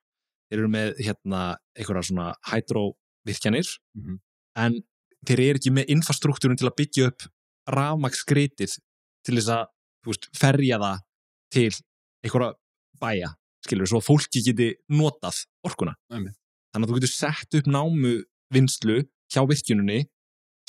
[0.49, 1.41] þeir eru með hérna,
[1.77, 4.21] einhverja svona hydrovirkjanir mm -hmm.
[4.65, 4.79] en
[5.27, 7.27] þeir eru ekki með infrastruktúrun til að byggja upp
[7.69, 8.79] rafmagsskritið
[9.27, 9.67] til þess að,
[10.03, 11.05] þú veist, ferja það
[11.53, 11.71] til
[12.23, 12.53] einhverja
[12.99, 13.29] bæja
[13.65, 15.93] skilur, svo að fólki geti notað orkuna.
[16.11, 16.31] Æmi.
[16.73, 18.13] Þannig að þú getur sett upp námu
[18.53, 20.03] vinslu hjá virkjununni,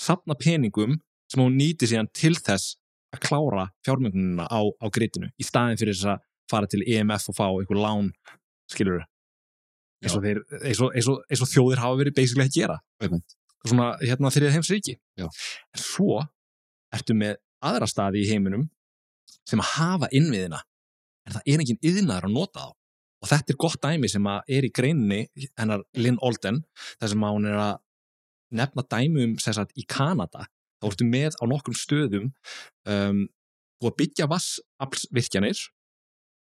[0.00, 0.98] sapna peningum
[1.30, 2.76] sem hún nýti síðan til þess
[3.14, 7.36] að klára fjármögnununa á, á gritinu í staðin fyrir þess að fara til EMF og
[7.36, 8.10] fá einhver lán,
[8.70, 9.04] skilur
[10.00, 12.78] eins og, þeir, eins og, eins og, eins og þjóðir hafa verið basically að gera.
[13.60, 15.26] Svona hérna þeirrið heimsriki Já.
[15.28, 16.22] en svo
[16.96, 18.64] ertu með aðra staði í heiminum
[19.48, 20.62] sem hafa innviðina.
[21.28, 22.79] En það er enginn yðnaður að nota þá
[23.20, 25.24] og þetta er gott dæmi sem er í greinni
[25.58, 26.62] hennar Lynn Olden
[27.00, 27.74] þar sem hún er að
[28.56, 30.46] nefna dæmi um sagt, í Kanada.
[30.80, 32.30] Þá ertu með á nokkrum stöðum
[32.88, 33.20] um,
[33.84, 35.60] og byggja vassaflsvirkjanir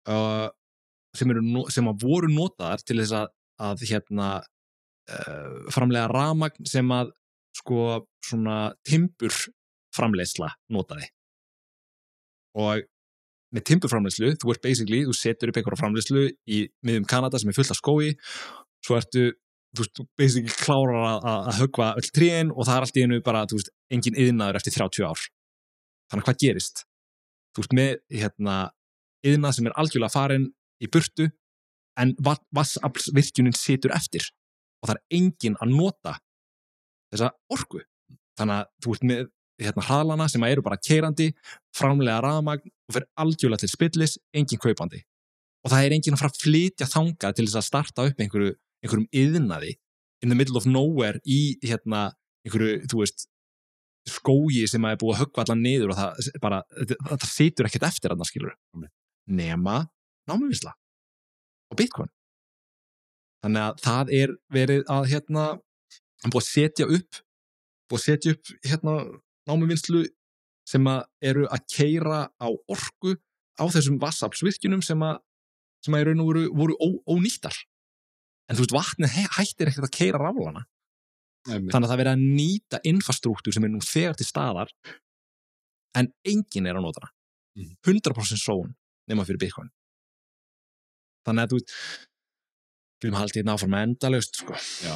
[0.10, 0.50] uh,
[1.16, 1.32] sem,
[1.74, 3.30] sem voru notaðar til þess að,
[3.70, 7.14] að hérna uh, framlega ramagn sem að
[7.56, 9.34] sko svona timbur
[9.96, 11.08] framleiðsla notaði.
[12.60, 12.84] Og
[13.53, 17.57] með timburframleiðslu, þú ert basically, þú setur upp einhverja framleiðslu í miðum Kanada sem er
[17.57, 18.13] fullt af skói
[18.85, 19.26] svo ertu,
[19.76, 23.45] þú veist, basically klárar að, högva öll tríin og það er allt í einu bara,
[23.49, 25.26] þú veist, engin yðnaður eftir 30 ár.
[26.11, 26.85] Þannig að hvað gerist?
[27.55, 28.57] Þú veist, með hérna
[29.26, 30.49] yðnað sem er algjörlega farin
[30.84, 31.30] í burtu
[32.01, 34.27] en vassaflsvirkjunin situr eftir
[34.81, 36.17] og það er engin að nota
[37.13, 37.81] þessa orku.
[38.35, 39.23] Þannig að þú ert með
[39.63, 41.30] hérna hraðlana sem eru bara keirandi,
[41.76, 45.02] framlega rafmagn og fyrir algjörlega til spillis, engin kaupandi.
[45.66, 48.53] Og það er engin að fara að flytja þanga til þess að starta upp einhverju,
[48.86, 49.72] einhverjum yðnaði
[50.24, 52.12] in the middle of nowhere í hérna
[52.45, 53.28] einhverju, þú veist,
[54.06, 56.62] skógi sem að er búið að höggva allan niður og það bara,
[57.10, 58.57] það situr ekkert eftir að það skilur.
[59.26, 59.80] Nema
[60.30, 60.76] námiðvisla
[61.74, 62.12] og bitcoin.
[63.45, 65.45] Þannig að það er verið að hérna,
[66.22, 67.22] hann búið að setja upp
[67.90, 68.95] búið að setja upp hérna
[69.49, 70.03] námuvinnslu
[70.66, 73.16] sem að eru að keira á orgu
[73.62, 75.20] á þessum vassaflsvirkjunum sem að,
[75.86, 77.58] sem að í raun og voru, voru ó, ónýttar.
[78.50, 80.66] En þú veist, vatnið hættir ekkert að keira raflana.
[81.46, 84.72] Þannig að það verið að nýta infrastruktúr sem er nú þegar til staðar
[85.96, 87.12] en engin er á nótana.
[87.86, 88.42] 100% mhm.
[88.42, 88.74] són
[89.10, 89.70] nema fyrir Bitcoin.
[91.26, 91.76] Þannig að þú veist,
[93.02, 94.58] við erum haldið náfram endalust, sko.
[94.86, 94.96] Já.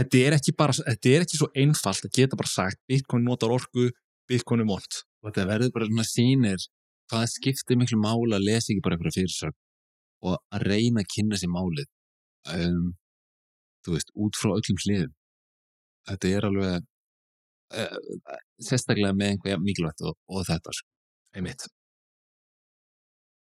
[0.00, 3.90] Þetta er bara, þetta er ekki svo einfalt að geta bara sagt Bitcoin notar orgu,
[4.30, 5.02] Bitcoin er mónt.
[5.20, 6.68] Og þetta verður bara svona sínir
[7.10, 9.56] hvað skiptir miklu mála að lesa ekki bara eitthvað fyrirsök
[10.30, 11.88] og að reyna að kynna sér málið
[12.54, 12.92] um,
[13.84, 15.12] þú veist, út frá öllum hliðum.
[16.10, 16.86] Þetta er alveg
[17.80, 17.98] uh,
[18.62, 20.88] sérstaklega með einhverja mikilvægt og, og þetta sko.
[21.36, 21.66] Einmitt.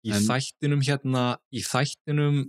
[0.07, 2.43] Í en, þættinum hérna, í þættinum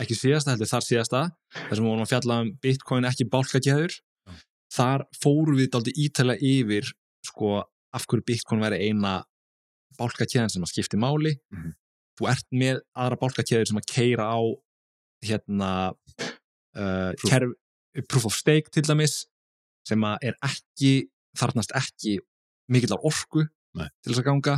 [0.00, 1.22] ekki síðasta, heldur þar síðasta
[1.54, 4.36] þar sem við vorum að fjalla um bitcoin ekki bálkakjæður ja.
[4.74, 6.90] þar fóru við aldrei ítala yfir
[7.24, 7.62] sko
[7.94, 9.18] af hverju bitcoin væri eina
[9.98, 11.74] bálkakjæðan sem að skipti máli mm -hmm.
[12.18, 14.40] þú ert með aðra bálkakjæður sem að keira á
[15.24, 15.70] hérna
[16.76, 17.30] uh, proof.
[17.30, 17.50] Kerf,
[18.08, 19.26] proof of stake til dæmis
[19.88, 21.08] sem að er ekki
[21.38, 22.18] þarnast ekki
[22.72, 23.46] mikillar orku
[23.76, 23.88] Nei.
[24.02, 24.56] til þess að ganga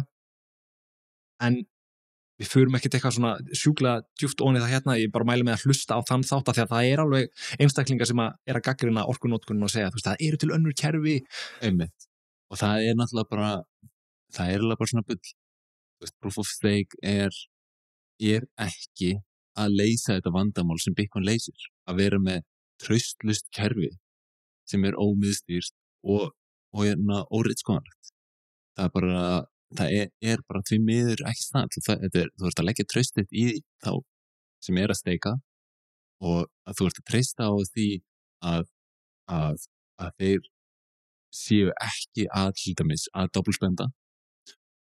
[1.45, 1.61] en
[2.39, 5.65] við förum ekkert eitthvað svona sjúklega djúft ónið það hérna, ég bara mælu með að
[5.67, 9.07] hlusta á þann þátt að því að það er alveg einstaklingar sem er að gaggrina
[9.11, 11.17] orkunótkunum og segja þú veist það eru til önnur kerfi
[11.67, 12.08] einmitt
[12.49, 13.53] og það er náttúrulega bara
[14.35, 15.33] það er alveg bara svona bull.
[15.99, 17.33] Veist, proof of stake er
[18.19, 19.17] er ekki
[19.59, 21.69] að leysa þetta vandamál sem Bitcoin leysir.
[21.91, 22.45] Að vera með
[22.83, 23.91] tröstlust kerfi
[24.69, 25.75] sem er ómiðstýrst
[26.07, 26.31] og,
[26.75, 26.99] og er
[27.35, 28.13] óriðskoðanlegt
[28.79, 29.23] það er bara
[29.79, 33.47] það er, er bara því miður ekki snart þú, ert að leggja tröstið í
[33.85, 33.93] þá
[34.65, 35.35] sem er að steika
[36.25, 37.89] og að þú ert að treysta á því
[38.53, 38.71] að,
[39.35, 39.67] að,
[40.03, 40.49] að þeir
[41.35, 43.89] séu ekki að hlutamis að dobbulspenda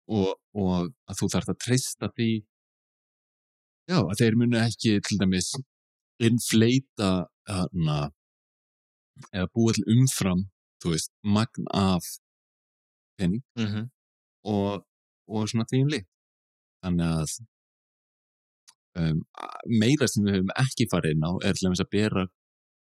[0.09, 2.31] og, og að þú þarf að treysta því.
[3.89, 5.51] Já, að þeir munu ekki til dæmis
[6.19, 7.11] infleita
[7.49, 7.99] hana,
[9.33, 10.49] eða búa til umfram
[10.83, 12.05] þú veist, magn af
[13.19, 13.87] penning mm -hmm
[14.45, 14.85] og,
[15.29, 16.11] og svona því um líkt.
[16.85, 17.35] Þannig að
[19.03, 19.21] um,
[19.81, 22.27] meira sem við höfum ekki farið inn á er til dæmis að bera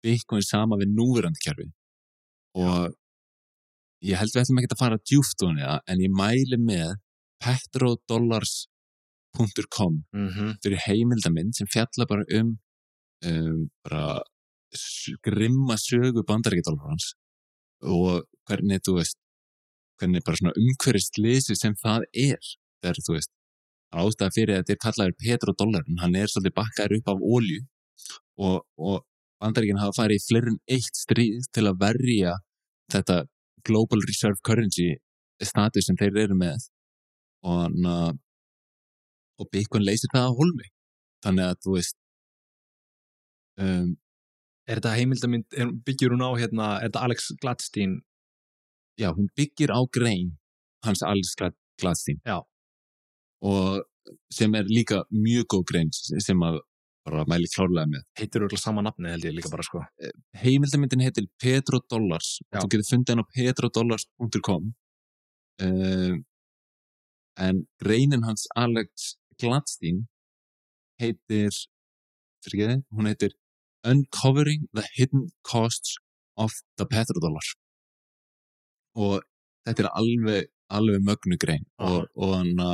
[0.05, 1.69] Bitcoin sama við núverandi kerfi
[2.57, 2.95] og
[4.05, 6.91] ég held við ætlum ekki að fara djúft á henni en ég mæli með
[7.45, 10.51] petrodollars.com mm -hmm.
[10.63, 12.51] fyrir heimildamind sem fjalla bara um,
[13.25, 14.23] um bara
[15.23, 17.15] grimma sögu bandaríkjadólarans
[17.83, 19.19] og hvernig þú veist
[20.01, 22.43] hvernig bara svona umhverfistleysi sem það er
[22.81, 23.33] þegar þú veist
[23.97, 27.61] ástæða fyrir að þetta er kallaður petrodólarin hann er svolítið bakkaður upp af ólju
[28.47, 28.97] og, og
[29.41, 32.33] bandaríkinn hafa farið í flerin eitt stríð til að verja
[32.93, 33.17] þetta
[33.67, 34.95] Global Reserve Currency
[35.43, 36.71] status sem þeir eru með.
[37.47, 37.77] Og,
[39.39, 40.71] og Bitcoin leysir það á holmi
[41.25, 41.97] þannig að þú veist
[43.61, 43.95] um,
[44.67, 45.45] Er þetta heimildamind,
[45.87, 48.01] byggjur hún á hérna, er þetta Alex Gladstein?
[48.99, 50.33] Já, hún byggir á grein
[50.83, 51.37] hans alls
[51.79, 52.19] Gladstein.
[52.27, 52.43] Já.
[53.43, 53.85] og
[54.33, 56.59] sem er líka mjög góð grein sem að
[57.07, 58.07] bara mæli klárlega með.
[58.19, 59.85] Heitir þú sama nafni held ég líka bara sko.
[60.03, 62.41] Eh, heimildamindin heitir Petrodollars.
[62.51, 64.75] Þú getur fundið henn á petrodollars.com um,
[65.67, 66.17] eh,
[67.47, 70.07] en greinin hans Alex Gladstein
[71.01, 71.53] heitir
[72.45, 73.37] fyrir ekki þið, hún heitir
[73.87, 75.99] Uncovering the Hidden Costs
[76.37, 77.53] of the Petrodollar
[78.97, 79.21] og
[79.67, 82.71] þetta er alveg, alveg mögnugrein og, og, hana,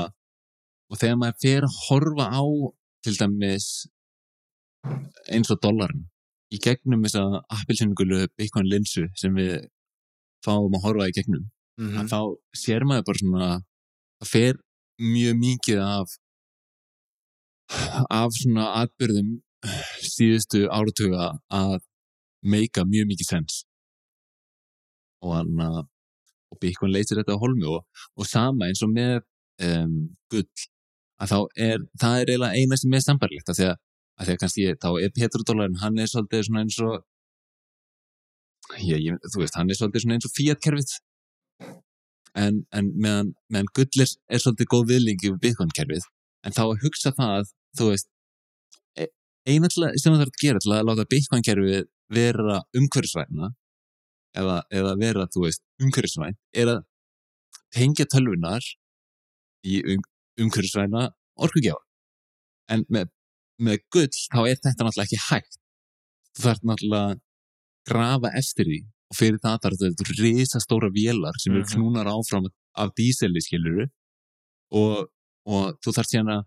[0.90, 2.44] og þegar maður fer að horfa á
[3.02, 3.68] til dæmis
[5.32, 6.06] eins og dollarin
[6.52, 9.68] í gegnum þessa appilsynugulu Bitcoin linsu sem við
[10.44, 11.46] fáum að horfa í gegnum
[11.80, 12.20] mm að þá
[12.64, 13.50] sér maður bara svona
[14.20, 14.58] það fer
[15.02, 16.18] mjög mikið af
[18.12, 19.30] af svona atbyrðum
[20.04, 21.78] síðustu áratuga að
[22.42, 23.62] meika mjög mikið sens
[25.22, 25.80] og hann að
[26.52, 27.80] og Bitcoin leysir þetta á holmi og,
[28.18, 29.22] og sama eins og með
[29.64, 29.94] um,
[30.32, 30.44] gull
[31.22, 31.38] að þá
[31.68, 33.80] er það er eiginlega eina sem er sambarlegt að því að,
[34.22, 37.00] að því að kannski þá er petrodólarin hann er svolítið svona eins og
[38.78, 40.92] ég, ég, þú veist, hann er svolítið svona eins og fiat-kerfið.
[42.42, 46.06] En, en meðan, meðan gull er, er svolítið góð viðlingi við Bitcoin-kerfið
[46.46, 48.08] en þá að hugsa það, þú veist
[48.96, 49.08] e,
[49.52, 53.50] eina sem það þarf að gera til að láta Bitcoin-kerfið vera umhverfisvæna
[54.40, 56.80] eða, eða vera, þú veist, umhverfisvæn er að
[57.72, 58.64] tengja tölvunar
[59.68, 60.02] í um,
[60.40, 61.10] umhverfisvæna
[61.44, 61.80] orkugjáð
[62.72, 63.12] en með,
[63.66, 65.58] með gull þá er þetta náttúrulega ekki hægt
[66.36, 67.20] þú þarf náttúrulega að
[67.90, 68.78] grafa eftir því
[69.12, 71.72] og fyrir það þarf þetta risastóra vélar sem eru Mhm.
[71.74, 72.46] knúnar áfram
[72.82, 73.86] af díseli skiluru
[74.72, 75.08] og,
[75.46, 76.42] og þú þarf síðan að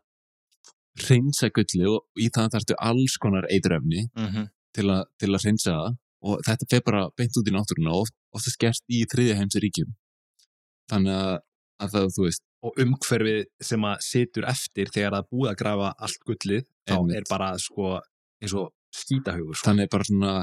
[1.10, 4.48] reynsa gulli og í það þarftu alls konar eituröfni -hmm.
[4.74, 8.02] til, a, til að reynsa það og þetta fer bara beint út í náttúruna og
[8.08, 9.92] oft, oft er skert í þriðja heims ríkjum
[10.90, 11.36] þannig að,
[11.84, 15.60] að það, þú veist og umhverfið sem að situr eftir þegar það er búið að
[15.62, 17.18] grafa allt gullið Einmitt.
[17.20, 17.92] er bara sko
[18.42, 19.68] eins og skítahaugur sko.
[19.70, 20.34] þannig bara svona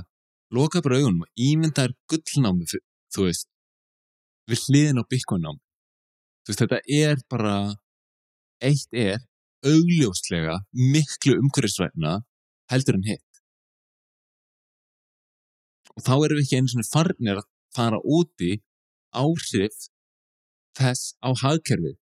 [0.55, 3.49] loka bara augunum og ímynda er gullnámi þú veist
[4.51, 5.59] við hliðin á Bitcoin-nám
[6.43, 7.57] þú veist þetta er bara
[8.63, 9.19] eitt er
[9.67, 12.21] augljóslega miklu umhverfisvæna
[12.73, 13.43] heldur en hitt
[15.97, 18.53] og þá erum við ekki einu svona farnir að fara úti
[19.13, 19.89] áhrif
[20.79, 21.99] þess á hagkerfið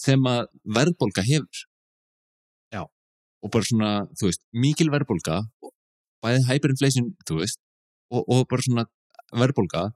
[0.00, 1.64] sem að verðbólga hefur
[2.74, 2.82] Já.
[2.84, 5.42] og bara svona, þú veist, mikil verðbólga
[6.24, 7.60] bæði hyperinflation, þú veist
[8.12, 8.86] og, og bara svona
[9.34, 9.88] verðbólga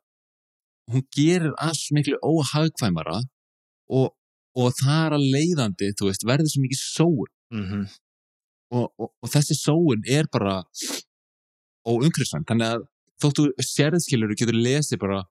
[0.93, 3.21] hún gerir alls miklu óhagkvæmara
[3.93, 4.13] og,
[4.57, 7.85] og það er að leiðandi, þú veist, verður svo mikið sóun mm -hmm.
[8.77, 10.63] og, og, og þessi sóun er bara
[11.89, 12.87] óumhverfisvæn þannig að
[13.23, 15.25] þóttu sérðskilur getur lesið bara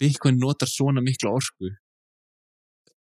[0.00, 1.72] Bitcoin notar svona mikla orku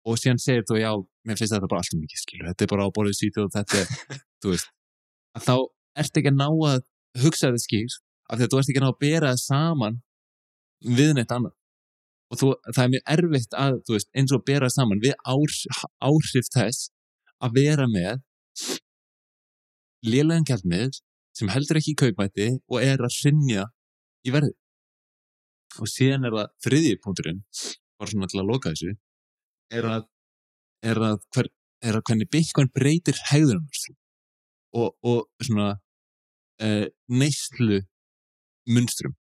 [0.08, 0.90] og síðan segir þú já,
[1.28, 3.80] mér finnst þetta bara alltaf mikið skilur þetta er bara á borðið sítið og þetta
[3.80, 3.90] er
[4.42, 4.70] þú veist,
[5.36, 5.54] að þá
[6.00, 6.78] ert ekki að ná að
[7.24, 7.96] hugsa þið skýr
[8.30, 9.98] af því að þú ert ekki að ná að bera það saman
[11.00, 11.56] við neitt annað.
[12.30, 15.14] Og þú, það er mjög erfitt að, þú veist, eins og bera það saman við
[15.32, 16.90] áhrif, áhrif þess
[17.42, 18.22] að vera með
[20.06, 21.00] lélegan gjaldmið
[21.36, 23.66] sem heldur ekki í kaupmæti og er að sinja
[24.26, 24.54] í verði
[25.80, 27.42] og síðan er það þriðji punkturinn
[28.00, 28.94] bara svona til að loka þessu
[29.70, 30.04] er að,
[30.82, 31.48] er að, hver,
[31.84, 33.68] er að hvernig Bitcoin breytir hegðunum
[34.76, 35.70] og, og svona
[36.62, 37.80] uh, neyslu
[38.70, 39.16] munstrum.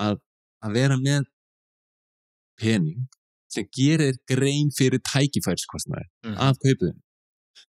[0.00, 0.20] Að,
[0.64, 1.26] að vera með
[2.60, 3.08] pening
[3.52, 6.36] sem gerir grein fyrir tækifærskostnaði Mhm.
[6.40, 7.00] af kaupiðin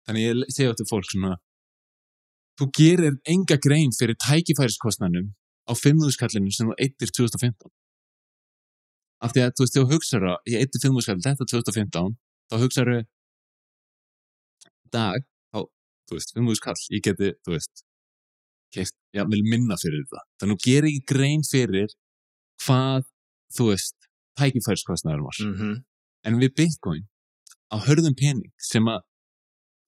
[0.05, 1.33] þannig ég segja þetta fólk svona
[2.59, 5.33] þú gerir enga grein fyrir tækifæriskostnanum
[5.67, 7.71] á 5.000 skallinu sem þú eittir 2015
[9.25, 12.15] af því að þú veist, þú hugsaður að ég 5.000 skall þetta 2015
[12.51, 13.01] þá hugsaður
[14.93, 15.59] dag, þá,
[16.07, 17.85] þú veist 5.000 skall, ég geti, þú veist
[18.75, 20.23] keift, já, vil minna fyrir þetta.
[20.41, 21.95] Þannig að gerir ekki grein fyrir
[22.65, 23.09] hvað,
[23.55, 25.41] þú veist tækifæriskostnaður var.
[25.41, 25.75] Mm -hmm.
[26.27, 27.03] en við Bitcoin
[27.71, 29.01] á hörðum pening sem að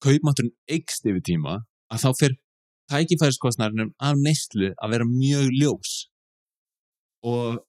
[0.03, 2.33] kaupmátturinn eikst yfir tíma að þá fer
[2.91, 5.91] tækifæriskostnarinn af neyslu að vera mjög ljós.
[7.23, 7.59] Og,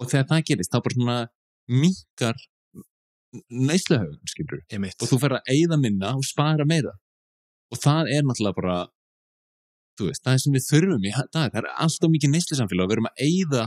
[0.00, 1.16] og þegar það gerist þá bara svona
[1.66, 2.44] minkar
[3.50, 4.62] neysluhaugun skilur
[5.02, 6.94] og þú fer að eyða minna og spara meira.
[7.74, 8.76] Og það er náttúrulega bara
[9.96, 12.90] þú veist, það er sem við þurfum í dag, það er alltaf mikið neyslu samfélag
[12.90, 13.64] við erum að eyða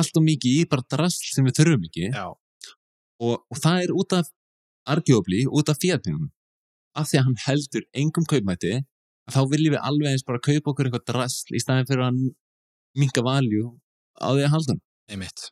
[0.00, 2.08] alltaf mikið í bara drast sem við þurfum ekki.
[3.18, 4.32] Og, og það er út af
[4.88, 6.30] arguably, út af fiatpinum
[6.98, 8.74] af því að hann heldur engum kaupmætti
[9.28, 12.22] að þá viljum við alveg eins bara kaupa okkur eitthvað drasl í staðin fyrir að
[12.98, 13.74] minka valjú
[14.18, 14.82] á því að halda hann
[15.12, 15.50] einmitt.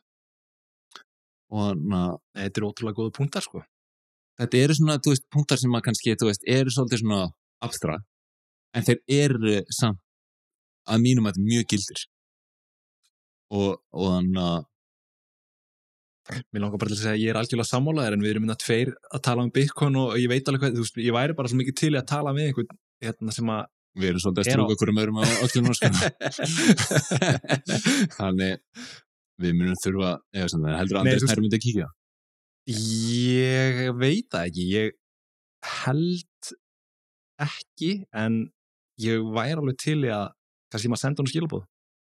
[1.53, 2.03] Og að Nei,
[2.43, 3.63] Þetta er ótrúlega góða punktar sko.
[4.37, 7.21] þetta eru svona, þú veist, punktar sem að kannski, þú veist, eru svolítið svona
[7.65, 8.05] abstrakt
[8.77, 10.01] en þeir eru samt
[10.87, 12.03] að mínum að þetta mjög gildir
[13.51, 14.65] og, og þannig að
[16.27, 18.57] Mér langar bara til að segja að ég er algjörlega sammálaðir en við erum minna
[18.59, 21.47] tveir að tala um Bitcoin og ég veit alveg hvað, þú veist, ég væri bara
[21.47, 23.61] svo mikið til að tala með einhvern hérna sem að
[23.97, 25.87] við erum svolítið að Er strúka okkur um öðrum á öllum sko.
[28.19, 28.51] þannig
[29.41, 31.87] við munum þurfa eða það heldur Andrés nær myndi að kíkja?
[32.67, 34.95] Ég veit það ekki, ég
[35.83, 36.51] held
[37.47, 38.45] ekki en
[39.01, 40.29] ég væri alveg til í að
[40.71, 41.65] kannski maður senda honum skilabóð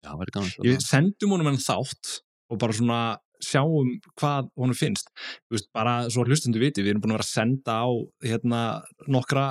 [0.03, 0.81] Já, væri gaman.
[0.83, 2.17] sendum honum enn þátt
[2.53, 3.03] og bara svona
[3.43, 5.11] sjáum hvað honum finnst.
[5.51, 7.91] Veist, bara svo hlustundu viti, við erum búin að vera að senda á
[8.27, 8.63] hérna
[9.11, 9.47] nokkra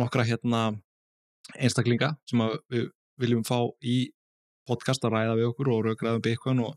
[0.00, 0.60] nokkra hérna
[1.60, 2.42] einstaklinga sem
[2.72, 2.88] við
[3.20, 4.10] viljum fá í
[4.68, 6.74] podcast að ræða við okkur og raukraðum byggun og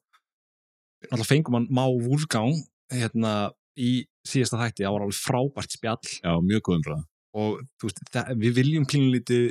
[1.08, 2.56] náttúrulega fengum hann má úrgang
[2.92, 3.34] hérna
[3.78, 6.10] í síðasta þætti, það var alveg frábært spjall.
[6.24, 7.04] Já, mjög góðum bráða.
[7.38, 8.00] og þú veist,
[8.42, 9.44] við viljum klínulítið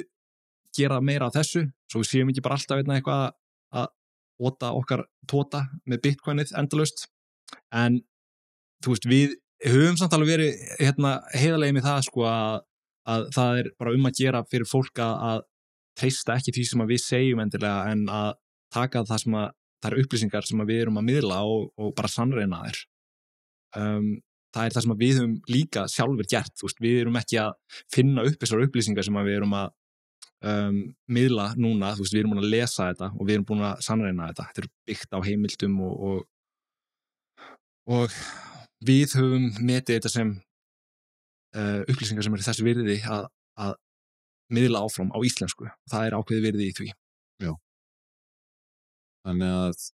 [0.74, 3.32] gera meira af þessu svo við séum ekki bara alltaf einna eitthvað
[3.72, 3.92] að-
[4.42, 7.06] óta okkar tóta með bitcoinið endalaust.
[7.72, 8.00] En
[8.82, 12.60] þú veist, við höfum samt alveg verið hérna, heiðarlega með það sko að,
[13.06, 15.40] að það er bara um að gera fyrir fólk að, að
[15.98, 18.34] treysta ekki því sem við segjum endilega en að
[18.74, 19.48] taka það sem að
[19.82, 22.78] það eru upplýsingar sem við erum að miðla og, og bara sannreina þær.
[23.76, 24.08] Um,
[24.56, 28.24] það er það sem við höfum líka sjálfur gert, veist, við erum ekki að finna
[28.26, 29.68] upp þessar upplýsingar sem við erum að
[30.52, 30.80] um,
[31.12, 34.30] miðla núna, veist, við erum búin að lesa þetta og við erum búin að sannreina
[34.30, 37.46] þetta, þetta er byggt á heimildum og, og,
[37.98, 38.18] og
[38.86, 40.32] við höfum metið þetta sem
[41.56, 43.28] uh, upplýsingar sem eru þess virði að,
[43.60, 43.76] að
[44.52, 46.92] miðla áfram á íslensku, það er ákveði virði í því.
[49.26, 49.84] Þannig að,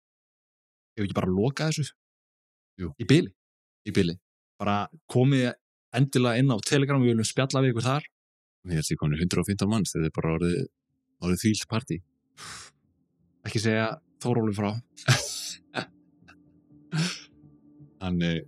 [0.92, 1.94] ef við ekki bara loka þessu?
[2.80, 2.90] Jú.
[3.00, 3.30] í byli,
[3.88, 4.14] í bili,
[4.60, 4.76] bara
[5.12, 5.52] komið
[5.96, 8.08] endilega inn á Telegram, við viljum spjalla við ykkur þar.
[8.68, 10.56] Ég held sér konur 115 manns, þetta er bara orðið,
[11.24, 12.00] orðið þvílt partí.
[13.48, 13.90] ekki segja
[14.22, 14.70] Þórólu frá.
[18.02, 18.42] Þannig,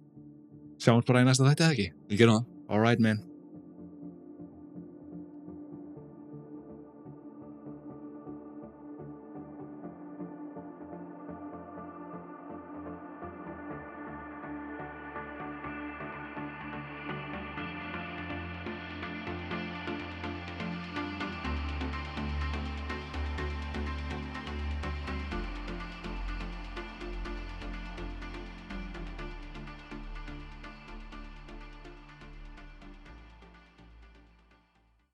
[0.82, 1.92] sjáum bara í næsta þætti eða ekki?
[2.10, 2.50] Við gerum það.
[2.74, 3.33] alright man